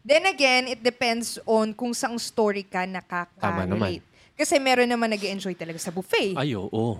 Then 0.00 0.24
again, 0.24 0.64
it 0.66 0.80
depends 0.80 1.36
on 1.44 1.76
kung 1.76 1.92
saang 1.92 2.16
story 2.16 2.64
ka 2.64 2.88
Tama 2.88 2.96
naman. 2.96 3.00
nakaka-relate. 3.04 4.04
Kasi 4.32 4.56
meron 4.56 4.88
naman 4.88 5.12
nag 5.12 5.20
enjoy 5.20 5.52
talaga 5.52 5.76
sa 5.76 5.92
buffet. 5.92 6.32
Ay, 6.32 6.56
oo. 6.56 6.96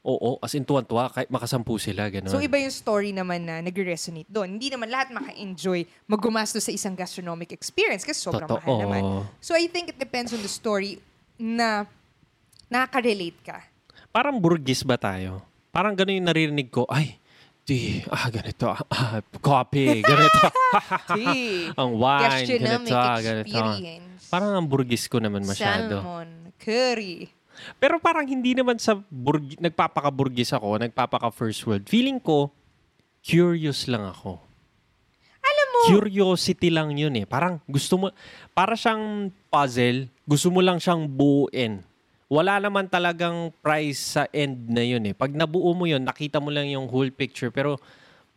Oo, 0.00 0.40
as 0.40 0.56
in 0.56 0.64
tuwan-tuwa, 0.64 1.12
kahit 1.12 1.28
makasampu 1.28 1.76
sila, 1.76 2.08
gano'n. 2.08 2.32
So, 2.32 2.40
iba 2.40 2.56
yung 2.56 2.72
story 2.72 3.12
naman 3.12 3.44
na 3.44 3.60
nag-resonate 3.60 4.24
doon. 4.32 4.56
Hindi 4.56 4.72
naman 4.72 4.88
lahat 4.88 5.12
maka-enjoy 5.12 5.84
maggumasto 6.08 6.56
sa 6.56 6.72
isang 6.72 6.96
gastronomic 6.96 7.52
experience 7.52 8.00
kasi 8.00 8.16
sobrang 8.16 8.48
Totoo. 8.48 8.64
mahal 8.64 8.80
naman. 8.80 9.02
So, 9.44 9.52
I 9.52 9.68
think 9.68 9.92
it 9.92 10.00
depends 10.00 10.32
on 10.32 10.40
the 10.40 10.48
story 10.48 10.96
na 11.36 11.84
nakaka-relate 12.72 13.44
ka. 13.44 13.60
Parang 14.08 14.40
burgis 14.40 14.80
ba 14.88 14.96
tayo? 14.96 15.44
Parang 15.68 15.92
gano'n 15.92 16.16
yung 16.16 16.28
naririnig 16.32 16.72
ko, 16.72 16.88
ay, 16.88 17.19
di, 17.70 18.02
ah, 18.10 18.26
ganito, 18.26 18.66
ah, 18.66 18.82
ah, 18.98 19.18
coffee, 19.38 20.02
ganito. 20.02 20.42
See, 21.14 21.70
ang 21.80 21.94
wine, 21.94 22.26
gastronomic 22.42 22.90
ganito, 22.90 23.22
ganito. 23.22 23.46
experience. 23.46 24.22
Parang 24.26 24.50
ang 24.58 24.66
burgis 24.66 25.06
ko 25.06 25.22
naman 25.22 25.46
masyado. 25.46 26.02
Salmon, 26.02 26.50
curry. 26.58 27.30
Pero 27.78 28.02
parang 28.02 28.26
hindi 28.26 28.58
naman 28.58 28.82
sa 28.82 28.98
burg- 28.98 29.60
nagpapaka-burgis 29.62 30.50
ako, 30.50 30.82
nagpapaka-first 30.82 31.62
world. 31.68 31.86
Feeling 31.86 32.18
ko, 32.18 32.50
curious 33.22 33.86
lang 33.86 34.02
ako. 34.02 34.42
Alam 35.40 35.66
mo, 35.70 35.78
Curiosity 35.94 36.68
lang 36.74 36.96
yun 36.96 37.14
eh. 37.20 37.26
Parang 37.28 37.62
gusto 37.68 38.00
mo, 38.00 38.06
para 38.50 38.74
siyang 38.74 39.30
puzzle, 39.52 40.10
gusto 40.26 40.48
mo 40.50 40.58
lang 40.64 40.82
siyang 40.82 41.06
buuin. 41.06 41.84
Wala 42.30 42.62
naman 42.62 42.86
talagang 42.86 43.50
prize 43.58 44.14
sa 44.14 44.22
end 44.30 44.70
na 44.70 44.86
yun 44.86 45.02
eh. 45.02 45.14
Pag 45.18 45.34
nabuo 45.34 45.74
mo 45.74 45.82
yun, 45.82 45.98
nakita 45.98 46.38
mo 46.38 46.46
lang 46.54 46.70
yung 46.70 46.86
whole 46.86 47.10
picture. 47.10 47.50
Pero 47.50 47.74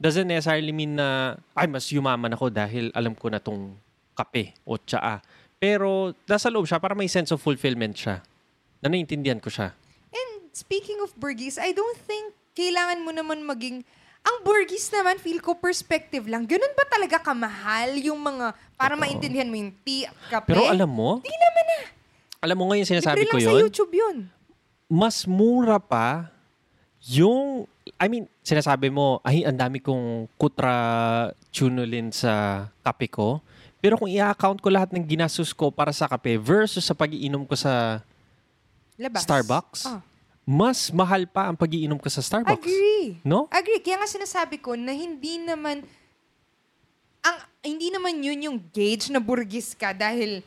doesn't 0.02 0.26
necessarily 0.26 0.74
mean 0.74 0.98
na, 0.98 1.38
ay, 1.54 1.70
mas 1.70 1.86
yumaman 1.94 2.34
ako 2.34 2.50
dahil 2.50 2.90
alam 2.98 3.14
ko 3.14 3.30
na 3.30 3.38
tong 3.38 3.78
kape 4.18 4.58
o 4.66 4.82
tsaa. 4.82 5.22
Pero 5.62 6.10
nasa 6.26 6.50
loob 6.50 6.66
siya, 6.66 6.82
para 6.82 6.98
may 6.98 7.06
sense 7.06 7.30
of 7.30 7.38
fulfillment 7.38 7.94
siya. 7.94 8.26
Na 8.82 8.90
naiintindihan 8.90 9.38
ko 9.38 9.54
siya. 9.54 9.78
and 10.10 10.50
speaking 10.58 10.98
of 11.06 11.14
burgis, 11.14 11.62
I 11.62 11.70
don't 11.70 11.98
think 12.10 12.34
kailangan 12.58 13.06
mo 13.06 13.14
naman 13.14 13.46
maging 13.46 13.86
ang 14.24 14.38
burgis 14.42 14.88
naman, 14.90 15.20
feel 15.20 15.38
ko 15.44 15.54
perspective 15.60 16.26
lang. 16.26 16.48
Ganun 16.48 16.74
ba 16.74 16.88
talaga 16.88 17.20
kamahal 17.20 17.94
yung 18.00 18.18
mga, 18.18 18.56
para 18.74 18.96
Totoo. 18.96 19.04
maintindihan 19.04 19.46
mo 19.52 19.60
yung 19.60 19.76
tea 19.84 20.08
at 20.08 20.16
kape? 20.32 20.50
Pero 20.50 20.64
alam 20.66 20.88
mo, 20.88 21.20
Di 21.20 21.30
naman 21.30 21.66
na. 21.68 21.80
Alam 22.44 22.60
mo 22.60 22.68
ngayon 22.68 22.84
sinasabi 22.86 23.24
Libre 23.24 23.32
ko 23.32 23.38
lang 23.40 23.48
sa 23.48 23.52
yun, 23.56 23.62
YouTube 23.64 23.94
yun. 23.96 24.18
mas 24.86 25.24
mura 25.24 25.80
pa 25.80 26.28
yung, 27.04 27.64
I 27.96 28.08
mean, 28.08 28.28
sinasabi 28.40 28.88
mo, 28.88 29.20
ay, 29.24 29.44
ang 29.44 29.56
dami 29.56 29.80
kong 29.80 30.28
kutra 30.36 30.76
tunolin 31.52 32.12
sa 32.12 32.68
kape 32.80 33.08
ko. 33.08 33.44
Pero 33.80 33.96
kung 33.96 34.08
i-account 34.08 34.60
ko 34.60 34.72
lahat 34.72 34.96
ng 34.96 35.04
ginastos 35.04 35.52
ko 35.52 35.68
para 35.68 35.92
sa 35.92 36.08
kape 36.08 36.40
versus 36.40 36.80
sa 36.80 36.96
pagiinom 36.96 37.44
ko 37.44 37.56
sa 37.56 38.00
Labas. 38.96 39.26
Starbucks, 39.26 39.82
Ah. 39.84 40.00
mas 40.46 40.88
mahal 40.94 41.26
pa 41.26 41.50
ang 41.50 41.58
pagiinom 41.58 42.00
ko 42.00 42.08
sa 42.08 42.22
Starbucks. 42.22 42.64
Agree. 42.64 43.20
No? 43.26 43.52
Agree. 43.52 43.84
Kaya 43.84 44.00
nga 44.00 44.08
sinasabi 44.08 44.62
ko 44.62 44.80
na 44.80 44.94
hindi 44.94 45.44
naman, 45.44 45.84
ang 47.20 47.38
hindi 47.60 47.92
naman 47.92 48.20
yun 48.20 48.40
yung 48.44 48.58
gauge 48.70 49.10
na 49.10 49.20
burgis 49.20 49.74
ka 49.74 49.92
dahil 49.92 50.40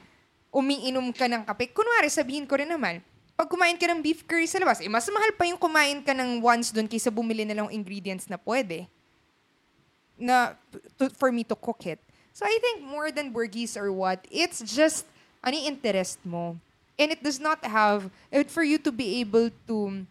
umiinom 0.57 1.13
ka 1.13 1.29
ng 1.29 1.45
kape. 1.45 1.77
Kunwari, 1.77 2.09
sabihin 2.09 2.49
ko 2.49 2.57
rin 2.57 2.73
naman, 2.73 3.05
pag 3.37 3.53
kumain 3.53 3.77
ka 3.77 3.85
ng 3.85 4.01
beef 4.01 4.25
curry 4.25 4.49
sa 4.49 4.57
labas, 4.57 4.81
eh, 4.81 4.89
mas 4.89 5.05
mahal 5.13 5.29
pa 5.37 5.45
yung 5.45 5.61
kumain 5.61 6.01
ka 6.01 6.17
ng 6.17 6.41
once 6.41 6.73
doon 6.73 6.89
kaysa 6.89 7.13
bumili 7.13 7.45
na 7.45 7.53
lang 7.53 7.69
ng 7.69 7.77
ingredients 7.77 8.25
na 8.33 8.41
pwede 8.41 8.89
na 10.17 10.57
to, 10.97 11.13
for 11.13 11.29
me 11.29 11.45
to 11.45 11.53
cook 11.53 11.85
it. 11.85 12.01
So 12.33 12.49
I 12.49 12.57
think 12.65 12.81
more 12.81 13.13
than 13.13 13.37
burgis 13.37 13.77
or 13.77 13.93
what, 13.93 14.25
it's 14.33 14.65
just 14.65 15.05
ano 15.45 15.61
interest 15.61 16.25
mo. 16.25 16.57
And 16.97 17.13
it 17.13 17.21
does 17.21 17.37
not 17.37 17.61
have, 17.61 18.09
and 18.33 18.49
for 18.49 18.65
you 18.65 18.81
to 18.81 18.89
be 18.89 19.21
able 19.21 19.53
to 19.69 20.09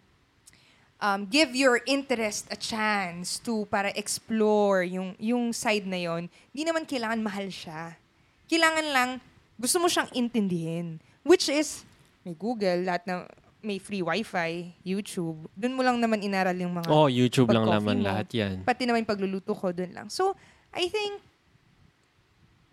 um, 1.01 1.25
give 1.25 1.57
your 1.57 1.81
interest 1.89 2.45
a 2.53 2.57
chance 2.57 3.41
to 3.41 3.65
para 3.73 3.89
explore 3.97 4.85
yung, 4.85 5.17
yung 5.17 5.49
side 5.49 5.89
na 5.89 5.97
yon, 5.97 6.29
di 6.53 6.61
naman 6.61 6.85
kailangan 6.85 7.25
mahal 7.25 7.49
siya. 7.49 7.97
Kailangan 8.45 8.87
lang, 8.93 9.09
gusto 9.55 9.77
mo 9.79 9.87
siyang 9.87 10.11
intindihin. 10.11 10.99
Which 11.25 11.49
is, 11.49 11.81
may 12.21 12.35
Google, 12.35 12.85
lahat 12.85 13.03
na 13.07 13.25
may 13.65 13.81
free 13.81 14.05
wifi, 14.05 14.77
YouTube. 14.85 15.49
Doon 15.57 15.73
mo 15.73 15.81
lang 15.81 15.97
naman 15.97 16.21
inaral 16.21 16.53
yung 16.53 16.77
mga 16.77 16.85
Oh, 16.85 17.09
YouTube 17.09 17.49
lang 17.49 17.65
naman 17.65 17.97
mo. 17.97 18.05
lahat 18.05 18.29
yan. 18.29 18.61
Pati 18.61 18.85
naman 18.85 19.01
yung 19.01 19.09
pagluluto 19.09 19.57
ko 19.57 19.73
doon 19.73 19.89
lang. 19.89 20.07
So, 20.13 20.37
I 20.69 20.85
think, 20.85 21.17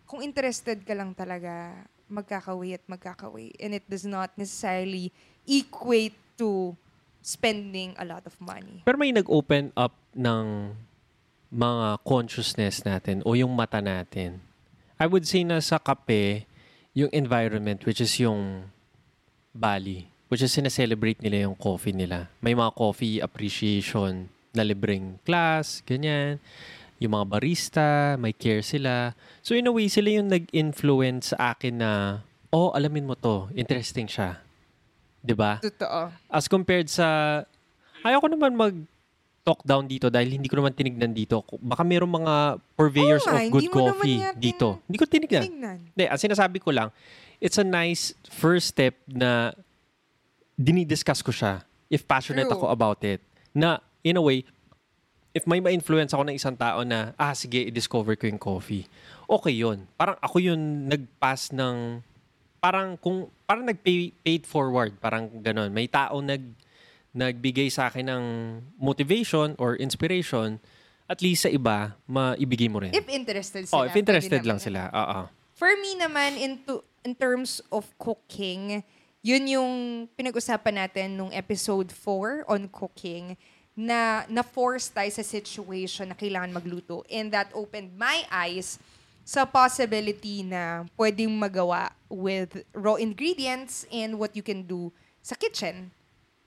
kung 0.04 0.20
interested 0.20 0.84
ka 0.84 0.92
lang 0.92 1.16
talaga, 1.16 1.72
magkakaway 2.12 2.76
at 2.76 2.84
magkakaway. 2.84 3.56
And 3.56 3.72
it 3.72 3.88
does 3.88 4.04
not 4.04 4.36
necessarily 4.36 5.08
equate 5.48 6.12
to 6.36 6.76
spending 7.24 7.96
a 7.96 8.04
lot 8.04 8.20
of 8.28 8.36
money. 8.36 8.84
Pero 8.84 9.00
may 9.00 9.16
nag-open 9.16 9.72
up 9.72 9.96
ng 10.12 10.76
mga 11.48 12.04
consciousness 12.04 12.84
natin 12.84 13.24
o 13.24 13.32
yung 13.32 13.52
mata 13.56 13.80
natin. 13.80 14.44
I 15.00 15.08
would 15.08 15.24
say 15.24 15.40
na 15.40 15.64
sa 15.64 15.80
kape, 15.80 16.44
yung 16.92 17.10
environment, 17.12 17.84
which 17.88 18.00
is 18.00 18.12
yung 18.20 18.68
Bali, 19.52 20.08
which 20.28 20.40
is 20.44 20.52
sineselebrate 20.52 21.20
nila 21.20 21.48
yung 21.48 21.56
coffee 21.56 21.92
nila. 21.92 22.28
May 22.40 22.52
mga 22.56 22.72
coffee 22.76 23.20
appreciation 23.20 24.28
na 24.52 24.64
libreng 24.64 25.20
class, 25.24 25.80
ganyan. 25.84 26.36
Yung 27.00 27.16
mga 27.16 27.26
barista, 27.28 27.88
may 28.20 28.32
care 28.32 28.62
sila. 28.62 29.16
So 29.40 29.56
in 29.56 29.66
a 29.66 29.72
way, 29.72 29.88
sila 29.88 30.22
yung 30.22 30.28
nag-influence 30.28 31.32
sa 31.32 31.56
akin 31.56 31.80
na, 31.80 32.22
oh, 32.52 32.70
alamin 32.76 33.08
mo 33.08 33.16
to, 33.16 33.48
interesting 33.56 34.06
siya. 34.06 34.38
'Di 35.22 35.34
ba? 35.38 35.62
Totoo. 35.62 36.10
As 36.26 36.50
compared 36.50 36.90
sa 36.90 37.06
ayoko 38.02 38.26
naman 38.26 38.58
mag 38.58 38.74
talk 39.42 39.60
down 39.66 39.90
dito 39.90 40.06
dahil 40.06 40.38
hindi 40.38 40.46
ko 40.46 40.62
naman 40.62 40.70
tinignan 40.70 41.10
dito. 41.10 41.42
Baka 41.58 41.82
mayroong 41.82 42.14
mga 42.22 42.34
purveyors 42.78 43.26
nga, 43.26 43.42
of 43.42 43.50
good 43.50 43.70
coffee 43.74 44.22
dito. 44.38 44.78
Hindi 44.86 44.98
ko 44.98 45.06
tinignan. 45.06 45.42
Tingnan. 45.42 45.78
Hindi, 45.94 46.04
ang 46.06 46.20
sinasabi 46.22 46.62
ko 46.62 46.70
lang, 46.70 46.88
it's 47.42 47.58
a 47.58 47.66
nice 47.66 48.14
first 48.30 48.70
step 48.70 48.94
na 49.10 49.50
dinidiscuss 50.54 51.26
ko 51.26 51.34
siya 51.34 51.66
if 51.90 52.06
passionate 52.06 52.46
True. 52.46 52.62
ako 52.62 52.64
about 52.70 53.02
it. 53.02 53.18
Na, 53.50 53.82
in 54.06 54.14
a 54.14 54.22
way, 54.22 54.46
if 55.34 55.42
may 55.44 55.58
ma-influence 55.58 56.14
ako 56.14 56.22
ng 56.30 56.36
isang 56.38 56.54
tao 56.54 56.86
na, 56.86 57.10
ah, 57.18 57.34
sige, 57.34 57.66
i-discover 57.66 58.14
ko 58.14 58.30
yung 58.30 58.38
coffee. 58.40 58.86
Okay 59.26 59.58
yun. 59.58 59.90
Parang 59.98 60.16
ako 60.22 60.38
yun 60.38 60.86
nag-pass 60.86 61.50
ng, 61.50 61.98
parang 62.62 62.94
kung, 62.94 63.26
parang 63.42 63.66
nag-pay 63.66 64.14
paid 64.22 64.46
forward. 64.46 64.94
Parang 65.02 65.26
ganun. 65.42 65.74
May 65.74 65.90
tao 65.90 66.22
nag, 66.22 66.40
nagbigay 67.12 67.68
sa 67.68 67.92
akin 67.92 68.08
ng 68.08 68.24
motivation 68.80 69.52
or 69.60 69.76
inspiration, 69.76 70.56
at 71.08 71.20
least 71.20 71.44
sa 71.44 71.50
iba, 71.52 71.92
maibigay 72.08 72.72
mo 72.72 72.80
rin. 72.80 72.92
If 72.96 73.08
interested 73.12 73.68
sila. 73.68 73.76
oh, 73.76 73.84
if 73.84 73.94
interested 73.96 74.40
lang 74.42 74.56
naman 74.56 74.64
sila. 74.64 74.88
Oo. 74.90 75.20
For 75.52 75.68
me 75.78 75.94
naman, 76.00 76.40
into, 76.40 76.80
in 77.04 77.12
terms 77.12 77.60
of 77.68 77.84
cooking, 78.00 78.80
yun 79.20 79.44
yung 79.46 79.72
pinag-usapan 80.16 80.88
natin 80.88 81.08
nung 81.14 81.30
episode 81.30 81.92
4 81.92 82.48
on 82.48 82.66
cooking 82.72 83.36
na 83.76 84.24
na-force 84.28 84.92
tayo 84.92 85.08
sa 85.12 85.24
situation 85.24 86.08
na 86.08 86.16
kailangan 86.16 86.52
magluto. 86.52 87.04
And 87.12 87.28
that 87.32 87.52
opened 87.52 87.94
my 87.94 88.24
eyes 88.32 88.80
sa 89.22 89.46
possibility 89.46 90.42
na 90.42 90.84
pwedeng 90.98 91.30
magawa 91.30 91.94
with 92.10 92.66
raw 92.74 92.98
ingredients 92.98 93.86
and 93.88 94.18
what 94.18 94.34
you 94.34 94.42
can 94.42 94.66
do 94.66 94.90
sa 95.22 95.38
kitchen. 95.38 95.94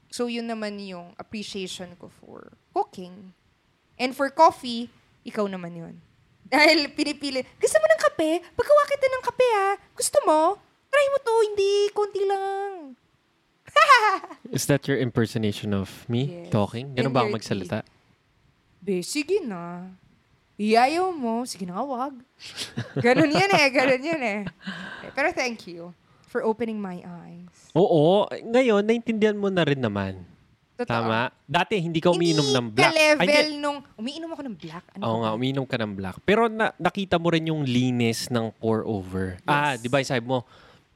So, 0.09 0.27
yun 0.31 0.47
naman 0.47 0.79
yung 0.79 1.11
appreciation 1.17 1.95
ko 1.99 2.07
for 2.07 2.55
cooking. 2.71 3.33
And 3.95 4.15
for 4.15 4.31
coffee, 4.31 4.87
ikaw 5.23 5.47
naman 5.47 5.75
yun. 5.75 5.95
Dahil 6.53 6.87
pinipili, 6.93 7.41
gusto 7.57 7.77
mo 7.81 7.85
ng 7.89 8.01
kape? 8.11 8.31
Pagkawa 8.53 8.83
kita 8.87 9.05
ng 9.09 9.23
kape 9.25 9.47
ha. 9.59 9.69
Gusto 9.97 10.17
mo? 10.23 10.39
Try 10.87 11.05
mo 11.11 11.17
to, 11.19 11.33
hindi, 11.51 11.73
konti 11.91 12.21
lang. 12.23 12.71
Is 14.55 14.69
that 14.69 14.87
your 14.87 14.95
impersonation 14.95 15.73
of 15.75 15.89
me 16.07 16.47
Yes. 16.47 16.53
talking? 16.53 16.95
Ganun 16.95 17.11
And 17.11 17.15
ba 17.15 17.19
ako 17.25 17.35
magsalita? 17.35 17.77
Be, 18.79 19.01
sige 19.01 19.41
na. 19.43 19.89
Iyayaw 20.55 21.11
mo, 21.11 21.43
sige 21.43 21.67
na 21.67 21.75
nga, 21.75 21.83
wag. 21.83 22.15
Ganun 23.03 23.33
yan 23.35 23.51
eh, 23.51 23.67
ganun 23.73 23.99
yan 23.99 24.21
eh. 24.23 24.41
Pero 25.11 25.35
thank 25.35 25.67
you 25.67 25.91
for 26.35 26.43
opening 26.43 26.75
my 26.75 26.99
eyes. 26.99 27.71
Oo. 27.71 28.27
Ngayon, 28.27 28.83
naintindihan 28.83 29.39
mo 29.39 29.47
na 29.47 29.63
rin 29.63 29.79
naman. 29.79 30.19
Totoo. 30.75 30.91
Tama? 30.91 31.31
Dati, 31.47 31.79
hindi 31.79 32.03
ka 32.03 32.11
umiinom 32.11 32.51
ng 32.51 32.65
black. 32.75 32.91
Hindi 32.91 32.99
level 32.99 33.47
hindi. 33.47 33.63
nung, 33.63 33.79
umiinom 33.95 34.29
ako 34.35 34.41
ng 34.43 34.55
black. 34.59 34.83
Ano 34.99 35.01
Oo 35.07 35.17
nga, 35.23 35.31
umiinom 35.31 35.63
ka 35.63 35.79
ng 35.79 35.93
black. 35.95 36.19
Pero 36.27 36.51
na, 36.51 36.75
nakita 36.75 37.15
mo 37.15 37.31
rin 37.31 37.47
yung 37.47 37.63
linis 37.63 38.27
ng 38.27 38.51
pour 38.59 38.83
over. 38.83 39.39
Ah, 39.47 39.79
di 39.79 39.87
ba 39.87 40.03
sabi 40.03 40.27
mo, 40.27 40.43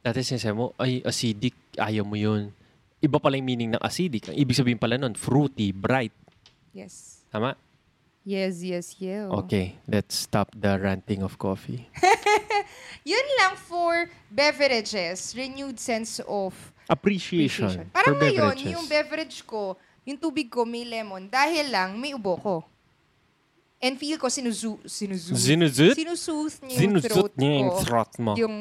dati 0.03 0.19
sinasabi 0.19 0.59
mo, 0.59 0.75
ay, 0.75 0.99
acidic, 1.07 1.55
ayaw 1.79 2.03
mo 2.03 2.19
yun. 2.19 2.51
Iba 2.99 3.23
pala 3.23 3.39
yung 3.39 3.47
meaning 3.47 3.71
ng 3.71 3.79
acidic. 3.79 4.27
Ang 4.27 4.35
ibig 4.35 4.59
sabihin 4.59 4.75
pala 4.75 4.99
nun, 4.99 5.15
fruity, 5.15 5.71
bright. 5.71 6.11
Yes. 6.75 7.23
Tama? 7.31 7.55
Yes, 8.23 8.61
yes, 8.61 8.93
yes. 8.99 9.31
Okay, 9.45 9.79
let's 9.87 10.13
stop 10.13 10.51
the 10.53 10.77
ranting 10.77 11.23
of 11.23 11.39
coffee. 11.39 11.87
Yun 13.07 13.27
lang 13.39 13.55
for 13.57 14.05
beverages. 14.29 15.33
Renewed 15.33 15.79
sense 15.79 16.19
of 16.21 16.53
Appreciation, 16.85 17.69
appreciation. 17.69 17.93
Parang 17.93 18.17
for 18.17 18.21
ngayon, 18.21 18.53
beverages. 18.53 18.73
yung 18.73 18.85
beverage 18.85 19.37
ko, 19.45 19.77
yung 20.03 20.17
tubig 20.17 20.49
ko 20.49 20.65
may 20.65 20.83
lemon 20.83 21.29
dahil 21.29 21.69
lang 21.69 21.93
may 21.95 22.13
ubo 22.13 22.33
ko. 22.35 22.55
And 23.79 23.95
feel 23.95 24.19
ko 24.19 24.27
sinuzu, 24.27 24.83
sinuzu, 24.83 25.37
Sinusut? 25.37 25.95
sinusooth 25.95 26.59
niya 26.65 26.77
yung 26.83 26.99
throat 26.99 27.33
niya 27.39 27.51
yung 27.55 27.71
throat 27.79 28.11
mo. 28.19 28.33
Yung 28.35 28.55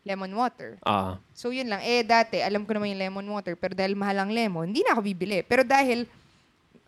lemon 0.00 0.32
water. 0.32 0.80
Ah, 0.80 1.20
So 1.36 1.52
yun 1.52 1.68
lang. 1.68 1.84
Eh 1.84 2.00
dati, 2.00 2.40
alam 2.40 2.64
ko 2.64 2.72
naman 2.72 2.96
yung 2.96 3.02
lemon 3.04 3.28
water, 3.28 3.52
pero 3.52 3.76
dahil 3.76 3.92
mahal 3.92 4.24
ang 4.24 4.32
lemon, 4.32 4.72
hindi 4.72 4.80
na 4.80 4.96
ako 4.96 5.04
bibili. 5.04 5.44
Pero 5.44 5.60
dahil, 5.60 6.08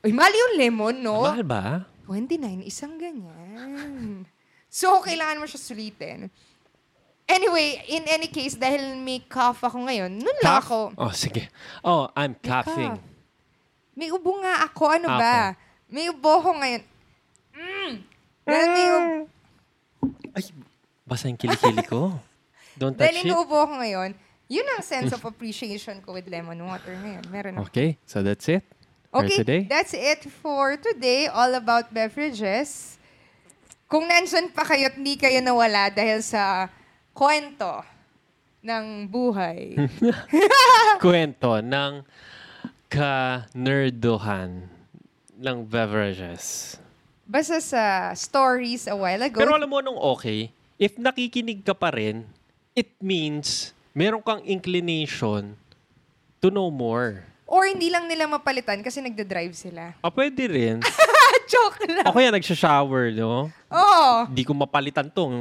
ay 0.00 0.12
mahal 0.16 0.32
yung 0.32 0.54
lemon, 0.56 0.96
no? 1.04 1.28
mahal 1.28 1.44
ba? 1.44 1.84
29, 2.08 2.64
isang 2.64 2.96
ganyan. 2.96 4.24
So, 4.72 5.04
kailangan 5.04 5.38
mo 5.38 5.46
siya 5.46 5.60
sulitin. 5.60 6.32
Anyway, 7.30 7.78
in 7.86 8.02
any 8.10 8.26
case, 8.26 8.58
dahil 8.58 8.98
may 8.98 9.22
cough 9.22 9.62
ako 9.62 9.86
ngayon, 9.86 10.10
nun 10.10 10.38
lang 10.42 10.58
Cough? 10.58 10.66
ako. 10.66 10.78
Oh, 10.98 11.12
sige. 11.14 11.46
Oh, 11.86 12.10
I'm 12.16 12.34
coughing. 12.34 12.98
cough. 12.98 13.06
May 13.94 14.08
ubo 14.10 14.40
nga 14.42 14.66
ako. 14.66 14.82
Ano 14.90 15.06
ba? 15.14 15.54
May 15.86 16.10
ubo 16.10 16.32
ko 16.42 16.50
ngayon. 16.58 16.82
Mm. 17.54 17.92
Dahil 18.42 18.66
may 18.72 18.86
ubo, 18.90 19.06
Ay, 20.30 20.42
basa 21.06 21.28
yung 21.28 21.38
kilikili 21.38 21.84
ko. 21.86 22.16
Don't 22.74 22.96
touch 22.96 23.04
dahil 23.04 23.22
may 23.22 23.30
it. 23.30 23.36
ubo 23.36 23.58
ko 23.68 23.74
ngayon, 23.78 24.10
yun 24.50 24.66
ang 24.66 24.82
sense 24.82 25.12
of 25.14 25.22
appreciation 25.22 26.02
ko 26.02 26.16
with 26.16 26.26
lemon 26.26 26.58
water 26.62 26.96
ngayon. 26.98 27.22
Meron 27.30 27.54
ako. 27.60 27.68
Okay, 27.70 28.00
so 28.08 28.24
that's 28.24 28.48
it 28.48 28.64
for 29.10 29.26
Okay, 29.26 29.36
today. 29.42 29.60
that's 29.66 29.92
it 29.92 30.22
for 30.40 30.78
today. 30.78 31.26
All 31.26 31.50
about 31.58 31.90
beverages. 31.90 32.96
Kung 33.90 34.06
nandyan 34.06 34.54
pa 34.54 34.62
kayo 34.62 34.86
at 34.86 34.94
hindi 34.94 35.18
kayo 35.18 35.42
nawala 35.42 35.90
dahil 35.90 36.22
sa 36.22 36.70
kwento 37.10 37.82
ng 38.62 39.10
buhay. 39.10 39.74
Kwento 41.02 41.58
ng 41.58 42.06
ka-nerdohan 42.86 44.68
ng 45.40 45.56
beverages. 45.66 46.76
Basta 47.24 47.58
sa 47.62 48.10
stories 48.14 48.90
a 48.90 48.94
while 48.94 49.22
ago. 49.26 49.38
Pero 49.38 49.54
alam 49.56 49.70
mo 49.70 49.80
nung 49.80 49.96
okay, 49.96 50.50
if 50.76 50.98
nakikinig 50.98 51.62
ka 51.64 51.72
pa 51.72 51.90
rin, 51.94 52.26
it 52.74 52.90
means 53.00 53.72
meron 53.94 54.22
kang 54.22 54.42
inclination 54.44 55.56
to 56.42 56.50
know 56.50 56.68
more. 56.68 57.29
Or 57.50 57.66
hindi 57.66 57.90
lang 57.90 58.06
nila 58.06 58.30
mapalitan 58.30 58.78
kasi 58.78 59.02
nagda-drive 59.02 59.58
sila. 59.58 59.98
Ah, 59.98 60.14
pwede 60.14 60.46
rin. 60.46 60.78
Joke 61.50 61.82
lang. 61.90 62.06
Ako 62.06 62.16
yan, 62.22 62.32
nagsha-shower, 62.38 63.10
no? 63.10 63.50
Oo. 63.74 64.06
Hindi 64.30 64.46
ko 64.46 64.54
mapalitan 64.54 65.10
tong 65.10 65.34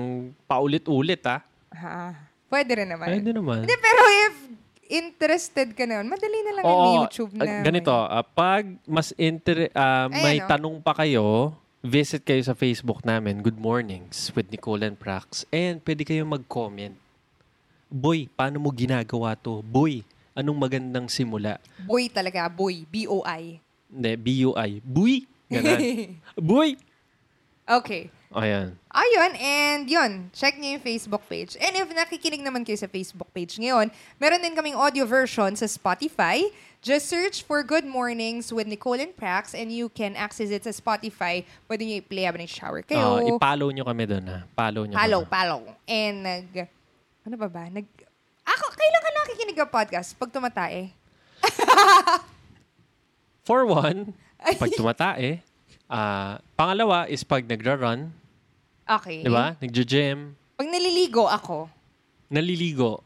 paulit-ulit, 0.50 1.22
ah. 1.30 1.46
Ha, 1.70 2.18
pwede 2.50 2.82
rin 2.82 2.90
naman. 2.90 3.08
Pwede 3.14 3.30
naman. 3.30 3.62
Hindi, 3.62 3.78
pero 3.78 4.02
if 4.26 4.36
interested 4.90 5.78
ka 5.78 5.86
naman, 5.86 6.10
madali 6.10 6.40
na 6.42 6.52
lang 6.58 6.64
yung 6.66 6.82
Oo, 6.82 6.94
YouTube 7.06 7.32
ah, 7.38 7.46
na. 7.46 7.62
ganito, 7.62 7.94
ah, 7.94 8.26
pag 8.26 8.66
mas 8.90 9.14
inter 9.14 9.70
Ayan, 9.70 10.10
may 10.10 10.42
oh. 10.42 10.50
tanong 10.50 10.76
pa 10.82 10.98
kayo, 10.98 11.54
visit 11.86 12.26
kayo 12.26 12.42
sa 12.42 12.58
Facebook 12.58 13.06
namin, 13.06 13.46
Good 13.46 13.62
Mornings 13.62 14.34
with 14.34 14.50
Nicole 14.50 14.82
and 14.82 14.98
Prax. 14.98 15.46
And 15.54 15.78
pwede 15.86 16.10
kayo 16.10 16.26
mag-comment. 16.26 16.98
Boy, 17.86 18.26
paano 18.34 18.58
mo 18.58 18.74
ginagawa 18.74 19.38
to? 19.38 19.62
Boy, 19.62 20.02
anong 20.38 20.58
magandang 20.58 21.08
simula? 21.08 21.58
Boy 21.84 22.10
talaga, 22.10 22.46
boy. 22.50 22.86
B-O-I. 22.88 23.60
Hindi, 23.90 24.12
B-U-I. 24.16 24.70
Boy! 24.86 25.26
Ganun. 25.50 25.82
Boy! 26.38 26.78
Okay. 27.66 28.14
Ayan. 28.30 28.78
Ayun, 28.94 29.32
and 29.42 29.90
yun, 29.90 30.30
check 30.30 30.54
niyo 30.62 30.78
yung 30.78 30.86
Facebook 30.86 31.26
page. 31.26 31.58
And 31.58 31.74
if 31.74 31.90
nakikinig 31.90 32.46
naman 32.46 32.62
kayo 32.62 32.78
sa 32.78 32.86
Facebook 32.86 33.34
page 33.34 33.58
ngayon, 33.58 33.90
meron 34.22 34.42
din 34.42 34.54
kaming 34.54 34.78
audio 34.78 35.10
version 35.10 35.58
sa 35.58 35.66
Spotify. 35.66 36.46
Just 36.86 37.10
search 37.10 37.42
for 37.42 37.66
Good 37.66 37.90
Mornings 37.90 38.54
with 38.54 38.70
Nicole 38.70 39.02
and 39.02 39.18
Prax 39.18 39.58
and 39.58 39.74
you 39.74 39.90
can 39.90 40.14
access 40.14 40.54
it 40.54 40.62
sa 40.62 40.70
Spotify. 40.70 41.42
Pwede 41.66 41.90
niyo 41.90 42.06
i-play 42.06 42.30
habang 42.30 42.46
nag-shower 42.46 42.86
kayo. 42.86 43.18
Ah, 43.18 43.26
i-follow 43.26 43.74
nyo 43.74 43.84
kami 43.84 44.04
doon, 44.06 44.24
ha? 44.30 44.46
Follow 44.54 44.86
nyo 44.86 44.94
Follow, 44.94 45.22
kami. 45.26 45.34
follow. 45.34 45.60
And 45.90 46.16
nag... 46.22 46.46
Ano 47.26 47.36
ba 47.36 47.50
ba? 47.50 47.64
Nag... 47.68 47.86
Ako, 48.50 48.64
kailan 48.72 49.00
ka 49.00 49.10
nakikinig 49.14 49.56
ng 49.56 49.70
podcast? 49.70 50.08
Pag 50.16 50.30
tumatae? 50.30 50.90
For 53.46 53.64
one, 53.64 54.12
pag 54.58 54.70
tumatae. 54.74 55.40
Ah, 55.86 56.38
pangalawa 56.54 57.06
is 57.06 57.24
pag 57.24 57.44
nagra-run, 57.44 58.10
Okay. 58.86 59.22
di 59.22 59.30
ba? 59.30 59.54
Nagja-gym, 59.56 60.34
Pag 60.54 60.68
naliligo 60.68 61.24
ako, 61.26 61.66
naliligo. 62.28 63.00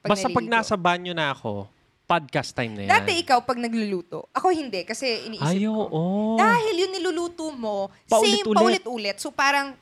Pag 0.00 0.14
Basta 0.14 0.26
pag 0.26 0.40
naliligo. 0.40 0.56
nasa 0.56 0.74
banyo 0.74 1.12
na 1.12 1.30
ako, 1.30 1.66
podcast 2.04 2.52
time 2.52 2.72
na 2.72 2.80
yan. 2.82 2.90
dati 2.92 3.12
ikaw 3.18 3.40
pag 3.40 3.56
nagluluto. 3.56 4.26
Ako 4.32 4.48
hindi, 4.48 4.82
kasi 4.82 5.26
iniisip 5.26 5.44
Ay, 5.44 5.62
ko. 5.62 5.84
oo. 5.84 6.34
Dahil 6.34 6.74
yung 6.76 6.92
niluluto 6.92 7.50
mo, 7.50 7.86
same, 8.02 8.40
Paulit-ulit. 8.40 8.82
paulit-ulit. 8.82 9.16
So 9.18 9.28
parang 9.28 9.74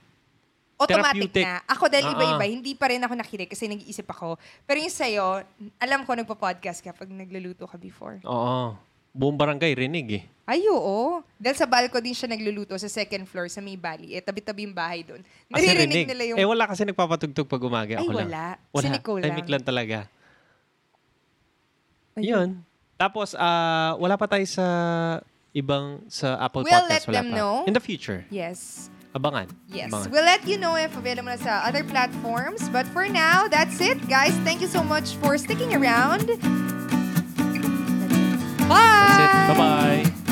automatic 0.77 1.33
Therapeutic. 1.33 1.43
na. 1.43 1.65
Ako 1.67 1.85
dahil 1.87 2.05
Ah, 2.05 2.13
iba-iba, 2.13 2.39
ah. 2.39 2.51
hindi 2.51 2.73
pa 2.73 2.87
rin 2.87 3.01
ako 3.01 3.15
nakinig 3.15 3.49
kasi 3.49 3.65
nag-iisip 3.65 4.05
ako. 4.07 4.37
Pero 4.63 4.77
yung 4.77 4.93
sa'yo, 4.93 5.41
alam 5.77 6.05
ko 6.05 6.13
nagpa-podcast 6.13 6.81
ka 6.81 6.93
pag 6.93 7.09
nagluluto 7.09 7.65
ka 7.65 7.75
before. 7.75 8.21
Oo. 8.23 8.77
Buong 9.11 9.33
barangay 9.35 9.73
rinig 9.73 10.09
eh. 10.13 10.25
Ay, 10.45 10.69
oo. 10.69 11.25
Dahil 11.35 11.57
sa 11.57 11.65
balko 11.65 11.97
din 11.97 12.13
siya 12.13 12.29
nagluluto 12.29 12.77
sa 12.77 12.87
second 12.87 13.25
floor 13.25 13.49
sa 13.49 13.59
May 13.59 13.75
Valley. 13.75 14.13
Eh, 14.13 14.21
tabi-tabi 14.21 14.63
yung 14.63 14.77
bahay 14.77 15.01
doon. 15.01 15.25
Kasi 15.49 15.65
Naririnig 15.67 15.89
rinig. 15.97 16.07
nila 16.07 16.23
yung... 16.29 16.39
Eh, 16.39 16.45
wala 16.45 16.69
kasi 16.69 16.85
nagpapatugtog 16.85 17.47
pag 17.47 17.63
umaga. 17.63 17.97
Ay, 17.97 18.05
Ako 18.05 18.13
lang. 18.13 18.29
wala. 18.29 18.45
Wala. 18.71 18.85
Si 18.85 18.89
Nicole 18.93 19.23
Tahimik 19.23 19.43
lang. 19.43 19.53
lang 19.55 19.65
talaga. 19.65 19.99
Yun. 22.17 22.49
Tapos, 22.97 23.33
ah, 23.35 23.97
wala 23.97 24.15
pa 24.15 24.25
tayo 24.27 24.45
sa 24.45 24.67
ibang, 25.53 26.01
sa 26.07 26.37
Apple 26.39 26.63
We'll 26.63 26.73
Podcast. 26.75 27.05
let 27.05 27.05
wala 27.07 27.17
them 27.17 27.27
pa. 27.27 27.35
know. 27.35 27.55
In 27.65 27.73
the 27.73 27.81
future. 27.81 28.25
Yes. 28.29 28.89
Abangan. 29.17 29.49
Yes. 29.73 29.89
Abangan. 29.89 30.13
We'll 30.13 30.29
let 30.29 30.47
you 30.47 30.61
know 30.61 30.77
if 30.77 30.93
available 30.93 31.33
na 31.33 31.41
sa 31.41 31.65
other 31.65 31.83
platforms. 31.83 32.69
But 32.69 32.85
for 32.93 33.09
now, 33.09 33.49
that's 33.49 33.81
it, 33.81 33.97
guys. 34.13 34.37
Thank 34.45 34.61
you 34.61 34.69
so 34.69 34.85
much 34.85 35.17
for 35.25 35.41
sticking 35.41 35.73
around. 35.73 36.29
Bye! 38.69 39.55
Bye-bye! 39.57 40.26